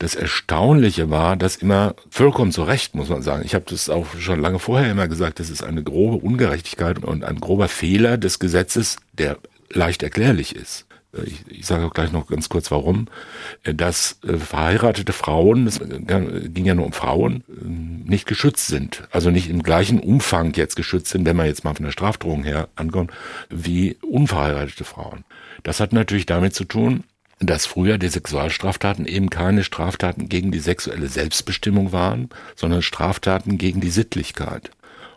Das 0.02 0.16
Erstaunliche 0.16 1.12
war, 1.12 1.36
dass 1.36 1.58
immer 1.58 1.94
vollkommen 2.10 2.52
zu 2.52 2.64
Recht, 2.64 2.96
muss 2.96 3.10
man 3.10 3.22
sagen. 3.22 3.44
Ich 3.46 3.54
habe 3.54 3.66
das 3.70 3.88
auch 3.88 4.08
schon 4.18 4.42
lange 4.42 4.58
vorher 4.58 4.90
immer 4.90 5.08
gesagt, 5.08 5.40
das 5.40 5.52
ist 5.52 5.62
eine 5.62 5.84
grobe 5.84 6.26
Ungerechtigkeit 6.26 7.04
und 7.04 7.24
ein 7.24 7.40
grober 7.40 7.68
Fehler 7.68 8.18
des 8.18 8.40
Gesetzes, 8.40 8.98
der 9.14 9.38
leicht 9.70 10.02
erklärlich 10.02 10.56
ist. 10.56 10.88
Ich, 11.24 11.46
ich 11.48 11.68
sage 11.68 11.86
auch 11.86 11.94
gleich 11.94 12.12
noch 12.12 12.26
ganz 12.26 12.50
kurz 12.50 12.72
warum, 12.72 13.10
dass 13.64 14.18
äh, 14.26 14.38
verheiratete 14.38 15.14
Frauen, 15.14 15.68
es 15.68 15.80
ging 15.80 16.66
ja 16.66 16.74
nur 16.74 16.88
um 16.88 16.94
Frauen, 16.94 17.44
äh, 17.48 18.10
nicht 18.10 18.26
geschützt 18.26 18.70
sind. 18.70 19.04
Also 19.12 19.30
nicht 19.30 19.52
im 19.52 19.62
gleichen 19.62 20.00
Umfang 20.00 20.54
jetzt 20.56 20.78
geschützt 20.78 21.12
sind, 21.12 21.28
wenn 21.28 21.36
man 21.36 21.46
jetzt 21.46 21.64
mal 21.64 21.76
von 21.76 21.86
der 21.86 21.92
Strafdrohung 21.92 22.44
her 22.44 22.70
ankommt, 22.76 23.12
wie 23.52 23.98
unverheiratete 24.02 24.84
Frauen. 24.84 25.26
Das 25.62 25.80
hat 25.80 25.94
natürlich 25.94 26.26
damit 26.26 26.56
zu 26.56 26.64
tun, 26.64 27.04
dass 27.42 27.66
früher 27.66 27.98
die 27.98 28.08
Sexualstraftaten 28.08 29.06
eben 29.06 29.30
keine 29.30 29.64
Straftaten 29.64 30.30
gegen 30.30 30.52
die 30.52 30.60
sexuelle 30.60 31.08
Selbstbestimmung 31.08 31.92
waren, 31.92 32.30
sondern 32.56 32.82
Straftaten 32.82 33.58
gegen 33.58 33.82
die 33.82 33.90
Sittlichkeit. 33.90 34.72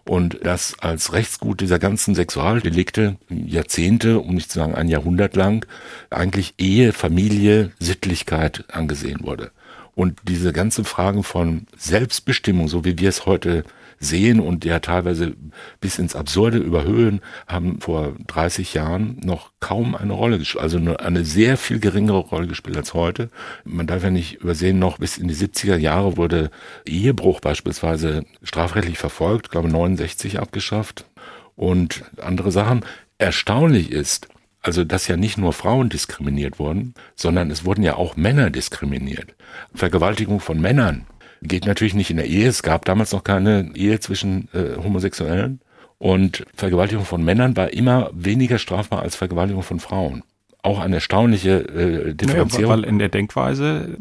Und 0.07 0.45
dass 0.45 0.79
als 0.79 1.13
Rechtsgut 1.13 1.61
dieser 1.61 1.79
ganzen 1.79 2.15
Sexualdelikte 2.15 3.17
Jahrzehnte, 3.31 4.21
um 4.21 4.35
nicht 4.35 4.51
zu 4.51 4.59
sagen 4.59 4.75
ein 4.75 4.89
Jahrhundert 4.89 5.35
lang, 5.35 5.67
eigentlich 6.11 6.55
Ehe, 6.59 6.93
Familie, 6.93 7.73
Sittlichkeit 7.79 8.65
angesehen 8.69 9.21
wurde. 9.23 9.51
Und 9.95 10.19
diese 10.25 10.53
ganzen 10.53 10.85
Fragen 10.85 11.23
von 11.23 11.67
Selbstbestimmung, 11.77 12.69
so 12.69 12.85
wie 12.85 12.99
wir 12.99 13.09
es 13.09 13.27
heute 13.27 13.65
sehen 13.99 14.41
und 14.41 14.65
ja 14.65 14.81
teilweise 14.81 15.35
bis 15.81 15.99
ins 15.99 16.17
Absurde 16.17 16.59
überhöhen, 16.59 17.21
haben 17.47 17.81
vor 17.81 18.15
30 18.27 18.75
Jahren 18.75 19.21
noch 19.25 19.53
kaum 19.61 19.95
eine 19.95 20.13
Rolle 20.13 20.39
gespielt, 20.39 20.63
also 20.63 20.79
nur 20.79 21.01
eine 21.01 21.25
sehr 21.25 21.57
viel 21.57 21.81
geringere 21.81 22.19
Rolle 22.19 22.47
gespielt 22.47 22.77
als 22.77 22.95
heute. 22.95 23.31
Man 23.65 23.87
darf 23.87 24.03
ja 24.03 24.11
nicht 24.11 24.35
übersehen, 24.35 24.79
noch 24.79 24.99
bis 24.99 25.19
in 25.19 25.29
die 25.29 25.35
70er 25.35 25.77
Jahre 25.77 26.17
wurde 26.17 26.51
Ehebruch 26.87 27.41
beispielsweise 27.41 28.25
strafrechtlich 28.43 28.99
verfolgt, 28.99 29.51
glaube 29.51 29.69
69 29.69 30.39
abgeschafft 30.39 31.07
und 31.57 32.05
andere 32.21 32.53
Sachen. 32.53 32.85
Erstaunlich 33.19 33.91
ist, 33.91 34.29
also 34.61 34.85
dass 34.85 35.09
ja 35.09 35.17
nicht 35.17 35.39
nur 35.39 35.53
Frauen 35.53 35.89
diskriminiert 35.89 36.59
wurden, 36.59 36.95
sondern 37.15 37.51
es 37.51 37.65
wurden 37.65 37.83
ja 37.83 37.97
auch 37.97 38.17
Männer 38.17 38.51
diskriminiert. 38.51 39.35
Vergewaltigung 39.75 40.41
von 40.41 40.61
Männern 40.61 41.07
geht 41.45 41.67
natürlich 41.67 41.95
nicht 41.95 42.11
in 42.11 42.17
der 42.17 42.27
Ehe. 42.27 42.49
Es 42.49 42.63
gab 42.63 42.85
damals 42.85 43.13
noch 43.13 43.25
keine 43.25 43.71
Ehe 43.75 44.01
zwischen 44.01 44.49
äh, 44.53 44.77
Homosexuellen. 44.83 45.61
Und 45.99 46.45
Vergewaltigung 46.55 47.05
von 47.05 47.25
Männern 47.25 47.57
war 47.57 47.73
immer 47.73 48.11
weniger 48.13 48.59
strafbar 48.59 49.03
als 49.03 49.17
Vergewaltigung 49.17 49.63
von 49.63 49.81
Frauen 49.81 50.25
auch 50.65 50.81
eine 50.81 50.97
erstaunliche 50.97 51.51
äh, 51.51 52.15
Differenzierung. 52.15 52.71
Naja, 52.71 52.83
weil 52.83 52.89
in 52.89 52.99
der 52.99 53.11
Denkweise 53.11 53.99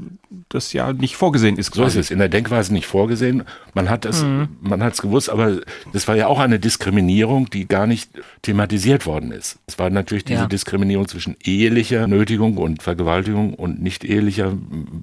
das 0.47 0.71
ja 0.71 0.93
nicht 0.93 1.15
vorgesehen 1.15 1.57
ist. 1.57 1.71
Quasi. 1.71 1.91
So 1.91 1.99
ist 1.99 2.05
es, 2.05 2.11
in 2.11 2.19
der 2.19 2.29
Denkweise 2.29 2.73
nicht 2.73 2.87
vorgesehen. 2.87 3.43
Man 3.73 3.89
hat 3.89 4.05
es, 4.05 4.23
mhm. 4.23 4.47
man 4.61 4.81
hat 4.81 4.93
es 4.93 5.01
gewusst, 5.01 5.29
aber 5.29 5.59
das 5.91 6.07
war 6.07 6.15
ja 6.15 6.27
auch 6.27 6.39
eine 6.39 6.59
Diskriminierung, 6.59 7.49
die 7.49 7.67
gar 7.67 7.85
nicht 7.85 8.11
thematisiert 8.43 9.05
worden 9.05 9.31
ist. 9.31 9.59
Es 9.67 9.77
war 9.77 9.89
natürlich 9.89 10.23
diese 10.23 10.41
ja. 10.41 10.47
Diskriminierung 10.47 11.07
zwischen 11.07 11.35
ehelicher 11.43 12.07
Nötigung 12.07 12.57
und 12.57 12.81
Vergewaltigung 12.81 13.53
und 13.55 13.81
nicht 13.81 14.05
ehelicher 14.05 14.53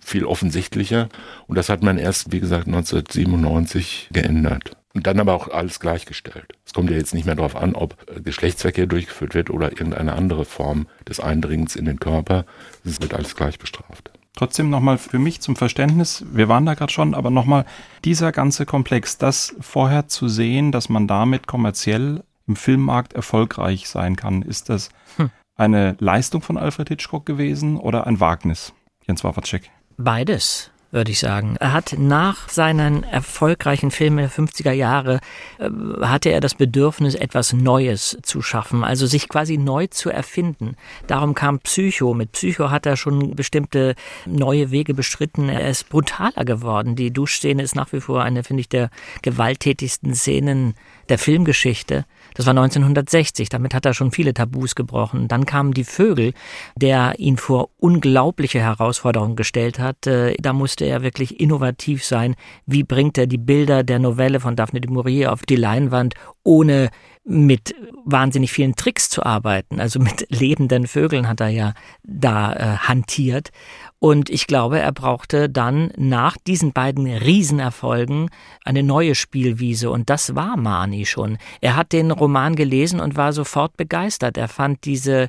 viel 0.03 0.25
offensichtlicher. 0.25 1.09
Und 1.47 1.57
das 1.57 1.69
hat 1.69 1.83
man 1.83 1.99
erst, 1.99 2.33
wie 2.33 2.41
gesagt, 2.41 2.69
1997 2.69 4.09
geändert. 4.13 4.77
Und 4.93 5.07
dann 5.07 5.21
aber 5.21 5.35
auch 5.35 5.49
alles 5.49 5.79
gleichgestellt. 5.79 6.53
Es 6.67 6.73
kommt 6.73 6.91
ja 6.91 6.97
jetzt 6.97 7.15
nicht 7.15 7.25
mehr 7.25 7.37
darauf 7.37 7.55
an, 7.55 7.75
ob 7.75 7.97
äh, 8.11 8.21
Geschlechtsverkehr 8.21 8.87
durchgeführt 8.87 9.35
wird 9.35 9.51
oder 9.51 9.71
irgendeine 9.71 10.15
andere 10.15 10.45
Form 10.45 10.89
des 11.09 11.21
Eindringens 11.21 11.77
in 11.77 11.85
den 11.85 12.01
Körper. 12.01 12.45
Es 12.85 13.01
wird 13.01 13.15
alles 13.15 13.37
gleich 13.37 13.59
bestraft. 13.59 14.11
Trotzdem 14.37 14.71
nochmal 14.71 14.99
für 14.99 15.19
mich 15.19 15.41
zum 15.41 15.55
Verständnis, 15.55 16.25
wir 16.33 16.49
waren 16.49 16.65
da 16.65 16.75
gerade 16.75 16.93
schon, 16.93 17.15
aber 17.15 17.31
nochmal 17.31 17.67
dieser 18.05 18.33
ganze 18.33 18.65
Komplex, 18.65 19.19
das 19.19 19.55
vorher 19.61 20.09
zu 20.09 20.29
sehen, 20.29 20.73
dass 20.73 20.89
man 20.89 21.07
damit 21.07 21.47
kommerziell 21.47 22.23
im 22.47 22.57
Filmmarkt 22.57 23.13
erfolgreich 23.13 23.89
sein 23.89 24.17
kann, 24.17 24.43
ist 24.43 24.69
das 24.71 24.91
hm. 25.17 25.31
eine 25.57 25.97
Leistung 25.99 26.43
von 26.43 26.57
Alfred 26.57 26.89
Hitchcock 26.89 27.27
gewesen 27.27 27.77
oder 27.77 28.07
ein 28.07 28.19
Wagnis? 28.19 28.73
Jens 29.07 29.25
Wawacek. 29.25 29.71
Beides 29.99 30.71
würde 30.91 31.11
ich 31.11 31.19
sagen. 31.19 31.57
Er 31.61 31.73
hat 31.73 31.95
nach 31.99 32.49
seinen 32.49 33.05
erfolgreichen 33.05 33.91
Filmen 33.91 34.19
der 34.19 34.31
50er 34.31 34.73
Jahre, 34.73 35.21
äh, 35.59 35.71
hatte 36.03 36.31
er 36.31 36.41
das 36.41 36.55
Bedürfnis, 36.55 37.15
etwas 37.15 37.53
Neues 37.53 38.19
zu 38.23 38.43
schaffen, 38.43 38.85
also 38.85 39.07
sich 39.07 39.29
quasi 39.29 39.57
neu 39.57 39.87
zu 39.87 40.11
erfinden. 40.11 40.77
Darum 41.07 41.35
kam 41.35 41.61
Psycho. 41.61 42.15
Mit 42.15 42.33
Psycho 42.33 42.71
hat 42.71 42.87
er 42.87 42.97
schon 42.97 43.35
bestimmte 43.37 43.95
neue 44.27 44.71
Wege 44.71 44.95
bestritten. 44.95 45.49
Er 45.49 45.69
ist 45.69 45.89
brutaler 45.89 46.45
geworden. 46.45 46.97
Die 46.97 47.13
Duschszene 47.13 47.63
ist 47.63 47.77
nach 47.77 47.93
wie 47.93 48.01
vor 48.01 48.23
eine, 48.23 48.43
finde 48.43 48.63
ich, 48.63 48.69
der 48.69 48.91
gewalttätigsten 49.23 50.15
Szenen 50.15 50.75
der 51.09 51.19
Filmgeschichte. 51.19 52.05
Das 52.35 52.47
war 52.47 52.53
1960, 52.53 53.49
damit 53.49 53.75
hat 53.75 53.87
er 53.87 53.95
schon 53.95 54.13
viele 54.13 54.35
Tabus 54.35 54.75
gebrochen. 54.75 55.29
Dann 55.29 55.47
kamen 55.47 55.73
die 55.73 55.85
Vögel, 55.85 56.33
der 56.77 57.15
ihn 57.19 57.37
vor 57.37 57.71
unglaubliche 57.79 58.61
Herausforderungen 58.61 59.37
gestellt 59.37 59.79
hat. 59.79 60.07
Äh, 60.07 60.35
da 60.41 60.53
musste 60.53 60.85
er 60.85 61.03
wirklich 61.03 61.41
innovativ 61.41 62.05
sein. 62.05 62.37
Wie 62.67 62.83
bringt 62.83 63.19
er 63.19 63.27
die 63.27 63.39
Bilder 63.39 63.83
der 63.83 63.99
Novelle 63.99 64.41
von 64.41 64.57
Daphne 64.57 64.81
de 64.81 64.91
Maurier 64.91 65.33
auf 65.33 65.43
die 65.43 65.57
Leinwand, 65.57 66.15
ohne 66.43 66.91
mit 67.25 67.75
wahnsinnig 68.05 68.51
vielen 68.51 68.75
Tricks 68.75 69.09
zu 69.09 69.23
arbeiten. 69.25 69.79
Also 69.79 70.01
mit 70.01 70.27
lebenden 70.31 70.87
Vögeln 70.87 71.29
hat 71.29 71.41
er 71.41 71.49
ja 71.49 71.75
da 72.03 72.53
äh, 72.53 72.77
hantiert. 72.79 73.51
Und 73.99 74.31
ich 74.31 74.47
glaube, 74.47 74.79
er 74.79 74.93
brauchte 74.93 75.51
dann 75.51 75.93
nach 75.97 76.39
diesen 76.39 76.73
beiden 76.73 77.07
Riesenerfolgen 77.07 78.31
eine 78.65 78.83
neue 78.83 79.15
Spielwiese. 79.15 79.91
Und 79.91 80.09
das 80.09 80.35
war 80.35 80.57
Mani 80.57 81.05
schon. 81.05 81.37
Er 81.61 81.77
hat 81.77 81.93
den 81.93 82.11
Roman 82.11 82.57
gelesen 82.57 82.99
und 82.99 83.17
war 83.17 83.35
sofort 83.35 83.77
begeistert. 83.77 84.39
Er 84.39 84.49
fand 84.49 84.87
diese 84.87 85.29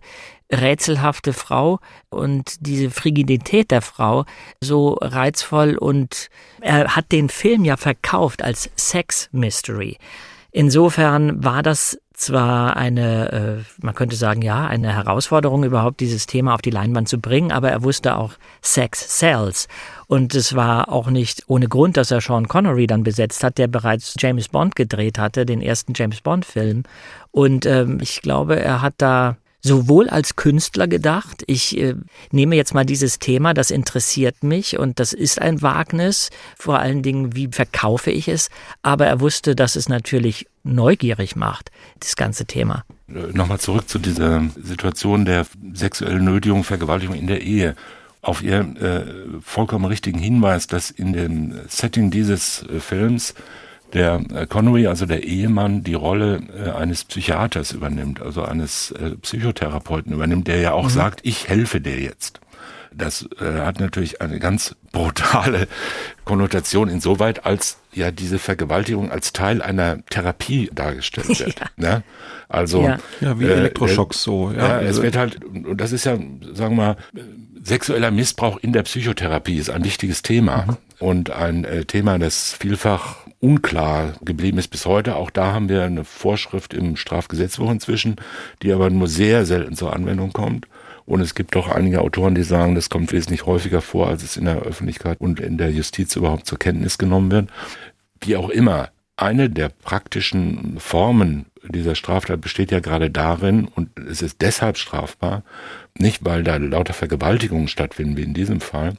rätselhafte 0.51 1.33
Frau 1.33 1.79
und 2.09 2.65
diese 2.65 2.89
Frigidität 2.89 3.71
der 3.71 3.81
Frau 3.81 4.25
so 4.61 4.97
reizvoll 5.01 5.77
und 5.77 6.29
er 6.59 6.95
hat 6.95 7.11
den 7.11 7.29
Film 7.29 7.63
ja 7.63 7.77
verkauft 7.77 8.43
als 8.43 8.69
Sex 8.75 9.29
Mystery. 9.31 9.97
Insofern 10.51 11.43
war 11.43 11.63
das 11.63 11.97
zwar 12.13 12.77
eine, 12.77 13.31
äh, 13.31 13.83
man 13.83 13.95
könnte 13.95 14.15
sagen, 14.15 14.41
ja, 14.41 14.67
eine 14.67 14.93
Herausforderung, 14.93 15.63
überhaupt 15.63 15.99
dieses 15.99 16.27
Thema 16.27 16.53
auf 16.53 16.61
die 16.61 16.69
Leinwand 16.69 17.09
zu 17.09 17.19
bringen, 17.19 17.51
aber 17.51 17.71
er 17.71 17.83
wusste 17.83 18.15
auch 18.15 18.33
Sex 18.61 19.19
Sells. 19.19 19.67
Und 20.07 20.35
es 20.35 20.55
war 20.55 20.89
auch 20.89 21.09
nicht 21.09 21.43
ohne 21.47 21.67
Grund, 21.67 21.97
dass 21.97 22.11
er 22.11 22.21
Sean 22.21 22.47
Connery 22.47 22.85
dann 22.85 23.03
besetzt 23.03 23.43
hat, 23.43 23.57
der 23.57 23.67
bereits 23.67 24.15
James 24.19 24.49
Bond 24.49 24.75
gedreht 24.75 25.17
hatte, 25.17 25.45
den 25.45 25.61
ersten 25.61 25.93
James 25.95 26.21
Bond-Film. 26.21 26.83
Und 27.31 27.65
ähm, 27.65 27.99
ich 28.01 28.21
glaube, 28.21 28.59
er 28.59 28.81
hat 28.81 28.95
da 28.97 29.37
sowohl 29.61 30.09
als 30.09 30.35
Künstler 30.35 30.87
gedacht. 30.87 31.43
Ich 31.47 31.77
äh, 31.77 31.95
nehme 32.31 32.55
jetzt 32.55 32.73
mal 32.73 32.85
dieses 32.85 33.19
Thema, 33.19 33.53
das 33.53 33.71
interessiert 33.71 34.43
mich 34.43 34.77
und 34.77 34.99
das 34.99 35.13
ist 35.13 35.41
ein 35.41 35.61
Wagnis. 35.61 36.29
Vor 36.57 36.79
allen 36.79 37.03
Dingen, 37.03 37.35
wie 37.35 37.49
verkaufe 37.51 38.11
ich 38.11 38.27
es? 38.27 38.49
Aber 38.81 39.05
er 39.05 39.19
wusste, 39.19 39.55
dass 39.55 39.75
es 39.75 39.87
natürlich 39.89 40.47
neugierig 40.63 41.35
macht, 41.35 41.71
das 41.99 42.15
ganze 42.15 42.45
Thema. 42.45 42.83
Äh, 43.07 43.33
nochmal 43.33 43.59
zurück 43.59 43.87
zu 43.87 43.99
dieser 43.99 44.43
Situation 44.61 45.25
der 45.25 45.45
sexuellen 45.73 46.25
Nötigung, 46.25 46.63
Vergewaltigung 46.63 47.15
in 47.15 47.27
der 47.27 47.41
Ehe 47.41 47.75
auf 48.21 48.43
Ihren 48.43 48.77
äh, 48.77 49.05
vollkommen 49.41 49.85
richtigen 49.85 50.19
Hinweis, 50.19 50.67
dass 50.67 50.91
in 50.91 51.13
dem 51.13 51.59
Setting 51.67 52.11
dieses 52.11 52.63
äh, 52.63 52.79
Films 52.79 53.33
der 53.93 54.21
äh, 54.33 54.45
Connery, 54.45 54.87
also 54.87 55.05
der 55.05 55.23
Ehemann, 55.23 55.83
die 55.83 55.93
Rolle 55.93 56.41
äh, 56.55 56.69
eines 56.71 57.03
Psychiaters 57.03 57.71
übernimmt, 57.71 58.21
also 58.21 58.43
eines 58.43 58.91
äh, 58.91 59.11
Psychotherapeuten 59.21 60.13
übernimmt, 60.13 60.47
der 60.47 60.59
ja 60.59 60.73
auch 60.73 60.85
mhm. 60.85 60.89
sagt, 60.89 61.19
ich 61.23 61.47
helfe 61.47 61.81
dir 61.81 61.99
jetzt. 61.99 62.39
Das 62.93 63.27
äh, 63.39 63.61
hat 63.61 63.79
natürlich 63.79 64.21
eine 64.21 64.39
ganz 64.39 64.75
brutale 64.91 65.67
Konnotation 66.25 66.89
insoweit, 66.89 67.45
als 67.45 67.77
ja 67.93 68.11
diese 68.11 68.37
Vergewaltigung 68.37 69.11
als 69.11 69.31
Teil 69.31 69.61
einer 69.61 70.05
Therapie 70.07 70.69
dargestellt 70.73 71.29
wird. 71.39 71.59
Ja. 71.59 71.65
Ne? 71.77 72.03
Also 72.49 72.83
ja. 72.83 72.97
ja 73.21 73.39
wie 73.39 73.45
äh, 73.45 73.53
Elektroschocks 73.53 74.17
äh, 74.17 74.23
so. 74.23 74.51
Ja, 74.51 74.81
ja 74.81 74.81
es 74.81 75.01
wird 75.01 75.15
halt, 75.15 75.43
und 75.45 75.79
das 75.79 75.93
ist 75.93 76.05
ja, 76.05 76.17
sagen 76.53 76.75
wir 76.75 76.95
mal, 76.95 76.97
sexueller 77.63 78.11
Missbrauch 78.11 78.57
in 78.61 78.73
der 78.73 78.83
Psychotherapie 78.83 79.57
ist 79.57 79.69
ein 79.69 79.85
wichtiges 79.85 80.21
Thema 80.21 80.65
mhm. 80.65 80.77
und 80.99 81.29
ein 81.29 81.63
äh, 81.63 81.85
Thema, 81.85 82.19
das 82.19 82.53
vielfach 82.59 83.15
unklar 83.41 84.13
geblieben 84.23 84.57
ist 84.57 84.69
bis 84.69 84.85
heute. 84.85 85.15
Auch 85.15 85.29
da 85.29 85.51
haben 85.51 85.67
wir 85.67 85.83
eine 85.83 86.05
Vorschrift 86.05 86.73
im 86.73 86.95
Strafgesetzbuch 86.95 87.71
inzwischen, 87.71 88.15
die 88.61 88.71
aber 88.71 88.89
nur 88.89 89.07
sehr 89.07 89.45
selten 89.45 89.75
zur 89.75 89.93
Anwendung 89.93 90.31
kommt. 90.31 90.67
Und 91.05 91.19
es 91.19 91.35
gibt 91.35 91.55
doch 91.55 91.67
einige 91.67 92.01
Autoren, 92.01 92.35
die 92.35 92.43
sagen, 92.43 92.75
das 92.75 92.89
kommt 92.89 93.11
wesentlich 93.11 93.45
häufiger 93.45 93.81
vor, 93.81 94.07
als 94.07 94.23
es 94.23 94.37
in 94.37 94.45
der 94.45 94.61
Öffentlichkeit 94.61 95.19
und 95.19 95.39
in 95.39 95.57
der 95.57 95.71
Justiz 95.71 96.15
überhaupt 96.15 96.45
zur 96.45 96.59
Kenntnis 96.59 96.97
genommen 96.97 97.31
wird. 97.31 97.49
Wie 98.21 98.37
auch 98.37 98.49
immer, 98.49 98.89
eine 99.17 99.49
der 99.49 99.69
praktischen 99.69 100.79
Formen 100.79 101.47
dieser 101.63 101.95
Straftat 101.95 102.41
besteht 102.41 102.71
ja 102.71 102.79
gerade 102.79 103.09
darin, 103.09 103.67
und 103.67 103.89
es 103.99 104.21
ist 104.21 104.41
deshalb 104.41 104.77
strafbar, 104.77 105.43
nicht 105.97 106.25
weil 106.25 106.43
da 106.43 106.57
lauter 106.57 106.93
Vergewaltigungen 106.93 107.67
stattfinden, 107.67 108.17
wie 108.17 108.23
in 108.23 108.33
diesem 108.33 108.61
Fall, 108.61 108.93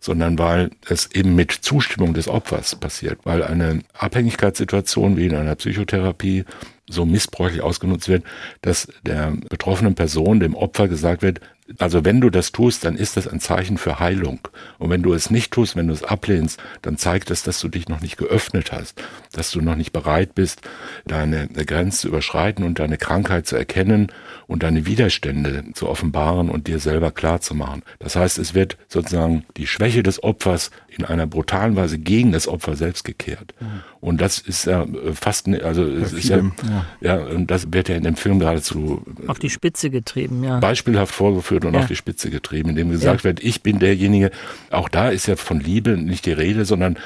sondern 0.00 0.38
weil 0.38 0.70
es 0.88 1.10
eben 1.12 1.34
mit 1.34 1.52
Zustimmung 1.52 2.14
des 2.14 2.28
Opfers 2.28 2.76
passiert, 2.76 3.20
weil 3.24 3.42
eine 3.42 3.80
Abhängigkeitssituation 3.94 5.16
wie 5.16 5.26
in 5.26 5.36
einer 5.36 5.54
Psychotherapie 5.54 6.44
so 6.88 7.04
missbräuchlich 7.04 7.62
ausgenutzt 7.62 8.08
wird, 8.08 8.24
dass 8.62 8.88
der 9.02 9.34
betroffenen 9.48 9.94
Person, 9.94 10.40
dem 10.40 10.54
Opfer 10.54 10.88
gesagt 10.88 11.22
wird, 11.22 11.40
also 11.78 12.02
wenn 12.04 12.22
du 12.22 12.30
das 12.30 12.50
tust, 12.50 12.84
dann 12.84 12.96
ist 12.96 13.18
das 13.18 13.28
ein 13.28 13.40
Zeichen 13.40 13.76
für 13.76 14.00
Heilung. 14.00 14.40
Und 14.78 14.88
wenn 14.88 15.02
du 15.02 15.12
es 15.12 15.30
nicht 15.30 15.52
tust, 15.52 15.76
wenn 15.76 15.88
du 15.88 15.92
es 15.92 16.02
ablehnst, 16.02 16.58
dann 16.80 16.96
zeigt 16.96 17.30
es, 17.30 17.42
dass 17.42 17.60
du 17.60 17.68
dich 17.68 17.88
noch 17.88 18.00
nicht 18.00 18.16
geöffnet 18.16 18.72
hast, 18.72 19.02
dass 19.32 19.50
du 19.50 19.60
noch 19.60 19.76
nicht 19.76 19.92
bereit 19.92 20.34
bist, 20.34 20.62
deine 21.04 21.46
Grenze 21.48 22.07
zu 22.08 22.12
überschreiten 22.12 22.64
und 22.64 22.78
deine 22.78 22.96
Krankheit 22.96 23.46
zu 23.46 23.56
erkennen 23.56 24.08
und 24.46 24.62
deine 24.62 24.86
Widerstände 24.86 25.64
zu 25.74 25.88
offenbaren 25.88 26.48
und 26.48 26.66
dir 26.66 26.78
selber 26.78 27.10
klar 27.10 27.40
zu 27.40 27.54
machen. 27.54 27.82
Das 27.98 28.16
heißt, 28.16 28.38
es 28.38 28.54
wird 28.54 28.78
sozusagen 28.88 29.44
die 29.58 29.66
Schwäche 29.66 30.02
des 30.02 30.22
Opfers 30.22 30.70
in 30.88 31.04
einer 31.04 31.26
brutalen 31.26 31.76
Weise 31.76 31.98
gegen 31.98 32.32
das 32.32 32.48
Opfer 32.48 32.74
selbst 32.74 33.04
gekehrt. 33.04 33.54
Mhm. 33.60 33.66
Und 34.00 34.20
das 34.20 34.38
ist 34.38 34.66
ja 34.66 34.86
fast, 35.12 35.48
also 35.48 35.84
es 35.84 36.12
ist 36.12 36.28
ja, 36.28 36.38
ja, 36.38 36.86
ja, 37.00 37.16
und 37.16 37.50
das 37.50 37.72
wird 37.72 37.88
ja 37.88 37.96
in 37.96 38.04
dem 38.04 38.16
Film 38.16 38.38
geradezu 38.38 39.02
auf 39.26 39.38
die 39.38 39.50
Spitze 39.50 39.90
getrieben, 39.90 40.42
ja. 40.42 40.58
Beispielhaft 40.60 41.14
vorgeführt 41.14 41.64
und 41.64 41.74
ja. 41.74 41.80
auf 41.80 41.86
die 41.86 41.96
Spitze 41.96 42.30
getrieben, 42.30 42.70
indem 42.70 42.90
gesagt 42.90 43.20
ja. 43.20 43.24
wird, 43.24 43.44
ich 43.44 43.62
bin 43.62 43.78
derjenige, 43.78 44.30
auch 44.70 44.88
da 44.88 45.10
ist 45.10 45.26
ja 45.26 45.36
von 45.36 45.60
Liebe 45.60 45.96
nicht 45.96 46.26
die 46.26 46.32
Rede, 46.32 46.64
sondern 46.64 46.96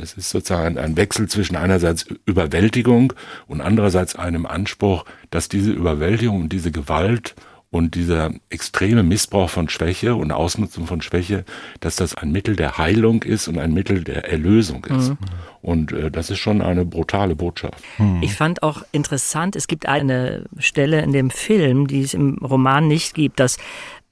es 0.00 0.14
ist 0.14 0.30
sozusagen 0.30 0.78
ein 0.78 0.96
Wechsel 0.96 1.28
zwischen 1.28 1.56
einerseits 1.56 2.06
Überwältigung 2.24 3.12
und 3.46 3.60
andererseits 3.60 4.14
einem 4.14 4.43
Anspruch, 4.46 5.04
dass 5.30 5.48
diese 5.48 5.72
Überwältigung 5.72 6.42
und 6.42 6.52
diese 6.52 6.70
Gewalt 6.70 7.34
und 7.74 7.96
dieser 7.96 8.30
extreme 8.50 9.02
Missbrauch 9.02 9.50
von 9.50 9.68
Schwäche 9.68 10.14
und 10.14 10.30
Ausnutzung 10.30 10.86
von 10.86 11.02
Schwäche, 11.02 11.44
dass 11.80 11.96
das 11.96 12.14
ein 12.14 12.30
Mittel 12.30 12.54
der 12.54 12.78
Heilung 12.78 13.24
ist 13.24 13.48
und 13.48 13.58
ein 13.58 13.74
Mittel 13.74 14.04
der 14.04 14.30
Erlösung 14.30 14.84
ist. 14.84 15.10
Mhm. 15.10 15.18
Und 15.60 15.92
äh, 15.92 16.08
das 16.08 16.30
ist 16.30 16.38
schon 16.38 16.62
eine 16.62 16.84
brutale 16.84 17.34
Botschaft. 17.34 17.82
Mhm. 17.98 18.22
Ich 18.22 18.34
fand 18.34 18.62
auch 18.62 18.82
interessant, 18.92 19.56
es 19.56 19.66
gibt 19.66 19.86
eine 19.86 20.44
Stelle 20.58 21.00
in 21.02 21.12
dem 21.12 21.30
Film, 21.30 21.88
die 21.88 22.02
es 22.02 22.14
im 22.14 22.38
Roman 22.38 22.86
nicht 22.86 23.14
gibt, 23.14 23.40
dass 23.40 23.56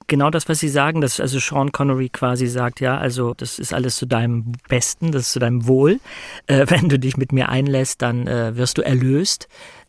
genau 0.07 0.29
das, 0.29 0.49
was 0.49 0.59
Sie 0.59 0.67
sagen, 0.67 0.99
dass 0.99 1.21
also 1.21 1.39
Sean 1.39 1.71
Connery 1.71 2.09
quasi 2.09 2.47
sagt, 2.47 2.81
ja, 2.81 2.97
also 2.97 3.33
das 3.33 3.59
ist 3.59 3.73
alles 3.73 3.95
zu 3.95 4.05
deinem 4.05 4.51
Besten, 4.67 5.13
das 5.13 5.23
ist 5.23 5.31
zu 5.31 5.39
deinem 5.39 5.67
Wohl. 5.67 6.01
Äh, 6.47 6.65
wenn 6.69 6.89
du 6.89 6.99
dich 6.99 7.15
mit 7.15 7.31
mir 7.31 7.47
einlässt, 7.47 8.01
dann 8.01 8.27
äh, 8.27 8.57
wirst 8.57 8.77
du 8.77 8.81
erlöst 8.81 9.47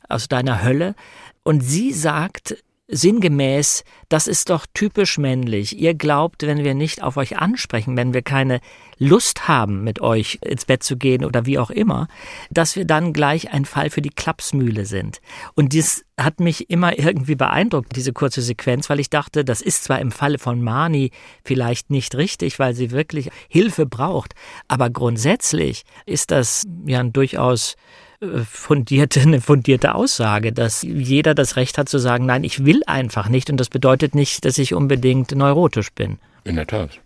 aus 0.09 0.29
deiner 0.29 0.63
Hölle. 0.63 0.95
Und 1.43 1.61
sie 1.63 1.93
sagt, 1.93 2.57
sinngemäß, 2.87 3.83
das 4.11 4.27
ist 4.27 4.51
doch 4.51 4.67
typisch 4.75 5.17
männlich. 5.17 5.79
Ihr 5.79 5.95
glaubt, 5.95 6.43
wenn 6.43 6.65
wir 6.65 6.75
nicht 6.75 7.03
auf 7.03 7.17
euch 7.17 7.39
ansprechen, 7.39 7.97
wenn 7.97 8.13
wir 8.13 8.23
keine 8.23 8.61
Lust 8.99 9.49
haben, 9.49 9.83
mit 9.85 10.01
euch 10.01 10.39
ins 10.45 10.67
Bett 10.67 10.83
zu 10.83 10.97
gehen 10.97 11.25
oder 11.25 11.47
wie 11.47 11.59
auch 11.59 11.71
immer, 11.71 12.09
dass 12.51 12.77
wir 12.77 12.85
dann 12.85 13.13
gleich 13.13 13.53
ein 13.53 13.65
Fall 13.65 13.89
für 13.89 14.03
die 14.03 14.11
Klapsmühle 14.11 14.85
sind. 14.85 15.21
Und 15.55 15.73
dies 15.73 16.05
hat 16.21 16.41
mich 16.41 16.69
immer 16.71 16.99
irgendwie 16.99 17.35
beeindruckt, 17.35 17.97
diese 17.97 18.13
kurze 18.13 18.43
Sequenz, 18.43 18.91
weil 18.91 19.01
ich 19.01 19.11
dachte, 19.11 19.45
das 19.45 19.63
ist 19.63 19.85
zwar 19.85 20.01
im 20.01 20.13
Falle 20.13 20.39
von 20.39 20.63
Mani 20.63 21.11
vielleicht 21.43 21.91
nicht 21.91 22.15
richtig, 22.15 22.59
weil 22.59 22.75
sie 22.75 22.91
wirklich 22.91 23.31
Hilfe 23.49 23.87
braucht, 23.87 24.35
aber 24.69 24.91
grundsätzlich 24.91 25.85
ist 26.05 26.31
das 26.31 26.65
ja 26.87 27.01
ein 27.01 27.13
durchaus 27.13 27.77
fundierte, 28.45 29.20
eine 29.20 29.41
fundierte 29.41 29.95
Aussage, 29.95 30.53
dass 30.53 30.83
jeder 30.83 31.35
das 31.35 31.57
Recht 31.57 31.79
hat 31.79 31.89
zu 31.89 31.99
sagen, 31.99 32.27
nein, 32.27 32.45
ich 32.45 32.64
will 32.64 32.83
einfach 32.87 33.29
nicht 33.29 33.51
und 33.51 33.59
das 33.59 33.68
bedeutet 33.68 34.14
nicht, 34.14 34.45
dass 34.45 34.59
ich 34.59 34.75
unbedingt 34.75 35.33
neurotisch 35.33 35.93
bin. 35.93 36.18
In 36.45 36.57
der 36.57 36.66
Tat. 36.66 37.01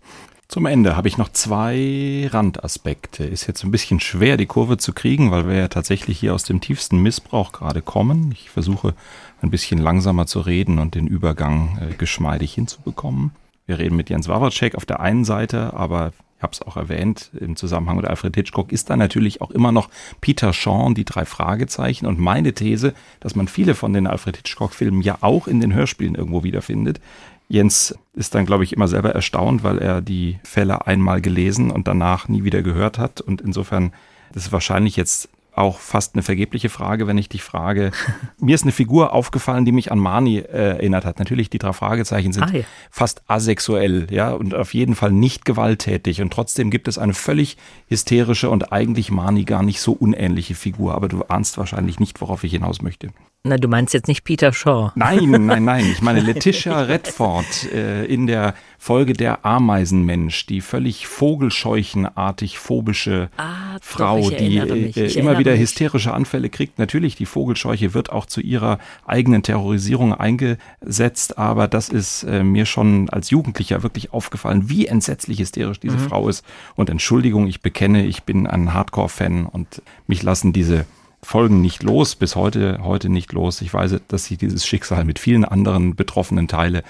Zum 0.49 0.65
Ende 0.65 0.97
habe 0.97 1.07
ich 1.07 1.19
noch 1.19 1.29
zwei 1.29 2.27
Randaspekte. 2.31 3.23
Ist 3.23 3.45
jetzt 3.45 3.63
ein 3.63 3.69
bisschen 3.69 3.99
schwer, 3.99 4.35
die 4.35 4.47
Kurve 4.47 4.77
zu 4.77 4.93
kriegen, 4.93 5.29
weil 5.29 5.47
wir 5.47 5.55
ja 5.55 5.67
tatsächlich 5.67 6.19
hier 6.19 6.33
aus 6.33 6.43
dem 6.43 6.59
tiefsten 6.59 6.97
Missbrauch 7.03 7.51
gerade 7.51 7.83
kommen. 7.83 8.31
Ich 8.31 8.49
versuche 8.49 8.95
ein 9.43 9.51
bisschen 9.51 9.77
langsamer 9.77 10.25
zu 10.25 10.39
reden 10.39 10.79
und 10.79 10.95
den 10.95 11.05
Übergang 11.05 11.77
äh, 11.79 11.93
geschmeidig 11.93 12.55
hinzubekommen. 12.55 13.29
Wir 13.67 13.77
reden 13.77 13.95
mit 13.95 14.09
Jens 14.09 14.27
Wawacek 14.27 14.73
auf 14.73 14.87
der 14.87 14.99
einen 14.99 15.23
Seite, 15.23 15.75
aber 15.75 16.13
ich 16.39 16.43
habe 16.43 16.53
es 16.53 16.61
auch 16.61 16.77
erwähnt, 16.77 17.31
im 17.37 17.57
Zusammenhang 17.57 17.97
mit 17.97 18.07
Alfred 18.07 18.33
Hitchcock 18.33 18.71
ist 18.71 18.89
da 18.89 18.95
natürlich 18.95 19.41
auch 19.41 19.51
immer 19.51 19.73
noch 19.73 19.89
Peter 20.21 20.53
Shaw, 20.53 20.93
die 20.93 21.03
drei 21.03 21.25
Fragezeichen 21.25 22.05
und 22.05 22.17
meine 22.17 22.53
These, 22.53 22.93
dass 23.19 23.35
man 23.35 23.49
viele 23.49 23.75
von 23.75 23.91
den 23.91 24.07
Alfred 24.07 24.37
Hitchcock-Filmen 24.37 25.01
ja 25.01 25.17
auch 25.19 25.49
in 25.49 25.59
den 25.59 25.73
Hörspielen 25.73 26.15
irgendwo 26.15 26.45
wiederfindet. 26.45 27.01
Jens 27.49 27.93
ist 28.13 28.35
dann, 28.35 28.45
glaube 28.45 28.63
ich, 28.63 28.71
immer 28.71 28.87
selber 28.87 29.13
erstaunt, 29.13 29.65
weil 29.65 29.79
er 29.79 29.99
die 30.01 30.39
Fälle 30.43 30.87
einmal 30.87 31.19
gelesen 31.19 31.71
und 31.71 31.89
danach 31.89 32.29
nie 32.29 32.45
wieder 32.45 32.61
gehört 32.61 32.99
hat. 32.99 33.19
Und 33.19 33.41
insofern 33.41 33.91
das 34.31 34.45
ist 34.45 34.51
wahrscheinlich 34.51 34.95
jetzt 34.95 35.29
auch 35.53 35.79
fast 35.79 36.15
eine 36.15 36.23
vergebliche 36.23 36.69
Frage, 36.69 37.07
wenn 37.07 37.17
ich 37.17 37.29
dich 37.29 37.43
frage. 37.43 37.91
Mir 38.39 38.55
ist 38.55 38.63
eine 38.63 38.71
Figur 38.71 39.13
aufgefallen, 39.13 39.65
die 39.65 39.71
mich 39.71 39.91
an 39.91 39.99
Mani 39.99 40.37
äh, 40.37 40.77
erinnert 40.77 41.05
hat. 41.05 41.19
Natürlich, 41.19 41.49
die 41.49 41.57
drei 41.57 41.73
Fragezeichen 41.73 42.31
sind 42.31 42.43
ah, 42.43 42.51
ja. 42.51 42.63
fast 42.89 43.23
asexuell, 43.27 44.07
ja, 44.09 44.31
und 44.31 44.53
auf 44.53 44.73
jeden 44.73 44.95
Fall 44.95 45.11
nicht 45.11 45.45
gewalttätig. 45.45 46.21
Und 46.21 46.31
trotzdem 46.31 46.69
gibt 46.69 46.87
es 46.87 46.97
eine 46.97 47.13
völlig 47.13 47.57
hysterische 47.87 48.49
und 48.49 48.71
eigentlich 48.71 49.11
Mani 49.11 49.43
gar 49.43 49.63
nicht 49.63 49.81
so 49.81 49.91
unähnliche 49.91 50.55
Figur. 50.55 50.95
Aber 50.95 51.07
du 51.07 51.23
ahnst 51.23 51.57
wahrscheinlich 51.57 51.99
nicht, 51.99 52.21
worauf 52.21 52.43
ich 52.43 52.51
hinaus 52.51 52.81
möchte. 52.81 53.09
Na, 53.43 53.55
du 53.55 53.69
meinst 53.69 53.93
jetzt 53.93 54.09
nicht 54.09 54.25
Peter 54.25 54.51
Shaw. 54.51 54.91
Nein, 54.95 55.31
nein, 55.45 55.63
nein. 55.63 55.85
Ich 55.89 56.01
meine 56.01 56.19
Letitia 56.19 56.81
Redford 56.81 57.71
äh, 57.73 58.03
in 58.03 58.27
der 58.27 58.53
Folge 58.77 59.13
der 59.13 59.45
Ameisenmensch, 59.45 60.45
die 60.45 60.59
völlig 60.59 61.07
vogelscheuchenartig 61.07 62.59
phobische 62.59 63.29
ah, 63.37 63.77
Frau, 63.81 64.29
doch, 64.29 64.37
die 64.37 64.57
äh, 64.57 65.17
immer 65.17 65.39
wieder 65.39 65.51
mich. 65.53 65.61
hysterische 65.61 66.13
Anfälle 66.13 66.49
kriegt. 66.49 66.79
Natürlich, 66.79 67.15
die 67.15 67.25
Vogelscheuche 67.25 67.93
wird 67.93 68.11
auch 68.11 68.25
zu 68.25 68.41
ihrer 68.41 68.77
eigenen 69.05 69.41
Terrorisierung 69.41 70.13
eingesetzt, 70.13 71.37
aber 71.37 71.69
das 71.69 71.87
ist 71.87 72.23
äh, 72.23 72.43
mir 72.43 72.65
schon 72.65 73.09
als 73.09 73.29
Jugendlicher 73.29 73.83
wirklich 73.83 74.11
aufgefallen, 74.11 74.67
wie 74.67 74.85
entsetzlich 74.87 75.39
hysterisch 75.39 75.79
diese 75.79 75.95
mhm. 75.95 76.09
Frau 76.09 76.27
ist. 76.27 76.43
Und 76.75 76.89
Entschuldigung, 76.89 77.47
ich 77.47 77.61
bekenne, 77.61 78.05
ich 78.05 78.23
bin 78.23 78.47
ein 78.47 78.73
Hardcore-Fan 78.73 79.45
und 79.45 79.81
mich 80.07 80.23
lassen 80.23 80.51
diese 80.51 80.85
Folgen 81.21 81.61
nicht 81.61 81.83
los, 81.83 82.15
bis 82.15 82.35
heute, 82.35 82.79
heute 82.81 83.09
nicht 83.09 83.33
los. 83.33 83.61
Ich 83.61 83.73
weiß, 83.73 83.99
dass 84.07 84.25
sich 84.25 84.37
dieses 84.37 84.65
Schicksal 84.65 85.03
mit 85.03 85.19
vielen 85.19 85.43
anderen 85.43 85.95
Betroffenen 85.95 86.47
teile, 86.47 86.83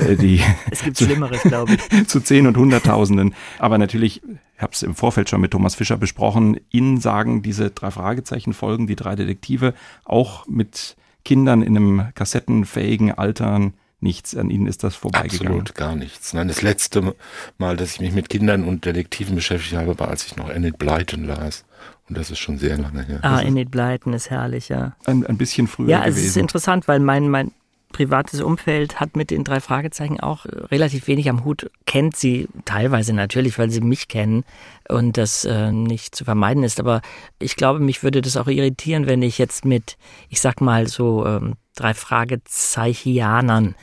äh, 0.00 0.16
die 0.16 0.40
es 0.70 0.82
gibt 0.82 0.98
Schlimmeres, 0.98 1.42
glaube 1.42 1.74
ich. 1.74 2.06
zu 2.08 2.20
Zehn- 2.20 2.46
und 2.46 2.56
Hunderttausenden. 2.56 3.34
Aber 3.58 3.78
natürlich, 3.78 4.22
ich 4.24 4.62
habe 4.62 4.72
es 4.72 4.82
im 4.82 4.94
Vorfeld 4.94 5.28
schon 5.28 5.40
mit 5.40 5.50
Thomas 5.50 5.74
Fischer 5.74 5.96
besprochen, 5.96 6.58
Ihnen 6.70 7.00
sagen 7.00 7.42
diese 7.42 7.70
drei 7.70 7.90
Fragezeichen 7.90 8.54
Folgen, 8.54 8.86
die 8.86 8.96
drei 8.96 9.14
Detektive, 9.14 9.74
auch 10.04 10.46
mit 10.46 10.96
Kindern 11.24 11.62
in 11.62 11.76
einem 11.76 12.08
kassettenfähigen 12.14 13.12
Altern 13.12 13.74
nichts. 14.00 14.34
An 14.34 14.48
Ihnen 14.48 14.66
ist 14.66 14.84
das 14.84 14.94
vorbeigegangen. 14.94 15.48
Absolut 15.48 15.74
gar 15.74 15.96
nichts. 15.96 16.32
Nein, 16.32 16.48
das 16.48 16.62
letzte 16.62 17.14
Mal, 17.58 17.76
dass 17.76 17.94
ich 17.94 18.00
mich 18.00 18.12
mit 18.12 18.30
Kindern 18.30 18.64
und 18.64 18.86
Detektiven 18.86 19.34
beschäftigt 19.34 19.76
habe, 19.76 19.98
war, 19.98 20.08
als 20.08 20.26
ich 20.26 20.36
noch 20.36 20.48
Enid 20.48 20.78
Blyton 20.78 21.24
las. 21.24 21.65
Und 22.08 22.16
das 22.16 22.30
ist 22.30 22.38
schon 22.38 22.58
sehr 22.58 22.78
lange 22.78 23.02
her. 23.04 23.18
Ah, 23.22 23.40
Enid 23.42 23.70
Blyton 23.70 24.12
ist 24.12 24.30
herrlich, 24.30 24.68
ja. 24.68 24.94
Ein, 25.06 25.26
ein 25.26 25.36
bisschen 25.36 25.66
früher 25.66 25.88
Ja, 25.88 26.00
gewesen. 26.04 26.18
es 26.18 26.24
ist 26.26 26.36
interessant, 26.36 26.86
weil 26.86 27.00
mein, 27.00 27.28
mein 27.28 27.50
privates 27.92 28.40
Umfeld 28.40 29.00
hat 29.00 29.16
mit 29.16 29.30
den 29.30 29.42
drei 29.42 29.58
Fragezeichen 29.60 30.20
auch 30.20 30.44
relativ 30.70 31.06
wenig 31.08 31.28
am 31.30 31.44
Hut, 31.44 31.70
kennt 31.86 32.16
sie 32.16 32.46
teilweise 32.64 33.12
natürlich, 33.12 33.58
weil 33.58 33.70
sie 33.70 33.80
mich 33.80 34.06
kennen 34.08 34.44
und 34.88 35.16
das 35.16 35.44
äh, 35.44 35.72
nicht 35.72 36.14
zu 36.14 36.24
vermeiden 36.24 36.62
ist. 36.62 36.78
Aber 36.78 37.00
ich 37.38 37.56
glaube, 37.56 37.80
mich 37.80 38.02
würde 38.02 38.20
das 38.22 38.36
auch 38.36 38.48
irritieren, 38.48 39.06
wenn 39.06 39.22
ich 39.22 39.38
jetzt 39.38 39.64
mit, 39.64 39.96
ich 40.28 40.40
sag 40.40 40.60
mal 40.60 40.86
so, 40.88 41.24
ähm, 41.26 41.54
drei 41.74 41.94
Fragezeichianern 41.94 43.74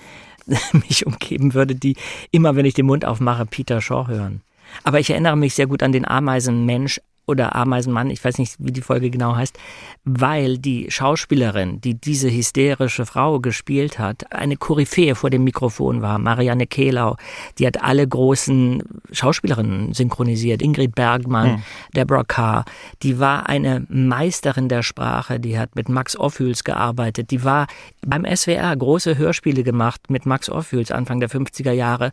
mich 0.87 1.05
umgeben 1.05 1.53
würde, 1.53 1.75
die 1.75 1.95
immer, 2.31 2.55
wenn 2.55 2.65
ich 2.65 2.73
den 2.73 2.85
Mund 2.85 3.05
aufmache, 3.05 3.45
Peter 3.45 3.81
Shaw 3.81 4.07
hören. 4.07 4.41
Aber 4.83 4.99
ich 4.99 5.09
erinnere 5.09 5.37
mich 5.37 5.53
sehr 5.55 5.67
gut 5.67 5.83
an 5.83 5.91
den 5.91 6.07
Ameisenmensch 6.07 6.99
oder 7.25 7.55
Ameisenmann, 7.55 8.09
ich 8.09 8.23
weiß 8.23 8.37
nicht, 8.37 8.55
wie 8.59 8.71
die 8.71 8.81
Folge 8.81 9.09
genau 9.09 9.35
heißt, 9.35 9.57
weil 10.03 10.57
die 10.57 10.91
Schauspielerin, 10.91 11.79
die 11.79 11.95
diese 11.95 12.29
hysterische 12.29 13.05
Frau 13.05 13.39
gespielt 13.39 13.97
hat, 13.97 14.31
eine 14.33 14.57
Koryphäe 14.57 15.15
vor 15.15 15.29
dem 15.29 15.45
Mikrofon 15.45 16.01
war, 16.01 16.19
Marianne 16.19 16.67
Kehlau. 16.67 17.15
Die 17.59 17.65
hat 17.65 17.81
alle 17.81 18.05
großen 18.05 18.83
Schauspielerinnen 19.11 19.93
synchronisiert, 19.93 20.61
Ingrid 20.61 20.95
Bergmann, 20.95 21.51
mhm. 21.51 21.63
Deborah 21.95 22.25
Carr. 22.25 22.65
Die 23.03 23.19
war 23.19 23.47
eine 23.47 23.85
Meisterin 23.87 24.67
der 24.67 24.83
Sprache, 24.83 25.39
die 25.39 25.57
hat 25.57 25.75
mit 25.75 25.87
Max 25.87 26.17
Ophüls 26.17 26.65
gearbeitet. 26.65 27.31
Die 27.31 27.45
war 27.45 27.67
beim 28.05 28.25
SWR 28.25 28.75
große 28.75 29.17
Hörspiele 29.17 29.63
gemacht 29.63 30.01
mit 30.09 30.25
Max 30.25 30.49
Ophüls 30.49 30.91
Anfang 30.91 31.21
der 31.21 31.29
50er 31.29 31.71
Jahre. 31.71 32.11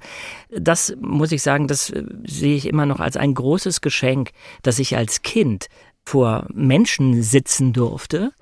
Das 0.56 0.94
muss 1.00 1.32
ich 1.32 1.42
sagen, 1.42 1.66
das 1.66 1.92
sehe 2.24 2.54
ich 2.54 2.68
immer 2.68 2.86
noch 2.86 3.00
als 3.00 3.16
ein 3.16 3.34
großes 3.34 3.80
Geschenk, 3.80 4.30
dass 4.62 4.78
ich 4.78 4.99
als 5.00 5.22
Kind 5.22 5.68
vor 6.04 6.46
Menschen 6.52 7.22
sitzen 7.22 7.72
durfte, 7.72 8.32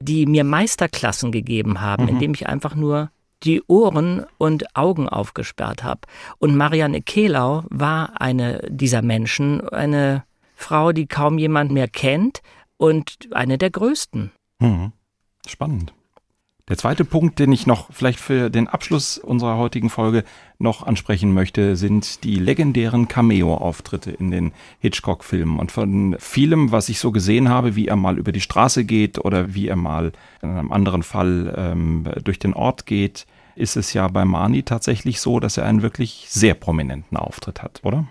die 0.00 0.26
mir 0.26 0.44
Meisterklassen 0.44 1.32
gegeben 1.32 1.80
haben, 1.80 2.02
mhm. 2.04 2.08
indem 2.10 2.34
ich 2.34 2.46
einfach 2.46 2.74
nur 2.74 3.10
die 3.42 3.62
Ohren 3.68 4.26
und 4.36 4.76
Augen 4.76 5.08
aufgesperrt 5.08 5.82
habe. 5.82 6.02
Und 6.38 6.56
Marianne 6.56 7.00
Kehlau 7.00 7.64
war 7.70 8.20
eine 8.20 8.66
dieser 8.68 9.00
Menschen, 9.00 9.66
eine 9.70 10.24
Frau, 10.54 10.92
die 10.92 11.06
kaum 11.06 11.38
jemand 11.38 11.72
mehr 11.72 11.88
kennt 11.88 12.42
und 12.76 13.16
eine 13.32 13.56
der 13.56 13.70
größten. 13.70 14.30
Mhm. 14.58 14.92
Spannend. 15.46 15.94
Der 16.70 16.78
zweite 16.78 17.04
Punkt, 17.04 17.38
den 17.40 17.52
ich 17.52 17.66
noch 17.66 17.92
vielleicht 17.92 18.18
für 18.18 18.48
den 18.48 18.68
Abschluss 18.68 19.18
unserer 19.18 19.58
heutigen 19.58 19.90
Folge 19.90 20.24
noch 20.58 20.82
ansprechen 20.82 21.34
möchte, 21.34 21.76
sind 21.76 22.24
die 22.24 22.36
legendären 22.36 23.06
Cameo-Auftritte 23.06 24.10
in 24.12 24.30
den 24.30 24.52
Hitchcock-Filmen. 24.78 25.58
Und 25.58 25.72
von 25.72 26.16
vielem, 26.18 26.72
was 26.72 26.88
ich 26.88 27.00
so 27.00 27.12
gesehen 27.12 27.50
habe, 27.50 27.76
wie 27.76 27.88
er 27.88 27.96
mal 27.96 28.16
über 28.16 28.32
die 28.32 28.40
Straße 28.40 28.86
geht 28.86 29.22
oder 29.22 29.54
wie 29.54 29.68
er 29.68 29.76
mal 29.76 30.12
in 30.40 30.48
einem 30.48 30.72
anderen 30.72 31.02
Fall 31.02 31.54
ähm, 31.54 32.08
durch 32.24 32.38
den 32.38 32.54
Ort 32.54 32.86
geht, 32.86 33.26
ist 33.56 33.76
es 33.76 33.92
ja 33.92 34.08
bei 34.08 34.24
Mani 34.24 34.62
tatsächlich 34.62 35.20
so, 35.20 35.40
dass 35.40 35.58
er 35.58 35.66
einen 35.66 35.82
wirklich 35.82 36.26
sehr 36.30 36.54
prominenten 36.54 37.18
Auftritt 37.18 37.62
hat, 37.62 37.80
oder? 37.84 38.06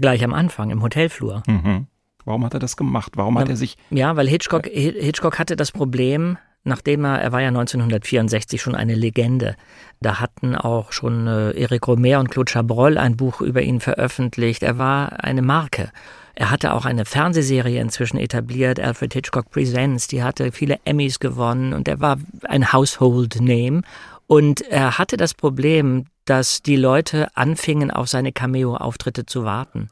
Gleich 0.00 0.24
am 0.24 0.32
Anfang, 0.32 0.70
im 0.70 0.82
Hotelflur. 0.82 1.42
Mhm. 1.46 1.86
Warum 2.24 2.44
hat 2.46 2.54
er 2.54 2.60
das 2.60 2.78
gemacht? 2.78 3.12
Warum 3.16 3.38
hat 3.38 3.48
er 3.48 3.56
sich. 3.56 3.76
Ja, 3.90 4.16
weil 4.16 4.28
Hitchcock, 4.28 4.66
Hitchcock 4.66 5.38
hatte 5.38 5.56
das 5.56 5.72
Problem, 5.72 6.38
nachdem 6.64 7.04
er, 7.04 7.20
er 7.20 7.32
war 7.32 7.40
ja 7.40 7.48
1964 7.48 8.60
schon 8.60 8.74
eine 8.74 8.94
Legende. 8.94 9.56
Da 10.00 10.20
hatten 10.20 10.54
auch 10.54 10.92
schon 10.92 11.26
äh, 11.26 11.50
Eric 11.52 11.88
Romer 11.88 12.20
und 12.20 12.30
Claude 12.30 12.50
Chabrol 12.50 12.98
ein 12.98 13.16
Buch 13.16 13.40
über 13.40 13.62
ihn 13.62 13.80
veröffentlicht. 13.80 14.62
Er 14.62 14.78
war 14.78 15.24
eine 15.24 15.42
Marke. 15.42 15.90
Er 16.34 16.50
hatte 16.50 16.72
auch 16.72 16.86
eine 16.86 17.04
Fernsehserie 17.04 17.80
inzwischen 17.80 18.16
etabliert, 18.16 18.80
Alfred 18.80 19.12
Hitchcock 19.12 19.50
Presents, 19.50 20.06
die 20.06 20.22
hatte 20.22 20.52
viele 20.52 20.78
Emmys 20.84 21.20
gewonnen 21.20 21.74
und 21.74 21.86
er 21.86 22.00
war 22.00 22.18
ein 22.44 22.72
Household 22.72 23.40
Name. 23.40 23.82
Und 24.26 24.62
er 24.62 24.96
hatte 24.96 25.16
das 25.16 25.34
Problem, 25.34 26.06
dass 26.24 26.62
die 26.62 26.76
Leute 26.76 27.28
anfingen, 27.34 27.90
auf 27.90 28.08
seine 28.08 28.32
Cameo-Auftritte 28.32 29.26
zu 29.26 29.44
warten. 29.44 29.90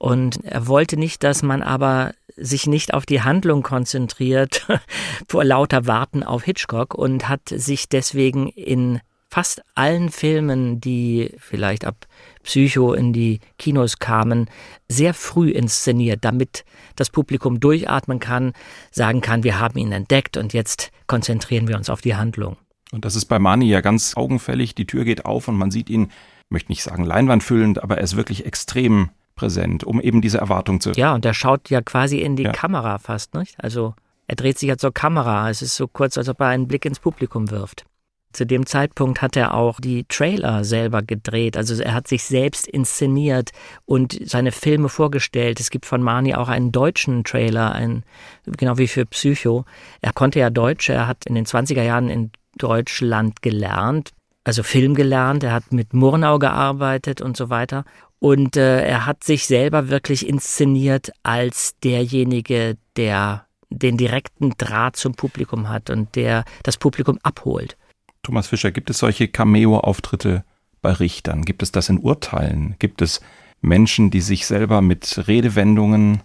Und 0.00 0.42
er 0.46 0.66
wollte 0.66 0.96
nicht, 0.96 1.22
dass 1.24 1.42
man 1.42 1.62
aber 1.62 2.14
sich 2.34 2.66
nicht 2.66 2.94
auf 2.94 3.04
die 3.04 3.20
Handlung 3.20 3.62
konzentriert 3.62 4.66
vor 5.28 5.44
lauter 5.44 5.86
Warten 5.86 6.22
auf 6.22 6.42
Hitchcock 6.42 6.94
und 6.94 7.28
hat 7.28 7.50
sich 7.50 7.86
deswegen 7.86 8.48
in 8.48 9.00
fast 9.28 9.60
allen 9.74 10.08
Filmen, 10.08 10.80
die 10.80 11.34
vielleicht 11.36 11.84
ab 11.84 12.06
Psycho 12.42 12.94
in 12.94 13.12
die 13.12 13.40
Kinos 13.58 13.98
kamen, 13.98 14.48
sehr 14.88 15.12
früh 15.12 15.50
inszeniert, 15.50 16.24
damit 16.24 16.64
das 16.96 17.10
Publikum 17.10 17.60
durchatmen 17.60 18.20
kann, 18.20 18.54
sagen 18.90 19.20
kann, 19.20 19.44
wir 19.44 19.60
haben 19.60 19.78
ihn 19.78 19.92
entdeckt 19.92 20.38
und 20.38 20.54
jetzt 20.54 20.92
konzentrieren 21.08 21.68
wir 21.68 21.76
uns 21.76 21.90
auf 21.90 22.00
die 22.00 22.16
Handlung. 22.16 22.56
Und 22.90 23.04
das 23.04 23.16
ist 23.16 23.26
bei 23.26 23.38
Mani 23.38 23.68
ja 23.68 23.82
ganz 23.82 24.16
augenfällig. 24.16 24.74
Die 24.74 24.86
Tür 24.86 25.04
geht 25.04 25.26
auf 25.26 25.46
und 25.46 25.56
man 25.56 25.70
sieht 25.70 25.90
ihn, 25.90 26.10
möchte 26.48 26.72
nicht 26.72 26.82
sagen 26.82 27.04
leinwandfüllend, 27.04 27.82
aber 27.82 27.98
er 27.98 28.04
ist 28.04 28.16
wirklich 28.16 28.46
extrem 28.46 29.10
präsent, 29.40 29.84
um 29.84 30.00
eben 30.00 30.20
diese 30.20 30.38
Erwartung 30.38 30.80
zu. 30.80 30.92
Ja, 30.92 31.14
und 31.14 31.24
er 31.24 31.34
schaut 31.34 31.70
ja 31.70 31.80
quasi 31.80 32.18
in 32.18 32.36
die 32.36 32.44
ja. 32.44 32.52
Kamera 32.52 32.98
fast, 32.98 33.34
nicht? 33.34 33.54
Also 33.58 33.94
er 34.26 34.36
dreht 34.36 34.58
sich 34.58 34.68
ja 34.68 34.76
zur 34.76 34.92
Kamera. 34.92 35.48
Es 35.50 35.62
ist 35.62 35.76
so 35.76 35.88
kurz, 35.88 36.18
als 36.18 36.28
ob 36.28 36.40
er 36.40 36.48
einen 36.48 36.68
Blick 36.68 36.84
ins 36.84 37.00
Publikum 37.00 37.50
wirft. 37.50 37.84
Zu 38.32 38.46
dem 38.46 38.64
Zeitpunkt 38.64 39.22
hat 39.22 39.36
er 39.36 39.54
auch 39.54 39.80
die 39.80 40.04
Trailer 40.04 40.62
selber 40.62 41.02
gedreht. 41.02 41.56
Also 41.56 41.82
er 41.82 41.94
hat 41.94 42.06
sich 42.06 42.22
selbst 42.22 42.68
inszeniert 42.68 43.50
und 43.86 44.16
seine 44.24 44.52
Filme 44.52 44.88
vorgestellt. 44.88 45.58
Es 45.58 45.70
gibt 45.70 45.84
von 45.84 46.00
Mani 46.00 46.34
auch 46.34 46.48
einen 46.48 46.70
deutschen 46.70 47.24
Trailer, 47.24 47.72
ein, 47.72 48.04
genau 48.44 48.78
wie 48.78 48.86
für 48.86 49.04
Psycho. 49.04 49.64
Er 50.00 50.12
konnte 50.12 50.38
ja 50.38 50.50
Deutsch. 50.50 50.90
Er 50.90 51.08
hat 51.08 51.26
in 51.26 51.34
den 51.34 51.46
20er 51.46 51.82
Jahren 51.82 52.08
in 52.08 52.30
Deutschland 52.56 53.42
gelernt, 53.42 54.10
also 54.44 54.62
Film 54.62 54.94
gelernt. 54.94 55.44
Er 55.44 55.52
hat 55.52 55.72
mit 55.72 55.92
Murnau 55.92 56.38
gearbeitet 56.38 57.20
und 57.20 57.36
so 57.36 57.50
weiter. 57.50 57.84
Und 58.18 58.56
äh, 58.56 58.84
er 58.84 59.06
hat 59.06 59.24
sich 59.24 59.46
selber 59.46 59.88
wirklich 59.88 60.28
inszeniert 60.28 61.10
als 61.22 61.78
derjenige, 61.82 62.76
der 62.96 63.46
den 63.70 63.96
direkten 63.96 64.52
Draht 64.58 64.96
zum 64.96 65.14
Publikum 65.14 65.68
hat 65.68 65.90
und 65.90 66.16
der 66.16 66.44
das 66.62 66.76
Publikum 66.76 67.18
abholt. 67.22 67.76
Thomas 68.22 68.48
Fischer, 68.48 68.72
gibt 68.72 68.90
es 68.90 68.98
solche 68.98 69.28
Cameo-Auftritte 69.28 70.44
bei 70.82 70.92
Richtern? 70.92 71.44
Gibt 71.44 71.62
es 71.62 71.72
das 71.72 71.88
in 71.88 71.98
Urteilen? 71.98 72.74
Gibt 72.78 73.00
es 73.00 73.20
Menschen, 73.62 74.10
die 74.10 74.20
sich 74.20 74.46
selber 74.46 74.82
mit 74.82 75.26
Redewendungen 75.26 76.22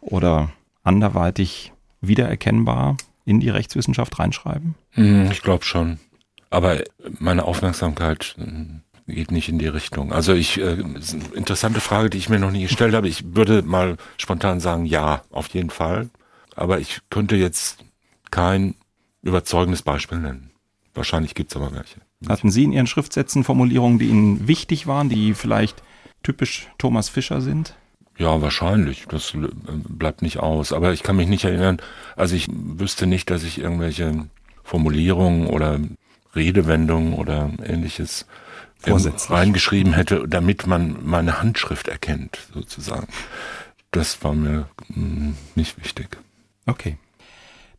oder 0.00 0.50
anderweitig 0.82 1.72
wiedererkennbar 2.00 2.96
in 3.24 3.40
die 3.40 3.50
Rechtswissenschaft 3.50 4.18
reinschreiben? 4.18 4.74
Hm, 4.92 5.30
ich 5.30 5.42
glaube 5.42 5.64
schon. 5.64 5.98
Aber 6.54 6.84
meine 7.18 7.46
Aufmerksamkeit 7.46 8.36
geht 9.08 9.32
nicht 9.32 9.48
in 9.48 9.58
die 9.58 9.66
Richtung. 9.66 10.12
Also 10.12 10.34
ich, 10.34 10.60
äh, 10.60 10.76
ist 10.96 11.14
eine 11.14 11.24
interessante 11.34 11.80
Frage, 11.80 12.10
die 12.10 12.18
ich 12.18 12.28
mir 12.28 12.38
noch 12.38 12.52
nie 12.52 12.62
gestellt 12.62 12.94
habe. 12.94 13.08
Ich 13.08 13.34
würde 13.34 13.62
mal 13.62 13.96
spontan 14.18 14.60
sagen, 14.60 14.86
ja, 14.86 15.22
auf 15.32 15.48
jeden 15.48 15.70
Fall. 15.70 16.10
Aber 16.54 16.78
ich 16.78 17.00
könnte 17.10 17.34
jetzt 17.34 17.84
kein 18.30 18.76
überzeugendes 19.22 19.82
Beispiel 19.82 20.18
nennen. 20.18 20.52
Wahrscheinlich 20.94 21.34
gibt's 21.34 21.56
aber 21.56 21.72
welche. 21.72 22.00
Hatten 22.28 22.52
Sie 22.52 22.62
in 22.62 22.72
Ihren 22.72 22.86
Schriftsätzen 22.86 23.42
Formulierungen, 23.42 23.98
die 23.98 24.06
Ihnen 24.06 24.46
wichtig 24.46 24.86
waren, 24.86 25.08
die 25.08 25.34
vielleicht 25.34 25.82
typisch 26.22 26.68
Thomas 26.78 27.08
Fischer 27.08 27.40
sind? 27.40 27.74
Ja, 28.16 28.40
wahrscheinlich. 28.40 29.06
Das 29.08 29.34
äh, 29.34 29.48
bleibt 29.88 30.22
nicht 30.22 30.38
aus. 30.38 30.72
Aber 30.72 30.92
ich 30.92 31.02
kann 31.02 31.16
mich 31.16 31.26
nicht 31.26 31.44
erinnern. 31.44 31.78
Also 32.14 32.36
ich 32.36 32.46
wüsste 32.48 33.08
nicht, 33.08 33.28
dass 33.28 33.42
ich 33.42 33.58
irgendwelche 33.58 34.28
Formulierungen 34.62 35.48
oder 35.48 35.80
Redewendungen 36.36 37.14
oder 37.14 37.50
ähnliches 37.62 38.26
reingeschrieben 39.30 39.94
hätte, 39.94 40.28
damit 40.28 40.66
man 40.66 40.98
meine 41.04 41.40
Handschrift 41.40 41.88
erkennt, 41.88 42.38
sozusagen. 42.52 43.08
Das 43.90 44.22
war 44.24 44.34
mir 44.34 44.68
hm, 44.92 45.36
nicht 45.54 45.82
wichtig. 45.82 46.18
Okay. 46.66 46.98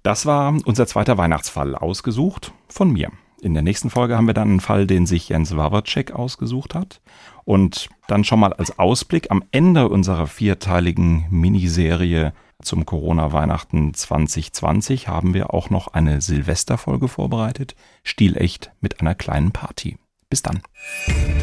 Das 0.03 0.25
war 0.25 0.55
unser 0.65 0.87
zweiter 0.87 1.17
Weihnachtsfall, 1.17 1.75
ausgesucht 1.75 2.53
von 2.69 2.91
mir. 2.91 3.11
In 3.41 3.53
der 3.53 3.63
nächsten 3.63 3.89
Folge 3.89 4.15
haben 4.15 4.27
wir 4.27 4.33
dann 4.33 4.49
einen 4.49 4.59
Fall, 4.59 4.87
den 4.87 5.05
sich 5.05 5.29
Jens 5.29 5.55
Wawacek 5.55 6.11
ausgesucht 6.11 6.73
hat. 6.73 7.01
Und 7.43 7.89
dann 8.07 8.23
schon 8.23 8.39
mal 8.39 8.53
als 8.53 8.79
Ausblick 8.79 9.29
am 9.29 9.43
Ende 9.51 9.89
unserer 9.89 10.27
vierteiligen 10.27 11.25
Miniserie 11.29 12.33
zum 12.65 12.85
Corona-Weihnachten 12.85 13.93
2020 13.93 15.07
haben 15.07 15.33
wir 15.33 15.53
auch 15.53 15.69
noch 15.69 15.87
eine 15.89 16.21
Silvesterfolge 16.21 17.07
vorbereitet, 17.07 17.75
stilecht 18.03 18.71
mit 18.81 18.99
einer 18.99 19.15
kleinen 19.15 19.51
Party. 19.51 19.97
Bis 20.29 20.41
dann. 20.41 20.61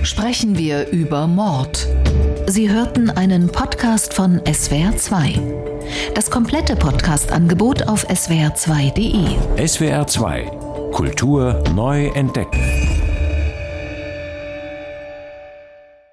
Sprechen 0.02 0.58
wir 0.58 0.88
über 0.88 1.26
Mord. 1.26 1.86
Sie 2.46 2.68
hörten 2.68 3.10
einen 3.10 3.50
Podcast 3.50 4.12
von 4.12 4.40
SWR2. 4.40 5.40
Das 6.14 6.30
komplette 6.30 6.76
Podcast-Angebot 6.76 7.88
auf 7.88 8.08
swr2.de. 8.08 9.36
SWR2 9.56 10.90
Kultur 10.92 11.64
neu 11.74 12.08
entdecken. 12.08 13.11